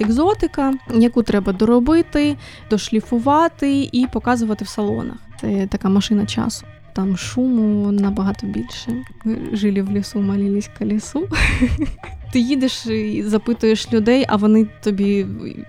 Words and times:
екзотика, 0.00 0.74
яку 0.94 1.22
треба 1.22 1.52
доробити, 1.52 2.36
дошліфувати 2.70 3.88
і 3.92 4.06
показувати 4.12 4.64
в 4.64 4.68
салонах. 4.68 5.16
Це 5.40 5.66
така 5.66 5.88
машина 5.88 6.26
часу. 6.26 6.66
Там 6.92 7.16
шуму 7.16 7.92
набагато 7.92 8.46
більше. 8.46 9.04
Ми 9.24 9.38
жили 9.52 9.82
в 9.82 9.90
лісу, 9.90 10.20
молились 10.20 10.70
к 10.78 10.84
лісу. 10.84 11.28
Ти 12.32 12.38
їдеш 12.40 12.86
і 12.86 13.22
запитуєш 13.22 13.92
людей, 13.92 14.24
а 14.28 14.36
вони 14.36 14.66
тобі 14.82 15.26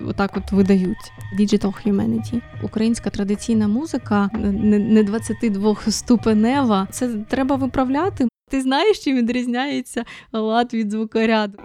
отак 0.07 0.37
от 0.37 0.51
видають. 0.51 1.11
Digital 1.39 1.73
Humanity. 1.85 2.41
Українська 2.63 3.09
традиційна 3.09 3.67
музика, 3.67 4.29
не 4.33 5.03
22 5.03 5.75
ступенева. 5.87 6.87
Це 6.91 7.09
треба 7.29 7.55
виправляти. 7.55 8.27
Ти 8.49 8.61
знаєш, 8.61 8.99
чим 8.99 9.17
відрізняється 9.17 10.03
лад 10.33 10.73
від 10.73 10.91
звукоряду. 10.91 11.57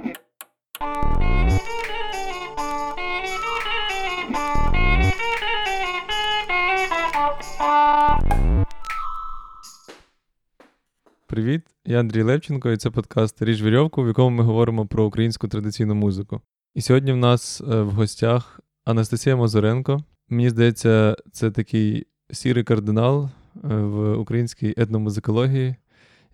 Привіт, 11.27 11.63
я 11.85 12.01
Андрій 12.01 12.23
Левченко, 12.23 12.71
і 12.71 12.77
це 12.77 12.91
подкаст 12.91 13.43
Ріж 13.43 13.63
Вірьовку, 13.63 14.03
в 14.03 14.07
якому 14.07 14.37
ми 14.37 14.45
говоримо 14.45 14.87
про 14.87 15.05
українську 15.05 15.49
традиційну 15.49 15.95
музику. 15.95 16.41
І 16.75 16.81
сьогодні 16.81 17.13
в 17.13 17.17
нас 17.17 17.61
е, 17.61 17.82
в 17.82 17.91
гостях 17.91 18.61
Анастасія 18.85 19.37
Мазуренко. 19.37 20.05
Мені 20.29 20.51
здається, 20.51 21.17
це 21.32 21.51
такий 21.51 22.07
сірий 22.31 22.65
кардинал 22.65 23.25
е, 23.25 23.29
в 23.68 24.18
українській 24.18 24.75
етномузикології, 24.77 25.75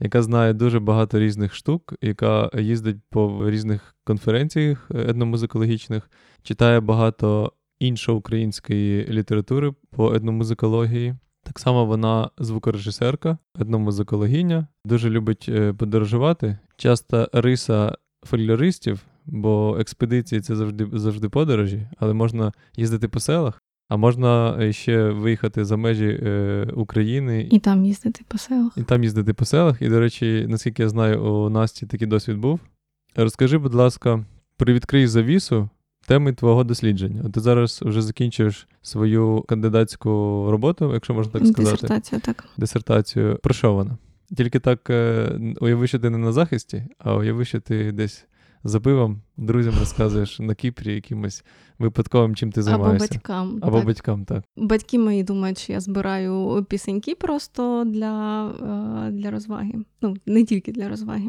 яка 0.01 0.23
знає 0.23 0.53
дуже 0.53 0.81
багато 0.81 1.19
різних 1.19 1.55
штук, 1.55 1.95
яка 2.01 2.51
їздить 2.59 2.97
по 3.11 3.51
різних 3.51 3.95
конференціях 4.05 4.91
е, 4.95 5.11
етномузикологічних, 5.11 6.11
читає 6.43 6.81
багато 6.81 7.53
іншої 7.79 8.19
української 8.19 9.07
літератури 9.09 9.73
по 9.91 10.15
етномузикології. 10.15 11.15
Так 11.51 11.59
само 11.59 11.85
вона 11.87 12.31
звукорежисерка, 12.39 13.39
етномузикологиня, 13.59 14.67
дуже 14.85 15.11
любить 15.11 15.47
е, 15.49 15.73
подорожувати. 15.73 16.59
Часто 16.77 17.29
риса 17.33 17.97
фольклористів, 18.27 19.01
бо 19.27 19.77
експедиції 19.81 20.41
це 20.41 20.57
завжди 20.57 20.89
завжди 20.93 21.29
подорожі, 21.29 21.87
але 21.99 22.13
можна 22.13 22.53
їздити 22.77 23.09
по 23.09 23.21
селах, 23.21 23.63
а 23.89 23.97
можна 23.97 24.57
е, 24.61 24.73
ще 24.73 25.11
виїхати 25.11 25.65
за 25.65 25.77
межі 25.77 26.21
е, 26.23 26.69
України 26.75 27.49
і 27.51 27.59
там 27.59 27.85
їздити 27.85 28.25
по 28.29 28.39
селах. 28.39 28.73
І 28.77 28.83
там 28.83 29.03
їздити 29.03 29.35
по 29.35 29.45
селах. 29.45 29.83
І, 29.83 29.89
до 29.89 30.01
речі, 30.01 30.47
наскільки 30.49 30.83
я 30.83 30.89
знаю, 30.89 31.25
у 31.25 31.51
Насті 31.51 31.87
такий 31.87 32.09
досвід 32.09 32.39
був. 32.39 32.61
Розкажи, 33.17 33.59
будь 33.59 33.75
ласка, 33.75 34.25
привідкрий 34.57 35.07
завісу 35.07 35.69
теми 36.11 36.33
твого 36.33 36.65
дослідження. 36.65 37.31
Ти 37.31 37.41
зараз 37.41 37.83
вже 37.83 38.03
закінчуєш 38.03 38.69
свою 38.83 39.45
кандидатську 39.49 40.11
роботу, 40.51 40.91
якщо 40.95 41.15
можна 41.15 41.33
так 41.33 41.47
сказати. 41.47 41.77
Дисертацію, 41.77 42.21
так. 42.21 42.45
Дисертацію. 42.57 43.39
Про 43.43 43.55
що 43.55 43.75
вона? 43.75 43.99
Тільки 44.37 44.59
так 44.59 44.91
е, 44.91 45.33
уяви, 45.61 45.87
що 45.87 45.99
ти 45.99 46.11
не 46.11 46.19
на 46.19 46.33
захисті, 46.33 46.85
а 46.99 47.15
уяви, 47.15 47.45
що 47.45 47.61
ти 47.61 47.93
десь 47.93 48.27
за 48.65 48.81
пивом 48.81 49.23
друзям 49.37 49.75
розказуєш 49.79 50.41
на 50.41 50.55
Кіпрі 50.55 50.95
якимось 50.95 51.45
випадковим, 51.79 52.37
чим 52.37 52.53
ти 52.53 52.63
займаєшся. 52.63 53.05
Або 53.05 53.15
батькам. 53.15 53.59
Або 53.63 53.77
так. 53.77 53.87
батькам, 53.87 54.25
так. 54.25 54.45
Батьки 54.57 54.99
мої 54.99 55.23
думають, 55.23 55.59
що 55.59 55.73
я 55.73 55.81
збираю 55.81 56.67
пісеньки 56.69 57.15
просто 57.15 57.85
для 57.87 58.47
е, 58.49 59.11
для 59.11 59.31
розваги. 59.31 59.75
Ну, 60.03 60.17
не 60.27 60.45
тільки 60.45 60.73
для 60.73 60.89
розваги. 60.89 61.29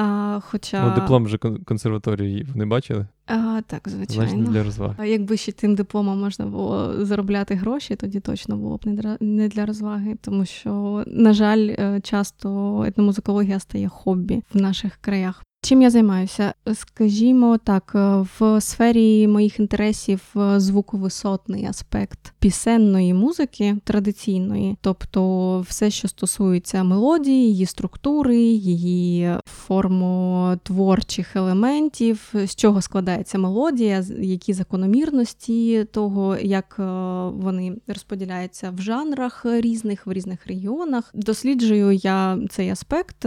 А, 0.00 0.40
хоча... 0.44 0.88
Ну, 0.88 0.94
Диплом 0.94 1.24
вже 1.24 1.38
консерваторії 1.38 2.46
вони 2.52 2.66
бачили? 2.66 3.06
А, 3.26 3.60
Так, 3.66 3.88
звичайно. 3.88 4.28
Значить, 4.30 4.52
для 4.52 4.62
розваги. 4.62 4.94
А 4.98 5.04
якби 5.04 5.36
ще 5.36 5.52
тим 5.52 5.74
дипломом 5.74 6.20
можна 6.20 6.46
було 6.46 7.04
заробляти 7.04 7.54
гроші, 7.54 7.96
тоді 7.96 8.20
точно 8.20 8.56
було 8.56 8.76
б 8.76 9.16
не 9.20 9.48
для 9.48 9.66
розваги, 9.66 10.16
тому 10.20 10.44
що, 10.44 11.04
на 11.06 11.32
жаль, 11.32 11.68
е, 11.78 12.00
часто 12.02 12.82
етномузикологія 12.84 13.60
стає 13.60 13.88
хобі 13.88 14.42
в 14.54 14.60
наших 14.60 14.96
краях. 14.96 15.44
Чим 15.62 15.82
я 15.82 15.90
займаюся? 15.90 16.54
Скажімо 16.74 17.58
так, 17.64 17.92
е, 17.94 18.26
в 18.38 18.60
сфері 18.60 19.28
моїх 19.28 19.60
інтересів 19.60 20.20
е, 20.36 20.60
звуковисотний 20.60 21.66
аспект 21.66 22.32
пісенної 22.38 23.14
музики 23.14 23.76
традиційної, 23.84 24.76
тобто 24.80 25.60
все, 25.68 25.90
що 25.90 26.08
стосується 26.08 26.84
мелодії, 26.84 27.48
її 27.50 27.66
структури, 27.66 28.36
її 28.36 29.32
формотворчих 29.46 31.36
елементів, 31.36 32.32
з 32.34 32.54
чого 32.54 32.82
складається 32.82 33.38
мелодія, 33.38 34.04
які 34.18 34.52
закономірності 34.52 35.84
того, 35.84 36.36
як 36.36 36.76
е, 36.78 36.82
вони 37.28 37.76
розподіляються 37.86 38.70
в 38.70 38.80
жанрах 38.80 39.46
різних 39.46 40.06
в 40.06 40.12
різних 40.12 40.46
регіонах. 40.46 41.10
Досліджую 41.14 41.92
я 41.92 42.38
цей 42.50 42.70
аспект 42.70 43.26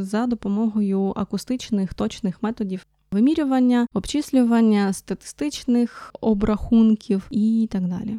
за 0.00 0.26
допомогою 0.26 1.12
акустичних 1.16 1.63
математичних 1.72 1.94
точних 1.94 2.42
методів 2.42 2.86
вимірювання, 3.12 3.86
обчислювання, 3.94 4.92
статистичних 4.92 6.14
обрахунків 6.20 7.26
і 7.30 7.68
так 7.70 7.88
далі. 7.88 8.18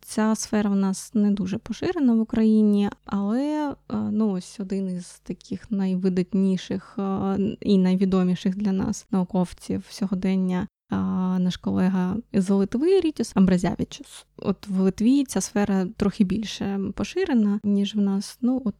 Ця 0.00 0.34
сфера 0.34 0.70
в 0.70 0.76
нас 0.76 1.14
не 1.14 1.30
дуже 1.30 1.58
поширена 1.58 2.14
в 2.14 2.20
Україні, 2.20 2.90
але 3.04 3.70
е, 3.70 3.96
ну 4.12 4.30
ось 4.32 4.60
один 4.60 4.96
із 4.96 5.20
таких 5.22 5.70
найвидатніших 5.70 6.96
е, 6.98 7.38
і 7.60 7.78
найвідоміших 7.78 8.56
для 8.56 8.72
нас 8.72 9.06
науковців 9.10 9.84
сьогодення 9.88 10.66
наш 11.38 11.56
колега 11.56 12.16
з 12.32 12.50
Литви 12.50 13.00
Рітіс 13.00 13.32
Амбразявічус. 13.34 14.26
От 14.36 14.66
в 14.68 14.80
Литві 14.80 15.24
ця 15.24 15.40
сфера 15.40 15.86
трохи 15.96 16.24
більше 16.24 16.80
поширена, 16.94 17.60
ніж 17.64 17.94
в 17.94 18.00
нас. 18.00 18.38
Ну 18.40 18.62
от 18.64 18.74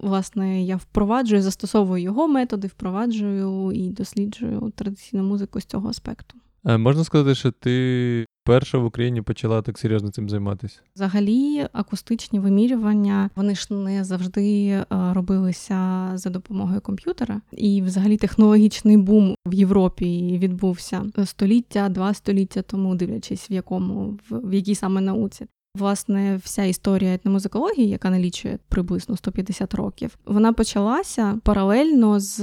власне 0.00 0.64
я 0.64 0.76
впроваджую, 0.76 1.42
застосовую 1.42 2.02
його 2.02 2.28
методи, 2.28 2.68
впроваджую 2.68 3.72
і 3.72 3.90
досліджую 3.90 4.72
традиційну 4.76 5.22
музику 5.22 5.60
з 5.60 5.64
цього 5.64 5.88
аспекту. 5.88 6.38
Е, 6.66 6.78
можна 6.78 7.04
сказати, 7.04 7.34
що 7.34 7.50
ти 7.50 8.26
перша 8.44 8.78
в 8.78 8.84
Україні 8.84 9.22
почала 9.22 9.62
так 9.62 9.78
серйозно 9.78 10.10
цим 10.10 10.28
займатися? 10.28 10.80
Взагалі, 10.96 11.66
акустичні 11.72 12.38
вимірювання 12.38 13.30
вони 13.36 13.54
ж 13.54 13.74
не 13.74 14.04
завжди 14.04 14.66
е, 14.66 14.86
робилися 14.90 16.10
за 16.14 16.30
допомогою 16.30 16.80
комп'ютера, 16.80 17.40
і 17.52 17.82
взагалі 17.82 18.16
технологічний 18.16 18.96
бум 18.96 19.34
в 19.46 19.54
Європі 19.54 20.38
відбувся 20.38 21.04
століття, 21.24 21.88
два 21.88 22.14
століття 22.14 22.62
тому, 22.62 22.94
дивлячись 22.94 23.50
в 23.50 23.52
якому 23.52 24.18
в 24.30 24.54
якій 24.54 24.74
саме 24.74 25.00
науці. 25.00 25.46
Власне, 25.78 26.40
вся 26.44 26.64
історія 26.64 27.14
етномузикології, 27.14 27.88
яка 27.88 28.10
налічує 28.10 28.58
приблизно 28.68 29.16
150 29.16 29.74
років, 29.74 30.18
вона 30.26 30.52
почалася 30.52 31.40
паралельно 31.44 32.20
з 32.20 32.42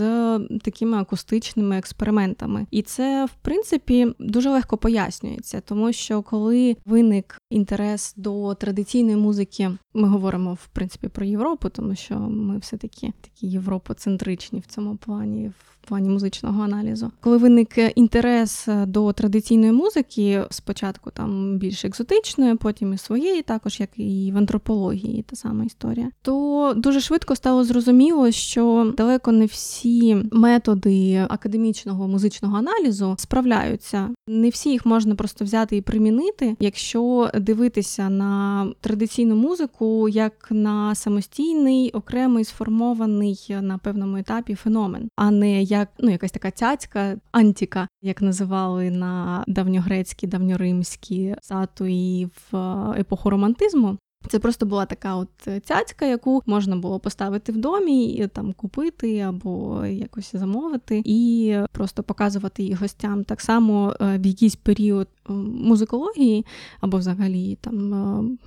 такими 0.62 0.98
акустичними 0.98 1.78
експериментами, 1.78 2.68
і 2.72 2.82
це 2.82 3.26
в 3.26 3.34
принципі 3.42 4.08
дуже 4.20 4.50
легко 4.50 4.78
пояснюється, 4.78 5.62
тому 5.62 5.94
що 5.94 6.22
коли 6.22 6.78
виник 6.86 7.42
інтерес 7.50 8.14
до 8.18 8.54
традиційної 8.54 9.16
музики, 9.16 9.72
ми 9.94 10.08
говоримо 10.08 10.54
в 10.54 10.68
принципі 10.68 11.08
про 11.08 11.26
Європу, 11.26 11.70
тому 11.70 11.96
що 11.96 12.20
ми 12.20 12.58
все 12.58 12.78
таки 12.78 13.14
такі 13.22 13.48
європоцентричні 13.48 14.60
в 14.60 14.66
цьому 14.66 14.96
плані. 14.96 15.52
Плані 15.86 16.10
музичного 16.10 16.64
аналізу. 16.64 17.12
Коли 17.22 17.38
виник 17.38 17.70
інтерес 17.96 18.68
до 18.88 19.14
традиційної 19.14 19.72
музики, 19.72 20.44
спочатку 20.50 21.12
там 21.12 21.58
більш 21.58 21.86
екзотичної, 21.86 22.56
потім 22.56 22.94
і 22.94 22.98
своєї, 22.98 23.42
також 23.42 23.80
як 23.80 23.90
і 23.96 24.32
в 24.34 24.38
антропології, 24.38 25.24
та 25.30 25.36
сама 25.36 25.64
історія, 25.64 26.10
то 26.22 26.74
дуже 26.78 27.02
швидко 27.02 27.36
стало 27.36 27.64
зрозуміло, 27.64 28.32
що 28.32 28.94
далеко 28.98 29.32
не 29.32 29.46
всі 29.46 30.16
методи 30.32 31.26
академічного 31.30 32.08
музичного 32.08 32.58
аналізу 32.58 33.16
справляються. 33.20 34.10
Не 34.28 34.50
всі 34.50 34.70
їх 34.70 34.86
можна 34.86 35.16
просто 35.16 35.46
взяти 35.46 35.78
і 35.78 35.82
примінити, 35.82 36.56
якщо 36.60 37.30
дивитися 37.36 38.10
на 38.10 38.68
традиційну 38.82 39.36
музику 39.36 40.10
як 40.10 40.48
на 40.52 40.96
самостійний 40.96 41.92
окремий 41.92 42.44
сформований 42.44 43.56
на 43.62 43.78
певному 43.78 44.18
етапі 44.18 44.56
феномен, 44.56 45.10
а 45.16 45.32
не 45.32 45.64
як 45.64 45.75
як 45.80 45.90
ну, 46.00 46.12
якась 46.12 46.32
така 46.32 46.52
цяцька, 46.52 47.18
антіка, 47.32 47.88
як 48.02 48.22
називали 48.22 48.92
на 48.92 49.44
давньогрецькі, 49.48 50.28
давньоримські 50.28 51.36
статуї 51.42 52.26
в 52.26 52.58
е, 52.58 53.00
епоху 53.00 53.30
романтизму. 53.30 53.98
Це 54.28 54.40
просто 54.40 54.66
була 54.66 54.86
така 54.86 55.16
от 55.16 55.30
цяцька, 55.64 56.06
яку 56.06 56.44
можна 56.46 56.76
було 56.76 57.00
поставити 57.00 57.52
в 57.52 57.58
домі, 57.58 58.06
і 58.06 58.28
там 58.28 58.54
купити 58.54 59.20
або 59.20 59.86
якось 59.86 60.36
замовити, 60.36 61.02
і 61.06 61.56
просто 61.72 62.04
показувати 62.04 62.64
її 62.64 62.76
гостям. 62.76 63.24
Так 63.24 63.42
само 63.42 63.96
е, 64.02 64.18
в 64.18 64.26
якийсь 64.26 64.56
період 64.56 65.08
е, 65.30 65.34
музикології 65.34 66.46
або 66.82 66.98
взагалі 66.98 67.58
там 67.62 68.38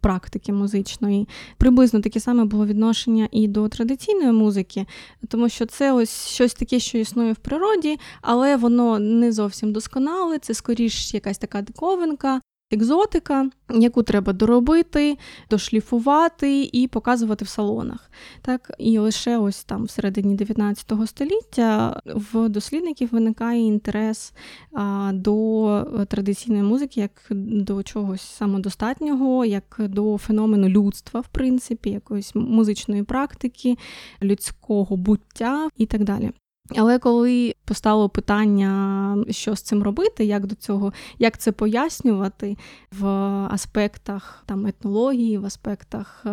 практики 0.00 0.52
музичної. 0.52 1.28
Приблизно 1.58 2.00
таке 2.00 2.20
саме 2.20 2.44
було 2.44 2.66
відношення 2.66 3.28
і 3.32 3.48
до 3.48 3.68
традиційної 3.68 4.32
музики, 4.32 4.86
тому 5.28 5.48
що 5.48 5.66
це 5.66 5.92
ось 5.92 6.28
щось 6.28 6.54
таке, 6.54 6.78
що 6.78 6.98
існує 6.98 7.32
в 7.32 7.36
природі, 7.36 7.98
але 8.22 8.56
воно 8.56 8.98
не 8.98 9.32
зовсім 9.32 9.72
досконале, 9.72 10.38
це 10.38 10.54
скоріш 10.54 11.14
якась 11.14 11.38
така 11.38 11.62
диковинка 11.62 12.40
екзотика, 12.70 13.50
яку 13.70 14.02
треба 14.02 14.32
доробити, 14.32 15.18
дошліфувати 15.50 16.70
і 16.72 16.88
показувати 16.88 17.44
в 17.44 17.48
салонах. 17.48 18.10
Так? 18.42 18.72
І 18.78 18.98
лише 18.98 19.38
ось 19.38 19.64
там 19.64 19.84
в 19.84 19.90
середині 19.90 20.34
19 20.34 20.92
століття 21.06 22.00
в 22.06 22.48
дослідників 22.48 23.08
виникає 23.12 23.60
інтерес 23.60 24.32
а, 24.72 25.10
до 25.14 26.06
традиційної 26.08 26.62
музики 26.62 27.00
як 27.00 27.10
до 27.30 27.82
чогось 27.82 28.22
самодостатнього, 28.22 29.44
як 29.44 29.76
до 29.78 30.18
феномену 30.18 30.68
людства, 30.68 31.20
в 31.20 31.28
принципі, 31.28 31.90
якоїсь 31.90 32.34
музичної 32.34 33.02
практики, 33.02 33.76
людського 34.22 34.96
буття 34.96 35.68
і 35.76 35.86
так 35.86 36.04
далі. 36.04 36.32
Але 36.76 36.98
коли 36.98 37.54
постало 37.64 38.08
питання, 38.08 39.16
що 39.30 39.56
з 39.56 39.62
цим 39.62 39.82
робити, 39.82 40.24
як 40.24 40.46
до 40.46 40.54
цього, 40.54 40.92
як 41.18 41.38
це 41.38 41.52
пояснювати 41.52 42.56
в 42.98 43.06
аспектах 43.50 44.42
там 44.46 44.66
етнології, 44.66 45.38
в 45.38 45.46
аспектах 45.46 46.22
е, 46.26 46.30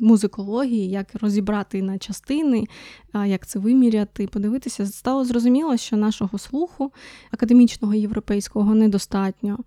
музикології, 0.00 0.90
як 0.90 1.06
розібрати 1.20 1.82
на 1.82 1.98
частини, 1.98 2.66
е, 3.14 3.28
як 3.28 3.46
це 3.46 3.58
виміряти, 3.58 4.26
подивитися, 4.26 4.86
стало 4.86 5.24
зрозуміло, 5.24 5.76
що 5.76 5.96
нашого 5.96 6.38
слуху 6.38 6.92
академічного 7.30 7.94
європейського 7.94 8.74
недостатньо, 8.74 9.58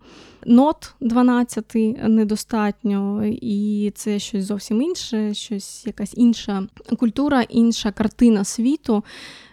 нот 0.46 0.94
12 1.00 1.74
недостатньо, 2.08 3.26
і 3.26 3.92
це 3.94 4.18
щось 4.18 4.44
зовсім 4.44 4.82
інше, 4.82 5.34
щось 5.34 5.86
якась 5.86 6.14
інша 6.16 6.66
культура, 6.98 7.42
інша 7.42 7.92
картина 7.92 8.44
світу 8.44 9.04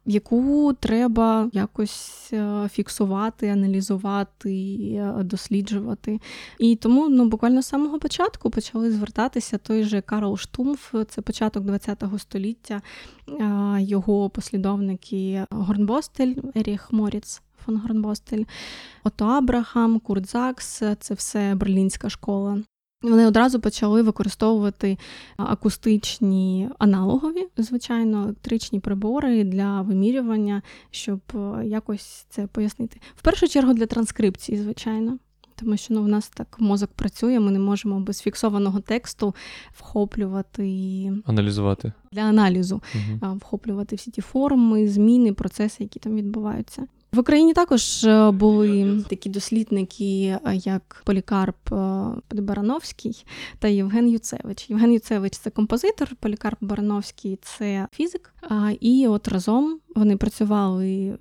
яку 0.06 0.74
треба 0.74 1.50
якось 1.54 2.30
е, 2.34 2.70
фіксувати, 2.72 3.48
аналізувати, 3.48 4.54
е, 4.96 5.24
досліджувати. 5.24 6.20
І 6.60 6.76
тому 6.76 7.10
ну, 7.10 7.26
буквально 7.26 7.62
з 7.62 7.68
самого 7.68 8.00
початку 8.00 8.50
почали 8.50 8.92
звертатися 8.92 9.58
той 9.58 9.84
же 9.84 10.02
Карл 10.02 10.38
Штумф, 10.38 10.96
це 11.10 11.22
початок 11.22 11.66
ХХ 11.68 12.20
століття, 12.20 12.82
е, 13.30 13.78
його 13.80 14.30
послідовники 14.30 15.46
Горнбостель, 15.50 16.34
Еріх 16.56 16.94
Моріц. 16.94 17.42
Фон 17.66 17.78
Горнбостель, 17.78 18.44
Ото 19.04 19.26
Абрахам, 19.26 20.00
Курт 20.00 20.30
Закс, 20.30 20.84
це 21.00 21.14
все 21.14 21.56
берлінська 21.56 22.10
школа. 22.10 22.58
Вони 23.02 23.28
одразу 23.28 23.60
почали 23.60 24.02
використовувати 24.02 24.98
акустичні 25.38 26.70
аналогові, 26.80 27.48
звичайно, 27.58 28.24
електричні 28.24 28.80
прибори 28.80 29.44
для 29.44 29.82
вимірювання, 29.82 30.62
щоб 30.92 31.20
е, 31.36 31.66
якось 31.66 32.26
це 32.30 32.48
пояснити. 32.48 32.98
В 33.16 33.22
першу 33.22 33.48
чергу 33.48 33.74
для 33.74 33.86
транскрипції, 33.86 34.58
звичайно. 34.58 35.18
Тому 35.56 35.78
що 35.78 35.94
ну, 35.94 36.04
в 36.04 36.08
нас 36.08 36.30
так 36.30 36.56
мозок 36.60 36.90
працює, 36.96 37.40
ми 37.40 37.52
не 37.52 37.60
можемо 37.60 38.00
без 38.00 38.22
фіксованого 38.22 38.80
тексту 38.80 39.36
вхоплювати 39.72 40.68
і 40.68 41.12
аналізувати 41.26 41.94
для 42.12 42.22
аналізу, 42.22 42.82
угу. 42.96 43.36
вхоплювати 43.36 43.96
всі 43.96 44.12
ті 44.12 44.22
форми, 44.22 44.88
зміни, 44.88 45.34
процеси, 45.34 45.84
які 45.84 46.00
там 46.00 46.16
відбуваються. 46.16 46.88
В 47.16 47.20
Україні 47.20 47.54
також 47.54 48.04
е, 48.04 48.32
були 48.32 49.04
такі 49.10 49.30
дослідники, 49.30 50.38
е, 50.46 50.56
як 50.56 51.02
Полікарп 51.06 51.74
е, 51.74 52.42
Барановський 52.42 53.26
та 53.60 53.68
Євген 53.68 54.10
Юцевич. 54.10 54.70
Євген 54.70 54.94
Юцевич 54.94 55.34
це 55.34 55.50
композитор, 55.50 56.16
Полікарп 56.20 56.58
Барановський 56.62 57.40
це 57.42 57.88
фізик. 57.92 58.32
І 58.80 59.08
от 59.08 59.28
разом 59.28 59.80
вони 59.96 60.18
працювали 60.18 61.18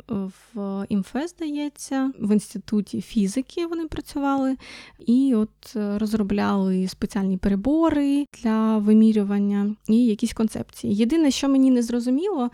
в 0.55 0.87
імфе, 0.89 1.29
здається, 1.29 2.13
в 2.21 2.33
інституті 2.33 3.01
фізики 3.01 3.67
вони 3.67 3.87
працювали 3.87 4.57
і 5.07 5.35
от 5.35 5.77
розробляли 5.97 6.89
спеціальні 6.89 7.37
перебори 7.37 8.27
для 8.43 8.79
вимірювання 8.79 9.75
і 9.89 10.07
якісь 10.07 10.33
концепції. 10.33 10.95
Єдине, 10.95 11.31
що 11.31 11.49
мені 11.49 11.71
не 11.71 11.83
зрозуміло, 11.83 12.51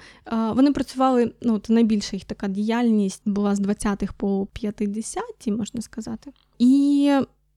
вони 0.54 0.72
працювали. 0.72 1.32
Ну, 1.42 1.54
от 1.54 1.70
найбільша 1.70 2.16
їх 2.16 2.25
така 2.25 2.48
діяльність 2.48 3.22
була 3.31 3.55
з 3.55 3.61
20-х 3.61 4.12
по 4.17 4.49
50-ті, 4.55 5.53
можна 5.53 5.82
сказати. 5.82 6.32
І 6.59 7.12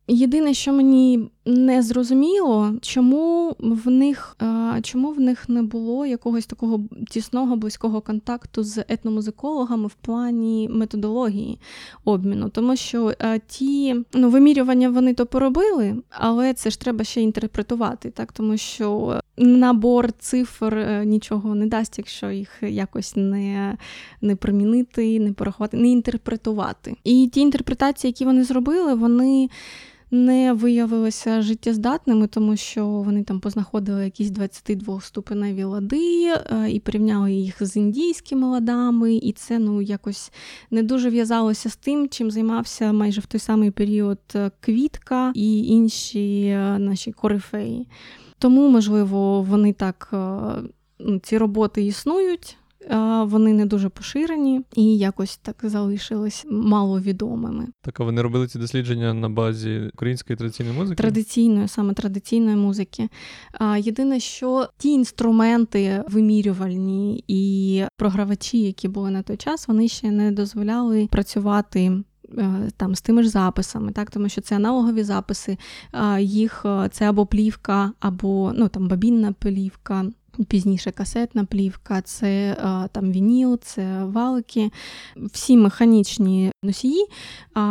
Єдине, 0.07 0.53
що 0.53 0.73
мені 0.73 1.29
не 1.45 1.81
зрозуміло, 1.81 2.73
чому 2.81 3.55
в 3.59 3.89
них 3.89 4.37
чому 4.81 5.11
в 5.11 5.19
них 5.19 5.49
не 5.49 5.63
було 5.63 6.05
якогось 6.05 6.45
такого 6.45 6.81
тісного 7.09 7.55
близького 7.55 8.01
контакту 8.01 8.63
з 8.63 8.85
етномузикологами 8.87 9.87
в 9.87 9.93
плані 9.93 10.69
методології 10.71 11.59
обміну, 12.05 12.49
тому 12.49 12.75
що 12.75 13.13
ті 13.47 13.95
ну, 14.13 14.29
вимірювання 14.29 14.89
вони 14.89 15.13
то 15.13 15.25
поробили, 15.25 15.95
але 16.09 16.53
це 16.53 16.69
ж 16.69 16.79
треба 16.79 17.03
ще 17.03 17.21
інтерпретувати, 17.21 18.11
так 18.11 18.31
тому 18.31 18.57
що 18.57 19.19
набор 19.37 20.11
цифр 20.11 20.75
е, 20.75 21.05
нічого 21.05 21.55
не 21.55 21.67
дасть, 21.67 21.97
якщо 21.97 22.31
їх 22.31 22.49
якось 22.61 23.15
не 23.15 23.77
не 24.21 24.35
примінити, 24.35 25.19
не 25.19 25.33
порахувати, 25.33 25.77
не 25.77 25.89
інтерпретувати. 25.89 26.95
І 27.03 27.29
ті 27.33 27.41
інтерпретації, 27.41 28.09
які 28.09 28.25
вони 28.25 28.43
зробили, 28.43 28.93
вони 28.93 29.49
не 30.13 30.53
виявилися 30.53 31.41
життєздатними, 31.41 32.27
тому 32.27 32.57
що 32.57 32.87
вони 32.87 33.23
там 33.23 33.39
познаходили 33.39 34.03
якісь 34.03 34.31
22-ступеневі 34.31 35.65
лади 35.65 36.25
е, 36.25 36.69
і 36.69 36.79
порівняли 36.79 37.33
їх 37.33 37.55
з 37.65 37.75
індійськими 37.75 38.47
ладами, 38.47 39.15
і 39.15 39.31
це 39.31 39.59
ну 39.59 39.81
якось 39.81 40.31
не 40.71 40.83
дуже 40.83 41.09
в'язалося 41.09 41.69
з 41.69 41.75
тим, 41.75 42.09
чим 42.09 42.31
займався 42.31 42.91
майже 42.91 43.21
в 43.21 43.25
той 43.25 43.39
самий 43.39 43.71
період 43.71 44.19
е, 44.35 44.51
Квітка 44.59 45.31
і 45.35 45.67
інші 45.67 46.43
е, 46.43 46.79
наші 46.79 47.11
корифеї. 47.11 47.87
Тому, 48.39 48.69
можливо, 48.69 49.41
вони 49.41 49.73
так 49.73 50.09
ну, 50.99 51.19
ці 51.19 51.37
роботи 51.37 51.85
існують 51.85 52.57
вони 53.23 53.53
не 53.53 53.65
дуже 53.65 53.89
поширені 53.89 54.61
і 54.75 54.97
якось 54.97 55.37
так 55.37 55.55
залишились 55.63 56.45
маловідомими. 56.49 57.67
Так, 57.81 57.99
а 57.99 58.03
вони 58.03 58.21
робили 58.21 58.47
ці 58.47 58.59
дослідження 58.59 59.13
на 59.13 59.29
базі 59.29 59.89
української 59.93 60.37
традиційної 60.37 60.77
музики? 60.77 60.95
Традиційної, 60.95 61.67
саме 61.67 61.93
традиційної 61.93 62.55
музики. 62.55 63.09
Єдине, 63.77 64.19
що 64.19 64.67
ті 64.77 64.89
інструменти 64.89 66.03
вимірювальні 66.09 67.23
і 67.27 67.83
програвачі, 67.97 68.61
які 68.61 68.87
були 68.87 69.11
на 69.11 69.21
той 69.21 69.37
час, 69.37 69.67
вони 69.67 69.87
ще 69.87 70.11
не 70.11 70.31
дозволяли 70.31 71.07
працювати. 71.11 72.03
Е, 72.37 72.69
там 72.77 72.95
з 72.95 73.01
тими 73.01 73.23
ж 73.23 73.29
записами, 73.29 73.91
так 73.91 74.11
тому 74.11 74.29
що 74.29 74.41
це 74.41 74.55
аналогові 74.55 75.03
записи, 75.03 75.57
їх 76.19 76.65
е, 76.65 76.89
це 76.91 77.09
або 77.09 77.25
плівка, 77.25 77.91
або 77.99 78.51
ну 78.55 78.67
там 78.67 78.87
бабінна 78.87 79.31
плівка, 79.31 80.05
Пізніше 80.47 80.91
касетна 80.91 81.45
плівка, 81.45 82.01
це 82.01 82.57
там 82.91 83.11
вініл, 83.11 83.59
це 83.59 84.03
валики. 84.03 84.71
Всі 85.15 85.57
механічні 85.57 86.51
носії 86.63 87.05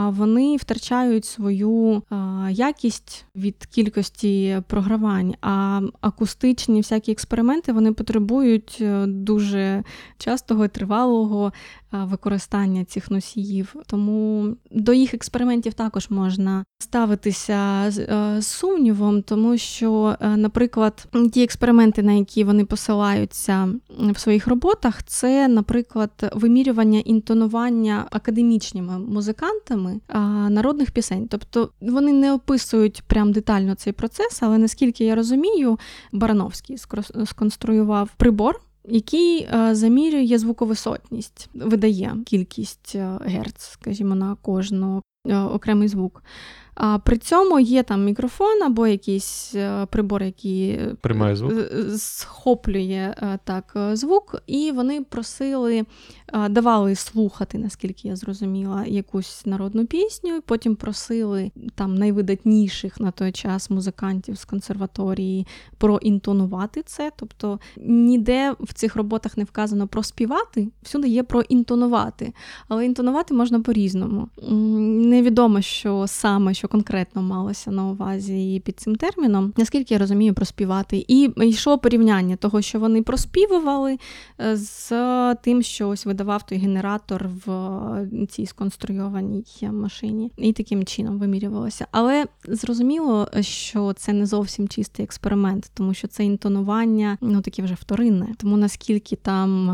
вони 0.08 0.56
втрачають 0.56 1.24
свою 1.24 2.02
якість 2.50 3.24
від 3.36 3.66
кількості 3.66 4.62
програвань. 4.66 5.34
А 5.40 5.80
акустичні 6.00 6.80
всякі 6.80 7.12
експерименти 7.12 7.72
вони 7.72 7.92
потребують 7.92 8.78
е, 8.80 9.06
дуже 9.06 9.84
частого 10.18 10.68
тривалого 10.68 11.52
використання 11.92 12.84
цих 12.84 13.10
носіїв. 13.10 13.74
Тому 13.86 14.48
до 14.70 14.92
їх 14.92 15.14
експериментів 15.14 15.74
також 15.74 16.10
можна 16.10 16.64
ставитися 16.78 17.86
з 17.88 17.98
е, 17.98 18.42
сумнівом, 18.42 19.22
тому 19.22 19.58
що, 19.58 20.16
е, 20.20 20.36
наприклад, 20.36 21.06
ті 21.32 21.42
експерименти, 21.42 22.02
на 22.02 22.12
які 22.12 22.44
вони 22.44 22.64
посилаються 22.64 23.68
в 23.98 24.18
своїх 24.18 24.46
роботах, 24.46 25.02
це, 25.02 25.48
наприклад, 25.48 26.32
вимірювання 26.34 26.98
інтонування 26.98 28.06
академічними 28.10 28.98
музикантами 28.98 30.00
народних 30.48 30.90
пісень. 30.90 31.28
Тобто 31.28 31.70
вони 31.80 32.12
не 32.12 32.32
описують 32.32 33.02
прям 33.06 33.32
детально 33.32 33.74
цей 33.74 33.92
процес, 33.92 34.42
але 34.42 34.58
наскільки 34.58 35.04
я 35.04 35.14
розумію, 35.14 35.78
Барановський 36.12 36.76
сконструював 37.24 38.10
прибор 38.16 38.60
який 38.84 39.42
е, 39.42 39.74
замірює 39.74 40.38
звуковисотність, 40.38 41.50
видає 41.54 42.16
кількість 42.26 42.92
е, 42.94 43.18
герц, 43.24 43.62
скажімо, 43.62 44.14
на 44.14 44.36
кожну 44.42 45.02
е, 45.28 45.36
окремий 45.38 45.88
звук. 45.88 46.22
А 46.74 46.98
при 46.98 47.18
цьому 47.18 47.60
є 47.60 47.82
там 47.82 48.04
мікрофон 48.04 48.62
або 48.62 48.86
якийсь 48.86 49.54
е, 49.54 49.86
прибор, 49.86 50.22
який 50.22 50.80
Приймає 51.00 51.36
звук. 51.36 51.52
схоплює 51.96 53.14
так 53.44 53.76
звук, 53.92 54.42
і 54.46 54.72
вони 54.72 55.02
просили, 55.02 55.84
давали 56.50 56.94
слухати, 56.94 57.58
наскільки 57.58 58.08
я 58.08 58.16
зрозуміла, 58.16 58.84
якусь 58.86 59.46
народну 59.46 59.86
пісню. 59.86 60.42
Потім 60.46 60.76
просили 60.76 61.50
там 61.74 61.94
найвидатніших 61.94 63.00
на 63.00 63.10
той 63.10 63.32
час 63.32 63.70
музикантів 63.70 64.38
з 64.38 64.44
консерваторії 64.44 65.46
проінтонувати 65.78 66.82
це. 66.82 67.12
Тобто 67.16 67.58
ніде 67.76 68.54
в 68.60 68.72
цих 68.72 68.96
роботах 68.96 69.36
не 69.36 69.44
вказано 69.44 69.86
про 69.88 70.02
співати, 70.02 70.68
всюди 70.82 71.08
є 71.08 71.22
про 71.22 71.40
інтонувати. 71.40 72.32
Але 72.68 72.86
інтонувати 72.86 73.34
можна 73.34 73.60
по-різному. 73.60 74.28
Невідомо, 75.08 75.60
що 75.60 76.04
саме, 76.06 76.54
що 76.62 76.68
конкретно 76.68 77.22
малося 77.22 77.70
на 77.70 77.86
увазі 77.86 78.62
під 78.64 78.80
цим 78.80 78.96
терміном, 78.96 79.52
наскільки 79.56 79.94
я 79.94 80.00
розумію, 80.00 80.34
проспівати. 80.34 81.04
І 81.08 81.30
йшло 81.36 81.78
порівняння 81.78 82.36
того, 82.36 82.62
що 82.62 82.80
вони 82.80 83.02
проспівували 83.02 83.98
е, 84.40 84.56
з 84.56 84.90
тим, 85.34 85.62
що 85.62 85.88
ось 85.88 86.06
видавав 86.06 86.46
той 86.46 86.58
генератор 86.58 87.28
в 87.46 88.26
цій 88.28 88.46
сконструйованій 88.46 89.44
машині. 89.62 90.32
І 90.36 90.52
таким 90.52 90.84
чином 90.84 91.18
вимірювалося. 91.18 91.86
Але 91.90 92.26
зрозуміло, 92.44 93.28
що 93.40 93.92
це 93.92 94.12
не 94.12 94.26
зовсім 94.26 94.68
чистий 94.68 95.04
експеримент, 95.04 95.70
тому 95.74 95.94
що 95.94 96.08
це 96.08 96.24
інтонування 96.24 97.18
ну 97.20 97.40
таке 97.40 97.62
вже 97.62 97.74
вторинне. 97.74 98.26
Тому 98.38 98.56
наскільки 98.56 99.16
там 99.16 99.68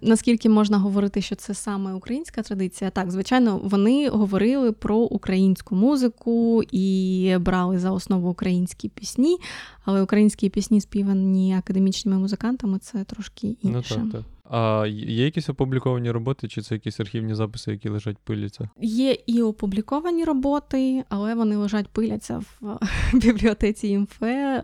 наскільки 0.00 0.48
можна 0.48 0.78
говорити, 0.78 1.22
що 1.22 1.34
це 1.34 1.54
саме 1.54 1.94
українська 1.94 2.42
традиція, 2.42 2.90
так 2.90 3.10
звичайно, 3.10 3.60
вони 3.64 4.08
говорили 4.08 4.72
про 4.72 4.96
українську 4.96 5.51
музику 5.70 6.62
і 6.72 7.36
брали 7.40 7.78
за 7.78 7.90
основу 7.90 8.30
українські 8.30 8.88
пісні, 8.88 9.36
але 9.84 10.02
українські 10.02 10.48
пісні 10.48 10.80
співані 10.80 11.54
академічними 11.54 12.18
музикантами 12.18 12.78
це 12.78 13.04
трошки 13.04 13.56
інше. 13.62 13.94
Ну, 13.98 14.10
так, 14.10 14.12
так. 14.12 14.31
А 14.50 14.86
є 14.88 15.24
якісь 15.24 15.48
опубліковані 15.48 16.10
роботи, 16.10 16.48
чи 16.48 16.62
це 16.62 16.74
якісь 16.74 17.00
архівні 17.00 17.34
записи, 17.34 17.70
які 17.70 17.88
лежать 17.88 18.18
пиляться? 18.18 18.68
Є 18.80 19.16
і 19.26 19.42
опубліковані 19.42 20.24
роботи, 20.24 21.04
але 21.08 21.34
вони 21.34 21.56
лежать 21.56 21.88
пиляться 21.88 22.38
в 22.60 22.78
бібліотеці 23.18 23.88
імфе, 23.88 24.62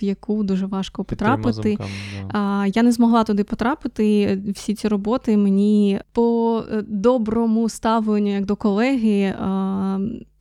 в 0.00 0.04
яку 0.04 0.42
дуже 0.42 0.66
важко 0.66 1.04
потрапити. 1.04 1.52
Замками, 1.52 1.90
да. 2.32 2.66
Я 2.66 2.82
не 2.82 2.92
змогла 2.92 3.24
туди 3.24 3.44
потрапити. 3.44 4.36
Всі 4.54 4.74
ці 4.74 4.88
роботи 4.88 5.36
мені 5.36 6.00
по 6.12 6.62
е, 6.72 6.82
доброму 6.82 7.68
ставленню, 7.68 8.34
як 8.34 8.46
до 8.46 8.56
колеги, 8.56 9.20
е, 9.20 9.34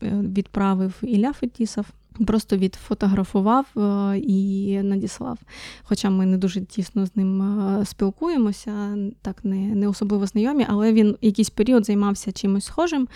відправив 0.04 0.94
Ілля 1.02 1.34
Фетісов. 1.34 1.86
Просто 2.26 2.58
відфотографував 2.58 3.66
е, 3.78 4.18
і 4.18 4.80
надіслав. 4.84 5.40
Хоча 5.84 6.10
ми 6.10 6.26
не 6.26 6.38
дуже 6.38 6.62
тісно 6.62 7.06
з 7.06 7.16
ним 7.16 7.42
е, 7.42 7.86
спілкуємося, 7.86 8.98
так 9.22 9.46
не 9.46 9.58
не 9.58 9.88
особливо 9.88 10.26
знайомі, 10.26 10.66
але 10.70 10.94
він 10.94 11.18
якийсь 11.22 11.50
період 11.50 11.86
займався 11.86 12.32
чимось 12.32 12.66
схожим. 12.66 13.08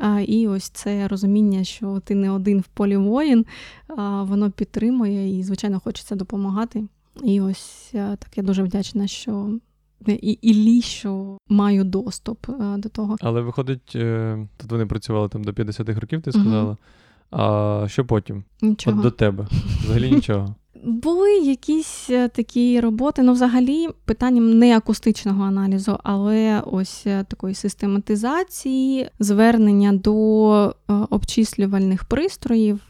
Е, 0.00 0.24
і 0.24 0.48
ось 0.48 0.68
це 0.68 1.08
розуміння, 1.08 1.64
що 1.64 2.00
ти 2.04 2.14
не 2.14 2.30
один 2.30 2.60
в 2.60 2.66
полі 2.66 2.96
воїн, 2.96 3.46
воно 4.20 4.50
підтримує 4.50 5.38
і, 5.38 5.42
звичайно, 5.42 5.80
хочеться 5.80 6.14
допомагати. 6.14 6.84
І 7.24 7.40
ось 7.40 7.88
так 7.92 8.28
я 8.36 8.42
дуже 8.42 8.62
вдячна, 8.62 9.06
що. 9.06 9.58
І 10.06 10.38
Іллі, 10.42 10.82
що 10.82 11.38
маю 11.48 11.84
доступ 11.84 12.46
до 12.76 12.88
того. 12.88 13.16
Але 13.20 13.40
виходить, 13.40 13.86
тут 14.56 14.70
вони 14.70 14.86
працювали 14.86 15.28
там 15.28 15.44
до 15.44 15.52
50-х 15.52 16.00
років, 16.00 16.22
ти 16.22 16.32
сказала. 16.32 16.70
Uh-huh. 16.70 16.76
А 17.30 17.84
що 17.88 18.04
потім? 18.04 18.44
Нічого. 18.62 18.96
От 18.96 19.02
до 19.02 19.10
тебе. 19.10 19.46
Взагалі 19.84 20.10
нічого. 20.10 20.54
Були 20.84 21.38
якісь 21.38 22.10
е, 22.10 22.28
такі 22.28 22.80
роботи, 22.80 23.22
ну, 23.22 23.32
взагалі, 23.32 23.88
питанням 24.04 24.58
не 24.58 24.76
акустичного 24.76 25.44
аналізу, 25.44 25.98
але 26.02 26.62
ось 26.66 27.06
е, 27.06 27.24
такої 27.28 27.54
систематизації, 27.54 29.08
звернення 29.18 29.92
до 29.92 30.66
е, 30.66 30.72
обчислювальних 31.10 32.04
пристроїв. 32.04 32.80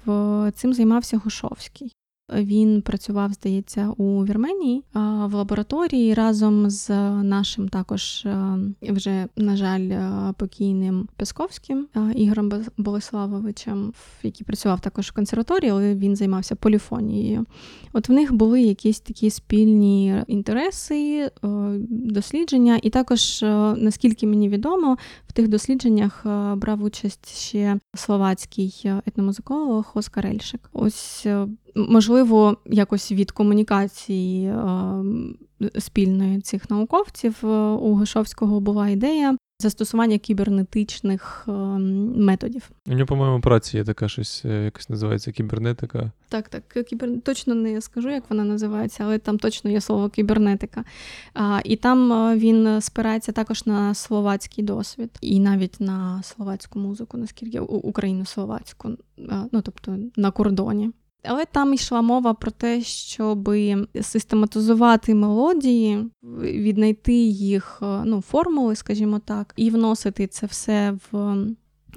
Цим 0.55 0.75
займався 0.75 1.21
Гушовський. 1.25 1.93
Він 2.33 2.83
працював, 2.83 3.33
здається, 3.33 3.89
у 3.97 4.25
Вірменії 4.25 4.85
в 5.25 5.35
лабораторії 5.35 6.15
разом 6.15 6.71
з 6.71 6.91
нашим 7.23 7.69
також 7.69 8.27
вже, 8.83 9.27
на 9.37 9.57
жаль, 9.57 9.91
покійним 10.33 11.09
Песковським 11.17 11.89
Ігорем 12.15 12.53
Болеславовичем, 12.77 13.93
який 14.23 14.45
працював 14.47 14.81
також 14.81 15.09
в 15.09 15.13
консерваторії, 15.13 15.71
але 15.71 15.95
він 15.95 16.17
займався 16.17 16.57
поліфонією. 16.57 17.47
От 17.93 18.09
в 18.09 18.13
них 18.13 18.33
були 18.33 18.63
якісь 18.63 19.01
такі 19.01 19.31
спільні 19.31 20.23
інтереси, 20.27 21.31
дослідження, 21.89 22.81
і 22.83 22.91
також, 22.91 23.43
наскільки 23.77 24.27
мені 24.27 24.49
відомо, 24.49 24.99
тих 25.35 25.49
дослідженнях 25.49 26.21
брав 26.57 26.83
участь 26.83 27.37
ще 27.37 27.79
словацький 27.97 28.83
етномузиколог 29.07 29.93
Оскар 29.95 30.27
Ельшик. 30.27 30.71
Ось 30.73 31.27
можливо, 31.75 32.57
якось 32.67 33.13
від 33.13 33.31
комунікації 33.31 34.47
е, 34.47 34.61
спільної 35.79 36.41
цих 36.41 36.71
науковців 36.71 37.41
е, 37.45 37.47
у 37.73 37.95
Гишовського 37.95 38.61
була 38.61 38.89
ідея. 38.89 39.37
Застосування 39.59 40.19
кібернетичних 40.19 41.45
е, 41.49 41.53
методів. 41.53 42.71
У 42.87 42.93
нього, 42.93 43.07
по-моєму, 43.07 43.41
праці 43.41 43.77
є 43.77 43.85
така 43.85 44.09
щось, 44.09 44.45
якось 44.45 44.89
називається 44.89 45.33
кібернетика. 45.33 46.11
Так, 46.29 46.49
так, 46.49 46.85
кібер... 46.87 47.21
точно 47.21 47.55
не 47.55 47.81
скажу, 47.81 48.11
як 48.11 48.31
вона 48.31 48.45
називається, 48.45 49.05
але 49.05 49.19
там 49.19 49.39
точно 49.39 49.71
є 49.71 49.81
слово 49.81 50.09
кібернетика. 50.09 50.85
А, 51.35 51.61
І 51.65 51.77
там 51.77 52.11
він 52.39 52.81
спирається 52.81 53.33
також 53.33 53.67
на 53.67 53.95
словацький 53.95 54.65
досвід, 54.65 55.11
і 55.21 55.41
навіть 55.41 55.81
на 55.81 56.23
словацьку 56.23 56.79
музику, 56.79 57.19
наскільки 57.19 57.61
Україну 57.61 58.25
словацьку, 58.25 58.91
ну 59.53 59.63
тобто 59.63 59.99
на 60.17 60.31
кордоні. 60.31 60.91
Але 61.25 61.45
там 61.45 61.75
йшла 61.75 62.03
мова 62.03 62.35
про 62.35 62.51
те, 62.51 62.81
щоб 62.83 63.51
систематизувати 64.03 65.15
мелодії, 65.15 66.11
віднайти 66.43 67.15
їх 67.27 67.79
е, 67.83 68.03
ну, 68.05 68.21
формули, 68.21 68.77
скажімо 68.77 69.21
так, 69.25 69.53
і 69.57 69.71
вносити 69.71 70.27
це 70.27 70.47
все 70.47 70.99
в 71.13 71.37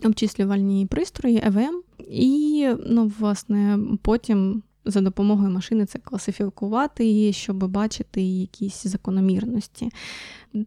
обчислювальні 0.03 0.85
пристрої 0.85 1.43
ЕВМ. 1.45 1.81
І, 2.09 2.69
ну, 2.85 3.11
власне, 3.19 3.79
потім 4.01 4.63
за 4.85 5.01
допомогою 5.01 5.51
машини 5.51 5.85
це 5.85 5.99
класифікувати, 5.99 7.33
щоб 7.33 7.67
бачити 7.67 8.21
якісь 8.21 8.87
закономірності. 8.87 9.89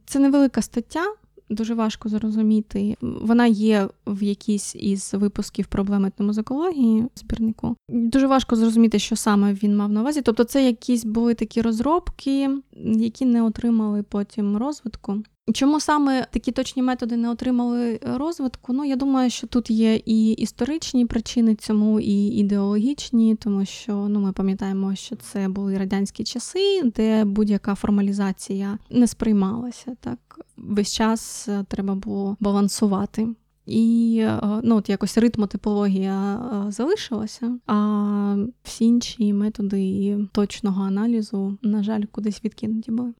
Це 0.06 0.18
невелика 0.18 0.62
стаття. 0.62 1.04
Дуже 1.50 1.74
важко 1.74 2.08
зрозуміти. 2.08 2.96
Вона 3.00 3.46
є 3.46 3.88
в 4.06 4.22
якійсь 4.22 4.74
із 4.76 5.14
випусків 5.14 5.66
проблем 5.66 6.04
етномузикології 6.06 7.04
збірнику. 7.16 7.76
Дуже 7.88 8.26
важко 8.26 8.56
зрозуміти, 8.56 8.98
що 8.98 9.16
саме 9.16 9.52
він 9.52 9.76
мав 9.76 9.92
на 9.92 10.00
увазі. 10.00 10.22
Тобто, 10.22 10.44
це 10.44 10.66
якісь 10.66 11.04
були 11.04 11.34
такі 11.34 11.62
розробки, 11.62 12.50
які 12.84 13.24
не 13.24 13.42
отримали 13.42 14.02
потім 14.02 14.56
розвитку. 14.56 15.22
Чому 15.52 15.80
саме 15.80 16.26
такі 16.30 16.52
точні 16.52 16.82
методи 16.82 17.16
не 17.16 17.30
отримали 17.30 17.92
е, 17.92 18.00
розвитку? 18.18 18.72
Ну 18.72 18.84
я 18.84 18.96
думаю, 18.96 19.30
що 19.30 19.46
тут 19.46 19.70
є 19.70 19.96
і 19.96 20.30
історичні 20.32 21.06
причини 21.06 21.54
цьому, 21.54 22.00
і 22.00 22.26
ідеологічні, 22.26 23.34
тому 23.34 23.64
що 23.64 23.92
ну 23.94 24.20
ми 24.20 24.32
пам'ятаємо, 24.32 24.94
що 24.94 25.16
це 25.16 25.48
були 25.48 25.78
радянські 25.78 26.24
часи, 26.24 26.82
де 26.96 27.24
будь-яка 27.24 27.74
формалізація 27.74 28.78
не 28.90 29.06
сприймалася. 29.06 29.96
Так 30.00 30.18
весь 30.56 30.92
час 30.92 31.48
е, 31.48 31.64
треба 31.68 31.94
було 31.94 32.36
балансувати. 32.40 33.28
І 33.66 34.18
е, 34.22 34.60
ну, 34.62 34.76
от 34.76 34.88
якось 34.88 35.18
ритмотипологія 35.18 36.40
залишилася, 36.68 37.58
а 37.66 38.36
всі 38.62 38.84
інші 38.84 39.32
методи 39.32 40.18
точного 40.32 40.82
аналізу, 40.82 41.58
на 41.62 41.82
жаль, 41.82 42.02
кудись 42.12 42.44
відкинуті 42.44 42.90
були. 42.90 43.12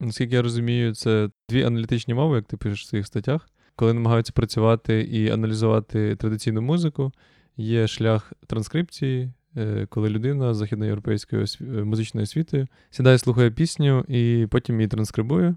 Наскільки 0.00 0.34
я 0.34 0.42
розумію, 0.42 0.94
це 0.94 1.30
дві 1.48 1.62
аналітичні 1.62 2.14
мови, 2.14 2.36
як 2.36 2.46
ти 2.46 2.56
пишеш 2.56 2.82
в 2.82 2.88
своїх 2.88 3.06
статтях, 3.06 3.48
коли 3.76 3.92
намагаються 3.92 4.32
працювати 4.32 5.00
і 5.00 5.30
аналізувати 5.30 6.16
традиційну 6.16 6.62
музику. 6.62 7.12
Є 7.56 7.88
шлях 7.88 8.32
транскрипції, 8.46 9.32
е, 9.56 9.86
коли 9.86 10.08
людина 10.08 10.54
з 10.54 10.56
західноєвропейської 10.56 11.44
е, 11.60 11.64
музичної 11.64 12.22
освіти 12.24 12.66
сідає, 12.90 13.18
слухає 13.18 13.50
пісню 13.50 14.04
і 14.08 14.46
потім 14.50 14.80
її 14.80 14.88
транскрибує. 14.88 15.56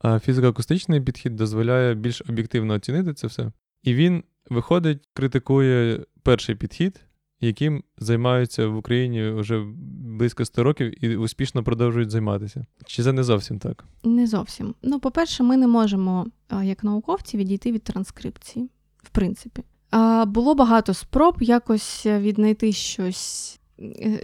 А 0.00 0.08
фізико-акустичний 0.08 1.04
підхід 1.04 1.36
дозволяє 1.36 1.94
більш 1.94 2.22
об'єктивно 2.28 2.74
оцінити 2.74 3.14
це 3.14 3.26
все. 3.26 3.52
І 3.82 3.94
він 3.94 4.24
виходить, 4.50 5.08
критикує 5.14 6.04
перший 6.22 6.54
підхід, 6.54 7.00
яким 7.42 7.82
займаються 7.98 8.66
в 8.66 8.76
Україні 8.76 9.30
вже 9.30 9.64
близько 10.18 10.44
100 10.44 10.62
років 10.62 11.04
і 11.04 11.16
успішно 11.16 11.64
продовжують 11.64 12.10
займатися. 12.10 12.66
Чи 12.86 13.02
це 13.02 13.12
не 13.12 13.24
зовсім 13.24 13.58
так? 13.58 13.84
Не 14.04 14.26
зовсім. 14.26 14.74
Ну, 14.82 15.00
по-перше, 15.00 15.42
ми 15.42 15.56
не 15.56 15.66
можемо, 15.66 16.26
як 16.62 16.84
науковці, 16.84 17.36
відійти 17.36 17.72
від 17.72 17.82
транскрипції. 17.82 18.70
В 18.96 19.08
принципі. 19.08 19.62
Було 20.26 20.54
багато 20.54 20.94
спроб 20.94 21.36
якось 21.40 22.06
віднайти 22.06 22.72
щось 22.72 23.58
Е, 23.58 23.61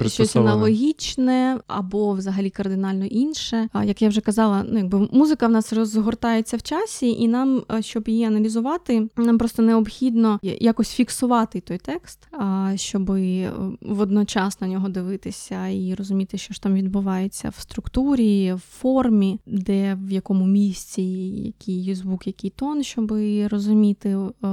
щось 0.06 0.36
аналогічне 0.36 1.60
або 1.66 2.12
взагалі 2.12 2.50
кардинально 2.50 3.04
інше. 3.04 3.68
Як 3.84 4.02
я 4.02 4.08
вже 4.08 4.20
казала, 4.20 4.64
ну 4.68 4.78
якби 4.78 5.08
музика 5.12 5.46
в 5.46 5.50
нас 5.50 5.72
розгортається 5.72 6.56
в 6.56 6.62
часі, 6.62 7.10
і 7.10 7.28
нам, 7.28 7.62
щоб 7.80 8.08
її 8.08 8.24
аналізувати, 8.24 9.08
нам 9.16 9.38
просто 9.38 9.62
необхідно 9.62 10.38
якось 10.42 10.90
фіксувати 10.90 11.60
той 11.60 11.78
текст, 11.78 12.28
щоб 12.74 13.10
е, 13.10 13.52
водночас 13.80 14.60
на 14.60 14.68
нього 14.68 14.88
дивитися 14.88 15.68
і 15.68 15.94
розуміти, 15.94 16.38
що 16.38 16.54
ж 16.54 16.62
там 16.62 16.74
відбувається 16.74 17.52
в 17.56 17.60
структурі, 17.60 18.52
в 18.52 18.58
формі, 18.58 19.40
де 19.46 19.98
в 20.02 20.12
якому 20.12 20.46
місці, 20.46 21.02
який 21.44 21.94
звук, 21.94 22.26
який 22.26 22.50
тон, 22.50 22.82
щоб 22.82 23.12
розуміти 23.50 24.08
е, 24.08 24.48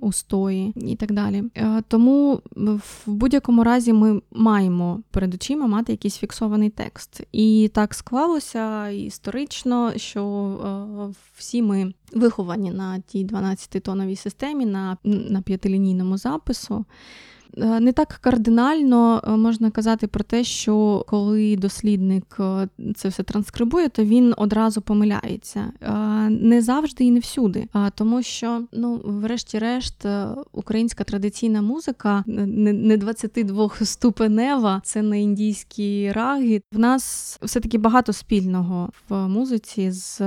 устої 0.00 0.72
і 0.76 0.96
так 0.96 1.12
далі. 1.12 1.44
Тому 1.88 2.40
в 3.06 3.10
будь-якому 3.10 3.64
разі 3.64 3.92
ми 3.92 4.20
маємо 4.30 4.49
перед 5.10 5.34
очима 5.34 5.66
мати 5.66 5.92
якийсь 5.92 6.18
фіксований 6.18 6.70
текст. 6.70 7.20
І 7.32 7.70
так 7.74 7.94
склалося 7.94 8.88
історично, 8.88 9.92
що 9.96 10.24
е, 10.24 11.14
всі 11.36 11.62
ми 11.62 11.92
виховані 12.12 12.70
на 12.70 13.00
тій 13.00 13.26
12-тоновій 13.26 14.16
системі, 14.16 14.66
на, 14.66 14.96
на 15.04 15.42
п'ятилінійному 15.42 16.16
запису. 16.16 16.84
Е, 17.56 17.80
не 17.80 17.92
так 17.92 18.08
кардинально 18.08 19.22
е, 19.24 19.30
можна 19.30 19.70
казати 19.70 20.06
про 20.06 20.24
те, 20.24 20.44
що 20.44 21.04
коли 21.08 21.56
дослідник 21.56 22.36
е, 22.40 22.68
це 22.96 23.08
все 23.08 23.22
транскрибує, 23.22 23.88
то 23.88 24.04
він 24.04 24.34
одразу 24.36 24.80
помиляється. 24.80 25.72
Не 26.30 26.62
завжди 26.62 27.04
і 27.04 27.10
не 27.10 27.20
всюди. 27.20 27.66
тому 27.94 28.22
що, 28.22 28.62
ну, 28.72 29.00
врешті-решт, 29.04 30.06
українська 30.52 31.04
традиційна 31.04 31.62
музика 31.62 32.24
не 32.26 32.96
22-ступенева, 32.96 34.80
це 34.84 35.02
не 35.02 35.22
індійські 35.22 36.12
раги. 36.12 36.62
В 36.72 36.78
нас 36.78 37.38
все-таки 37.42 37.78
багато 37.78 38.12
спільного 38.12 38.90
в 39.08 39.28
музиці 39.28 39.90
з, 39.90 40.20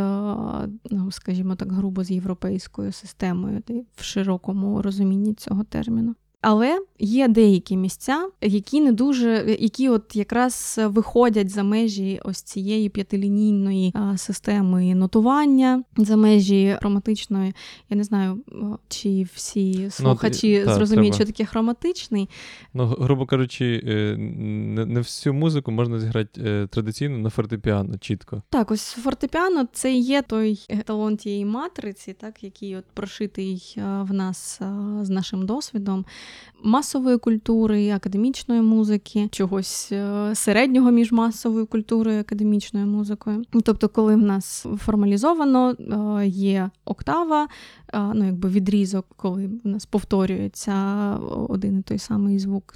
ну, 0.92 1.12
скажімо 1.12 1.56
так, 1.56 1.72
грубо 1.72 2.04
з 2.04 2.12
європейською 2.12 2.92
системою 2.92 3.62
в 3.96 4.04
широкому 4.04 4.82
розумінні 4.82 5.34
цього 5.34 5.64
терміну. 5.64 6.16
Але 6.44 6.80
є 7.00 7.28
деякі 7.28 7.78
місця, 7.78 8.28
які 8.42 8.82
не 8.82 8.92
дуже, 8.92 9.58
які 9.60 9.90
от 9.90 10.16
якраз 10.16 10.80
виходять 10.84 11.50
за 11.50 11.64
межі 11.64 12.20
ось 12.24 12.42
цієї 12.42 12.90
п'ятилінійної 12.90 13.94
системи 14.16 14.96
нотування, 14.96 15.84
за 15.98 16.16
межі 16.16 16.78
хроматичної. 16.80 17.54
Я 17.90 17.98
не 17.98 18.04
знаю, 18.04 18.44
чи 18.88 19.28
всі 19.34 19.80
ну, 19.80 19.90
слухачі 19.92 20.64
ну, 20.68 20.74
зрозуміють, 20.74 21.16
що 21.16 21.26
таке 21.26 21.46
хроматичний. 21.46 22.30
Ну, 22.74 22.86
грубо 22.86 23.26
кажучи, 23.26 23.84
е, 23.88 24.18
не, 24.18 24.86
не 24.86 25.00
всю 25.00 25.34
музику 25.34 25.72
можна 25.72 26.00
зіграти 26.00 26.42
е, 26.46 26.68
традиційно 26.68 27.18
на 27.18 27.30
фортепіано, 27.30 27.98
чітко. 27.98 28.42
Так, 28.50 28.72
ось 28.72 28.92
фортепіано 28.92 29.68
це 29.74 29.94
є 29.94 30.22
той 30.22 30.66
еталон 30.70 31.18
тієї 31.18 31.46
матриці, 31.46 32.14
так, 32.14 32.44
який 32.44 32.76
от 32.76 32.86
прошитий 32.94 33.76
в 33.78 34.14
нас 34.14 34.62
з 35.02 35.10
нашим 35.10 35.46
досвідом 35.46 36.06
масової 36.64 37.18
культури, 37.18 37.92
академічної 37.92 38.62
музики, 38.62 39.28
чогось 39.32 39.92
е, 39.92 40.32
середнього 40.36 40.92
між 40.92 41.12
масовою 41.12 41.68
культурою 41.68 42.20
академічною 42.20 42.86
музикою. 42.86 43.44
Тобто, 43.64 43.90
коли 43.90 44.16
в 44.16 44.22
нас 44.22 44.66
формалізовано 44.78 45.70
е, 45.70 46.28
є 46.28 46.70
октава, 46.86 47.48
е, 47.94 48.00
ну 48.14 48.26
якби 48.26 48.50
відрізок, 48.50 49.06
коли 49.16 49.48
в 49.64 49.68
нас 49.68 49.86
повторюється 49.86 50.74
один 51.50 51.80
і 51.80 51.82
той 51.82 51.98
самий 52.00 52.40
звук. 52.40 52.74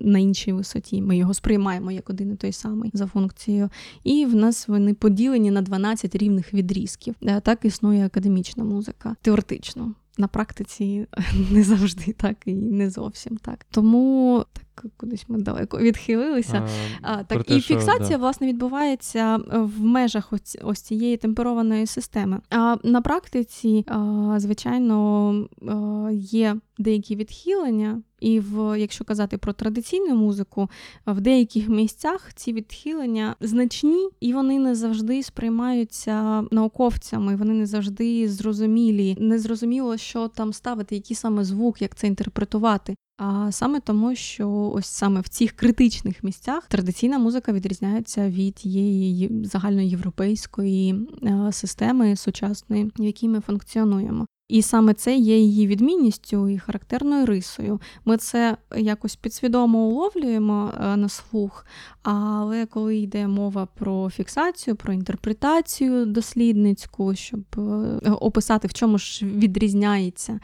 На 0.00 0.18
іншій 0.18 0.52
висоті 0.52 1.02
ми 1.02 1.16
його 1.16 1.34
сприймаємо 1.34 1.90
як 1.90 2.10
один 2.10 2.32
і 2.32 2.36
той 2.36 2.52
самий 2.52 2.90
за 2.94 3.06
функцією, 3.06 3.68
і 4.04 4.26
в 4.26 4.34
нас 4.34 4.68
вони 4.68 4.94
поділені 4.94 5.50
на 5.50 5.62
12 5.62 6.16
рівних 6.16 6.54
відрізків. 6.54 7.14
Так 7.42 7.64
існує 7.64 8.06
академічна 8.06 8.64
музика 8.64 9.16
теоретично 9.22 9.94
на 10.18 10.28
практиці 10.28 11.06
не 11.50 11.62
завжди 11.62 12.12
так 12.12 12.36
і 12.46 12.54
не 12.54 12.90
зовсім 12.90 13.36
так. 13.36 13.66
Тому 13.70 14.44
кудись 14.96 15.24
ми 15.28 15.38
далеко 15.38 15.78
відхилилися. 15.78 16.68
А, 17.02 17.12
а 17.12 17.24
Так 17.24 17.44
те, 17.44 17.56
і 17.56 17.60
фіксація 17.60 18.04
що, 18.04 18.08
да. 18.08 18.16
власне 18.16 18.46
відбувається 18.46 19.40
в 19.50 19.80
межах 19.80 20.32
ось, 20.32 20.58
ось 20.62 20.80
цієї 20.80 21.16
темперованої 21.16 21.86
системи. 21.86 22.40
А 22.50 22.76
на 22.82 23.00
практиці, 23.00 23.84
а, 23.88 24.34
звичайно, 24.38 25.48
а, 25.68 26.08
є 26.12 26.56
деякі 26.78 27.16
відхилення. 27.16 28.02
І 28.20 28.40
в 28.40 28.80
якщо 28.80 29.04
казати 29.04 29.38
про 29.38 29.52
традиційну 29.52 30.14
музику, 30.14 30.70
в 31.06 31.20
деяких 31.20 31.68
місцях 31.68 32.34
ці 32.34 32.52
відхилення 32.52 33.36
значні, 33.40 34.08
і 34.20 34.32
вони 34.32 34.58
не 34.58 34.74
завжди 34.74 35.22
сприймаються 35.22 36.44
науковцями, 36.50 37.36
вони 37.36 37.54
не 37.54 37.66
завжди 37.66 38.28
зрозумілі. 38.28 39.16
Не 39.20 39.38
зрозуміло, 39.38 39.96
що 39.96 40.28
там 40.28 40.52
ставити, 40.52 40.94
який 40.94 41.16
саме 41.16 41.44
звук, 41.44 41.82
як 41.82 41.94
це 41.94 42.06
інтерпретувати. 42.06 42.94
А 43.16 43.52
саме 43.52 43.80
тому, 43.80 44.14
що 44.14 44.72
ось 44.74 44.86
саме 44.86 45.20
в 45.20 45.28
цих 45.28 45.52
критичних 45.52 46.24
місцях 46.24 46.66
традиційна 46.66 47.18
музика 47.18 47.52
відрізняється 47.52 48.28
від 48.28 48.54
тієї 48.54 49.44
загальноєвропейської 49.44 50.94
е, 51.22 51.52
системи 51.52 52.16
сучасної, 52.16 52.92
в 52.98 53.04
якій 53.04 53.28
ми 53.28 53.40
функціонуємо. 53.40 54.26
І 54.48 54.62
саме 54.62 54.94
це 54.94 55.16
є 55.16 55.38
її 55.38 55.66
відмінністю 55.66 56.48
і 56.48 56.58
характерною 56.58 57.26
рисою. 57.26 57.80
Ми 58.04 58.16
це 58.16 58.56
якось 58.76 59.16
підсвідомо 59.16 59.78
уловлюємо 59.78 60.72
е, 60.76 60.96
на 60.96 61.08
слух, 61.08 61.66
але 62.02 62.66
коли 62.66 62.96
йде 62.96 63.26
мова 63.26 63.68
про 63.74 64.10
фіксацію, 64.10 64.76
про 64.76 64.92
інтерпретацію 64.92 66.06
дослідницьку, 66.06 67.14
щоб 67.14 67.44
е, 67.58 68.10
описати, 68.10 68.68
в 68.68 68.72
чому 68.72 68.98
ж 68.98 69.26
відрізняється, 69.26 70.40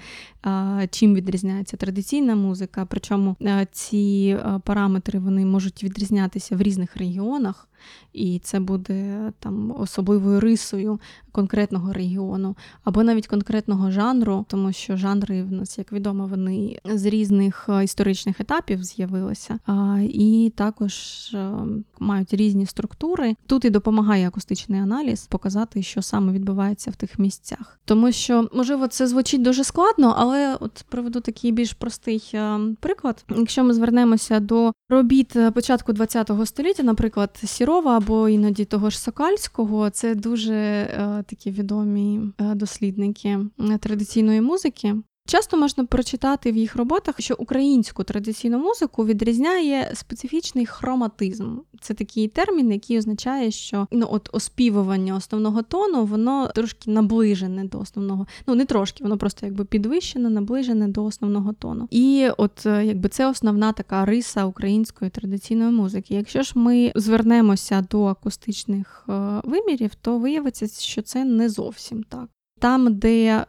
чим 0.91 1.15
відрізняється 1.15 1.77
традиційна 1.77 2.35
музика, 2.35 2.87
причому 2.91 3.37
е, 3.43 3.67
ці 3.73 4.39
параметри 4.65 5.19
вони 5.19 5.47
можуть 5.47 5.85
відрізнятися 5.85 6.57
в 6.57 6.63
різних 6.63 6.97
регіонах 6.97 7.70
і 8.13 8.39
це 8.39 8.61
буде 8.61 9.33
там 9.39 9.75
особливою 9.79 10.41
рисою 10.41 11.01
конкретного 11.33 11.93
регіону, 11.93 12.57
або 12.85 13.03
навіть 13.03 13.27
конкретного 13.27 13.91
жанру, 13.91 14.45
тому 14.49 14.73
що 14.73 14.97
жанри 14.97 15.43
в 15.43 15.53
нас, 15.53 15.79
як 15.79 15.93
відомо, 15.93 16.27
вони 16.27 16.79
з 16.85 17.07
різних 17.07 17.67
е, 17.69 17.85
історичних 17.85 18.41
етапів 18.41 18.85
з'явилися, 18.85 19.59
і 20.03 20.53
також 20.57 20.95
е, 21.35 21.51
мають 21.99 22.35
різні 22.35 22.67
структури. 22.67 23.35
Тут 23.47 23.65
і 23.65 23.71
допомагає 23.71 24.29
акустичний 24.29 24.81
аналіз 24.81 25.27
показати, 25.27 25.83
що 25.83 26.03
саме 26.03 26.33
відбувається 26.33 26.91
в 26.91 26.97
тих 26.97 27.19
місцях. 27.19 27.81
Тому 27.85 28.13
що, 28.13 28.49
можливо, 28.55 28.87
це 28.87 29.07
звучить 29.07 29.43
дуже 29.43 29.65
складно, 29.65 30.15
але 30.19 30.57
от 30.61 30.85
приведу 30.89 31.21
такий 31.21 31.53
більш 31.53 31.73
простий 31.73 32.31
е, 32.35 32.59
приклад. 32.81 33.25
Якщо 33.37 33.65
ми 33.65 33.75
звернемося 33.75 34.41
до 34.41 34.73
робіт 34.89 35.37
початку 35.55 35.95
ХХ 35.95 36.47
століття, 36.47 36.83
наприклад, 36.83 37.31
Сірова 37.71 37.97
або 37.97 38.29
іноді 38.29 38.65
того 38.65 38.91
ж 38.91 39.01
Сокальського, 39.01 39.91
це 39.91 40.15
дуже 40.15 40.55
е, 40.55 41.25
такі 41.27 41.51
відомі 41.51 42.21
е, 42.41 42.55
дослідники 42.55 43.39
традиційної 43.81 44.41
музики. 44.41 44.97
Часто 45.31 45.57
можна 45.57 45.85
прочитати 45.85 46.53
в 46.53 46.57
їх 46.57 46.77
роботах, 46.77 47.15
що 47.19 47.35
українську 47.39 48.05
традиційну 48.05 48.59
музику 48.59 49.05
відрізняє 49.05 49.91
специфічний 49.95 50.67
хроматизм. 50.67 51.59
Це 51.81 51.95
такий 51.95 52.29
термін, 52.29 52.73
який 52.73 52.99
означає, 52.99 53.51
що 53.51 53.87
ну 53.93 54.07
от 54.11 54.29
оспівування 54.33 55.17
основного 55.17 55.63
тону, 55.63 56.05
воно 56.05 56.51
трошки 56.55 56.91
наближене 56.91 57.65
до 57.65 57.79
основного. 57.79 58.27
Ну 58.47 58.55
не 58.55 58.65
трошки, 58.65 59.05
воно 59.05 59.19
просто 59.19 59.47
якби 59.47 59.65
підвищене, 59.65 60.31
наближене 60.31 60.89
до 60.89 61.05
основного 61.05 61.53
тону. 61.53 61.89
І 61.91 62.29
от 62.39 62.67
е, 62.67 62.85
якби 62.85 63.09
це 63.09 63.31
основна 63.31 63.73
така 63.73 64.05
риса 64.05 64.45
української 64.45 65.11
традиційної 65.11 65.71
музики. 65.71 66.15
Якщо 66.15 66.43
ж 66.43 66.53
ми 66.55 66.93
звернемося 66.95 67.87
до 67.91 68.05
акустичних 68.05 69.05
е, 69.09 69.13
вимірів, 69.45 69.95
то 69.95 70.19
виявиться, 70.19 70.69
що 70.69 71.03
це 71.03 71.25
не 71.25 71.49
зовсім 71.49 72.03
так. 72.03 72.29
Там, 72.61 72.95
де 72.95 73.27
е, 73.27 73.45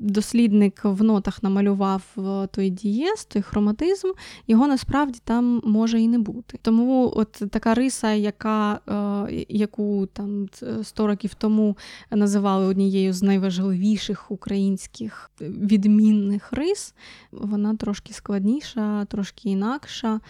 дослідник 0.00 0.80
в 0.84 1.02
нотах 1.02 1.42
намалював 1.42 2.02
е, 2.18 2.46
той 2.46 2.70
дієз, 2.70 3.24
той 3.24 3.42
хроматизм, 3.42 4.08
його 4.46 4.66
насправді 4.66 5.20
там 5.24 5.60
може 5.64 6.00
і 6.00 6.08
не 6.08 6.18
бути. 6.18 6.58
Тому 6.62 7.12
от 7.16 7.32
така 7.32 7.74
риса, 7.74 8.12
яка, 8.12 8.80
е, 9.28 9.44
яку 9.48 10.06
там 10.12 10.48
100 10.82 11.06
років 11.06 11.34
тому 11.34 11.76
називали 12.10 12.66
однією 12.66 13.12
з 13.12 13.22
найважливіших 13.22 14.30
українських 14.30 15.30
відмінних 15.40 16.52
рис, 16.52 16.94
вона 17.32 17.76
трошки 17.76 18.12
складніша, 18.12 19.04
трошки 19.04 19.50
інакша. 19.50 20.20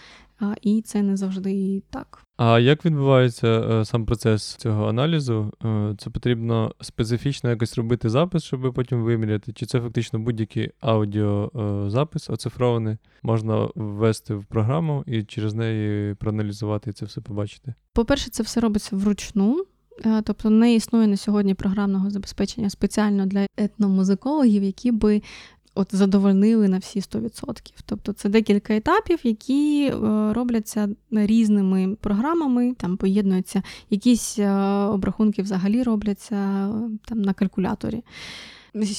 І 0.63 0.83
це 0.83 1.03
не 1.03 1.17
завжди 1.17 1.83
так. 1.91 2.25
А 2.37 2.59
як 2.59 2.85
відбувається 2.85 3.49
е, 3.49 3.85
сам 3.85 4.07
процес 4.07 4.55
цього 4.55 4.89
аналізу? 4.89 5.53
Е, 5.65 5.95
це 5.99 6.11
потрібно 6.11 6.75
специфічно 6.81 7.51
якось 7.51 7.79
робити 7.79 8.09
запис, 8.11 8.45
щоб 8.45 8.73
потім 8.75 9.03
виміряти? 9.03 9.53
Чи 9.53 9.67
це 9.67 9.81
фактично 9.81 10.19
будь-який 10.19 10.71
аудіозапис 10.81 12.31
оцифрований, 12.31 12.97
можна 13.23 13.69
ввести 13.75 14.35
в 14.35 14.45
програму 14.45 15.05
і 15.07 15.25
через 15.25 15.55
неї 15.55 16.15
проаналізувати 16.15 16.91
і 16.91 16.93
це 16.93 17.07
все 17.07 17.21
побачити? 17.21 17.75
По-перше, 17.93 18.31
це 18.31 18.43
все 18.43 18.61
робиться 18.61 18.97
вручну. 18.97 19.65
Е, 20.07 20.23
тобто 20.23 20.51
не 20.51 20.75
існує 20.75 21.07
на 21.07 21.17
сьогодні 21.17 21.55
програмного 21.55 22.11
забезпечення 22.11 22.71
спеціально 22.71 23.27
для 23.27 23.47
етномузикологів, 23.57 24.63
які 24.63 24.93
би 24.93 25.23
от 25.75 25.95
задовольнили 25.95 26.69
на 26.69 26.79
всі 26.79 27.01
100%. 27.01 27.73
Тобто 27.87 28.13
це 28.13 28.29
декілька 28.29 28.77
етапів, 28.77 29.19
які 29.23 29.87
е, 29.87 29.93
робляться 30.33 30.89
різними 31.11 31.97
програмами, 32.01 32.75
там 32.79 32.97
поєднуються 32.97 33.63
якісь 33.91 34.39
е, 34.39 34.51
обрахунки 34.85 35.43
взагалі 35.43 35.83
робляться 35.83 36.37
там 37.05 37.23
на 37.23 37.33
калькуляторі. 37.33 38.03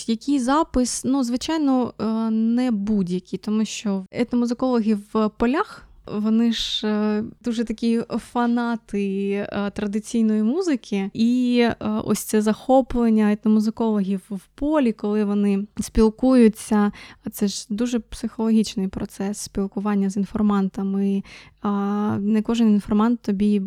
Який 0.08 0.40
запис, 0.40 1.02
ну, 1.06 1.24
звичайно, 1.24 1.94
не 2.32 2.72
будь-який, 2.72 3.40
тому 3.40 3.66
що 3.66 4.06
етномузикологи 4.12 4.98
в 5.14 5.30
полях 5.38 5.88
вони 6.08 6.54
ж 6.54 6.88
е, 6.88 7.24
дуже 7.42 7.64
такі 7.64 8.02
фанати 8.10 9.32
е, 9.32 9.72
традиційної 9.72 10.44
музики, 10.44 11.10
і 11.14 11.60
е, 11.62 11.76
ось 12.06 12.20
це 12.20 12.42
захоплення 12.42 13.32
етномузикологів 13.32 14.22
в 14.30 14.48
полі, 14.56 14.92
коли 14.92 15.24
вони 15.26 15.68
спілкуються. 15.80 16.92
Це 17.32 17.48
ж 17.48 17.66
дуже 17.70 18.00
психологічний 18.00 18.88
процес 18.88 19.38
спілкування 19.38 20.10
з 20.10 20.18
інформантами. 20.18 21.24
Не 22.20 22.42
кожен 22.42 22.70
інформант 22.70 23.22
тобі 23.22 23.62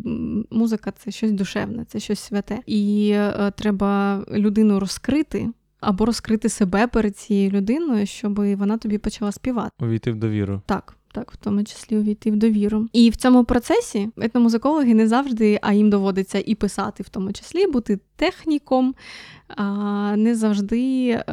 музика 0.51 0.91
це 0.91 1.11
щось 1.11 1.31
душевне, 1.31 1.85
це 1.85 1.99
щось 1.99 2.19
святе. 2.19 2.59
І 2.65 3.15
треба 3.55 4.23
людину 4.31 4.79
розкрити. 4.79 5.49
Або 5.79 6.05
розкрити 6.05 6.49
себе 6.49 6.87
перед 6.87 7.17
цією 7.17 7.51
людиною, 7.51 8.05
щоб 8.05 8.55
вона 8.55 8.77
тобі 8.77 8.97
почала 8.97 9.31
співати. 9.31 9.71
Увійти 9.79 10.11
в 10.11 10.15
довіру. 10.15 10.61
Так 10.65 10.98
так, 11.13 11.31
в 11.31 11.35
тому 11.35 11.63
числі 11.63 11.97
увійти 11.97 12.31
в 12.31 12.35
довіру. 12.35 12.87
І 12.93 13.09
в 13.09 13.15
цьому 13.15 13.43
процесі 13.43 14.09
етномузикологи 14.17 14.93
не 14.93 15.07
завжди, 15.07 15.59
а 15.61 15.73
їм 15.73 15.89
доводиться 15.89 16.43
і 16.45 16.55
писати, 16.55 17.03
в 17.03 17.09
тому 17.09 17.33
числі, 17.33 17.67
бути 17.67 17.99
техніком, 18.15 18.95
не 20.15 20.35
завжди 20.35 21.23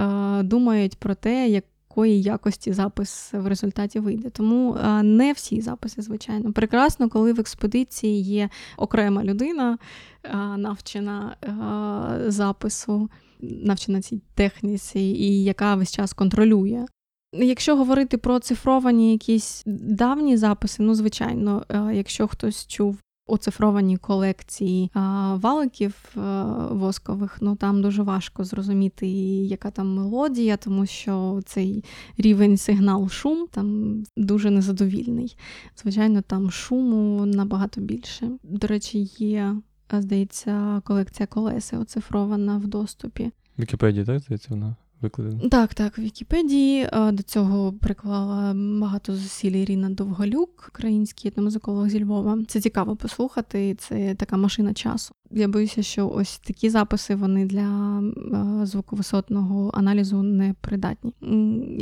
думають 0.42 0.96
про 0.96 1.14
те, 1.14 1.48
якої 1.48 2.22
якості 2.22 2.72
запис 2.72 3.30
в 3.32 3.46
результаті 3.46 4.00
вийде. 4.00 4.30
Тому 4.30 4.76
не 5.02 5.32
всі 5.32 5.60
записи, 5.60 6.02
звичайно. 6.02 6.52
Прекрасно, 6.52 7.08
коли 7.08 7.32
в 7.32 7.40
експедиції 7.40 8.22
є 8.22 8.48
окрема 8.76 9.24
людина, 9.24 9.78
навчена 10.56 11.36
запису. 12.26 13.10
Навчена 13.40 14.02
цій 14.02 14.20
техніці, 14.34 15.00
і 15.00 15.44
яка 15.44 15.74
весь 15.74 15.92
час 15.92 16.12
контролює 16.12 16.86
Якщо 17.32 17.76
говорити 17.76 18.18
про 18.18 18.38
цифровані 18.38 19.12
якісь 19.12 19.62
давні 19.66 20.36
записи, 20.36 20.82
ну 20.82 20.94
звичайно, 20.94 21.64
е, 21.68 21.90
якщо 21.94 22.28
хтось 22.28 22.66
чув 22.66 22.98
оцифровані 23.26 23.96
колекції 23.96 24.90
валиків 25.34 25.94
е, 26.16 26.20
воскових, 26.70 27.38
ну 27.40 27.56
там 27.56 27.82
дуже 27.82 28.02
важко 28.02 28.44
зрозуміти, 28.44 29.08
яка 29.44 29.70
там 29.70 29.94
мелодія, 29.94 30.56
тому 30.56 30.86
що 30.86 31.40
цей 31.46 31.84
рівень 32.18 32.56
сигнал 32.56 33.08
шум 33.08 33.46
там 33.50 33.96
дуже 34.16 34.50
незадовільний. 34.50 35.36
Звичайно, 35.82 36.22
там 36.22 36.50
шуму 36.50 37.26
набагато 37.26 37.80
більше. 37.80 38.30
До 38.42 38.66
речі, 38.66 39.10
є, 39.18 39.56
е, 39.92 40.02
здається, 40.02 40.82
колекція 40.84 41.26
колеси 41.26 41.76
оцифрована 41.76 42.58
в 42.58 42.66
доступі. 42.66 43.30
Вікіпедія, 43.58 44.04
так 44.04 44.18
здається, 44.18 44.48
вона? 44.50 44.76
Викладено? 45.00 45.48
Так, 45.48 45.74
так, 45.74 45.98
в 45.98 46.00
Вікіпедії 46.00 46.88
до 47.12 47.22
цього 47.22 47.72
приклала 47.72 48.54
багато 48.80 49.16
зусиль 49.16 49.50
Ірина 49.50 49.90
Довголюк, 49.90 50.66
український 50.68 51.28
етномузиколог 51.28 51.88
зі 51.88 52.04
Львова. 52.04 52.38
Це 52.48 52.60
цікаво 52.60 52.96
послухати. 52.96 53.74
Це 53.74 54.14
така 54.14 54.36
машина 54.36 54.74
часу. 54.74 55.14
Я 55.30 55.48
боюся, 55.48 55.82
що 55.82 56.08
ось 56.08 56.38
такі 56.38 56.70
записи 56.70 57.14
вони 57.14 57.44
для 57.46 58.02
звуковисотного 58.62 59.70
аналізу 59.74 60.22
не 60.22 60.54
придатні. 60.60 61.12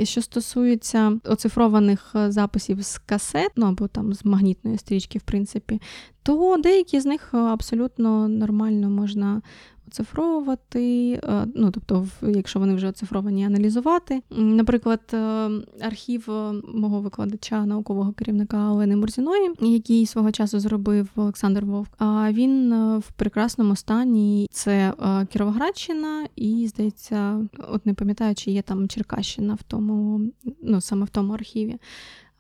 Що 0.05 0.23
стосується 0.23 1.19
оцифрованих 1.25 2.17
записів 2.29 2.83
з 2.83 2.99
касет, 2.99 3.51
ну 3.57 3.67
або 3.67 3.89
там 3.89 4.15
з 4.15 4.25
магнітної 4.25 4.79
стрічки, 4.79 5.19
в 5.19 5.23
принципі, 5.23 5.81
то 6.23 6.57
деякі 6.63 7.01
з 7.01 7.07
них 7.07 7.35
абсолютно 7.35 8.29
нормально 8.29 8.91
можна 8.91 9.43
оцифровувати, 9.95 11.13
е, 11.25 11.47
ну 11.55 11.71
тобто, 11.71 12.07
якщо 12.23 12.59
вони 12.59 12.75
вже 12.75 12.89
оцифровані, 12.89 13.45
аналізувати. 13.45 14.23
Наприклад, 14.31 15.01
е, 15.13 15.17
архів 15.81 16.31
е, 16.31 16.53
мого 16.75 17.01
викладача 17.01 17.67
наукового 17.67 18.13
керівника 18.13 18.71
Олени 18.71 18.97
Мурзіної, 18.97 19.51
який 19.61 20.07
свого 20.07 20.33
часу 20.33 20.61
зробив 20.61 21.09
Олександр 21.17 21.65
Вовк. 21.65 21.91
А 21.99 22.33
він 22.33 22.75
в 22.99 23.13
прекрасному 23.17 23.77
стані 23.77 24.47
це 24.51 24.93
Кіровоградщина, 25.33 26.27
і 26.37 26.67
здається, 26.69 27.49
от 27.69 27.87
не 27.87 27.95
пам'ятаю, 27.95 28.35
чи 28.35 28.51
є 28.51 28.63
там 28.63 28.89
Черкащина 28.89 29.55
в 29.55 29.63
тому, 29.63 30.21
ну 30.63 30.81
саме 30.81 31.05
в 31.05 31.11
тому 31.11 31.33
архіві. 31.33 31.77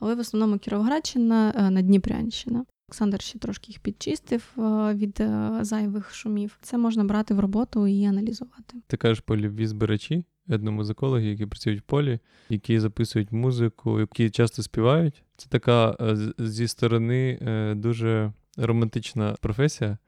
Але 0.00 0.14
в 0.14 0.18
основному 0.18 0.58
Кіровоградщина 0.58 1.68
на 1.70 1.82
Дніпрянщина. 1.82 2.64
Олександр 2.94 3.22
ще 3.22 3.38
трошки 3.38 3.72
їх 3.72 3.78
підчистив 3.78 4.52
е, 4.58 4.62
від 4.94 5.20
е, 5.20 5.58
зайвих 5.60 6.14
шумів. 6.14 6.58
Це 6.62 6.78
можна 6.78 7.04
брати 7.04 7.34
в 7.34 7.40
роботу 7.40 7.86
і 7.86 8.04
аналізувати. 8.04 8.76
Ти 8.86 8.96
кажеш 8.96 9.20
польові 9.20 9.66
збирачі, 9.66 10.24
етномузикологи, 10.48 11.26
які 11.26 11.46
працюють 11.46 11.80
в 11.80 11.82
полі, 11.82 12.18
які 12.48 12.80
записують 12.80 13.32
музику, 13.32 14.00
які 14.00 14.30
часто 14.30 14.62
співають. 14.62 15.22
Це 15.36 15.48
така 15.48 15.96
е, 16.00 16.16
зі 16.38 16.68
сторони 16.68 17.38
дуже 17.76 18.32
романтична 18.56 19.36
професія. 19.40 19.98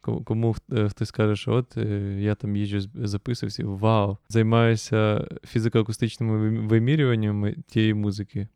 Кому 0.00 0.56
хтось 0.88 1.10
каже, 1.10 1.36
що 1.36 1.52
от 1.52 1.76
я 2.18 2.34
там 2.34 2.56
їжджу, 2.56 2.80
записувався, 2.94 3.64
вау! 3.66 4.16
Займаюся 4.28 5.28
фізико-акустичними 5.54 6.66
вимірюваннями 6.66 7.56
тієї 7.66 7.94
музики. 7.94 8.48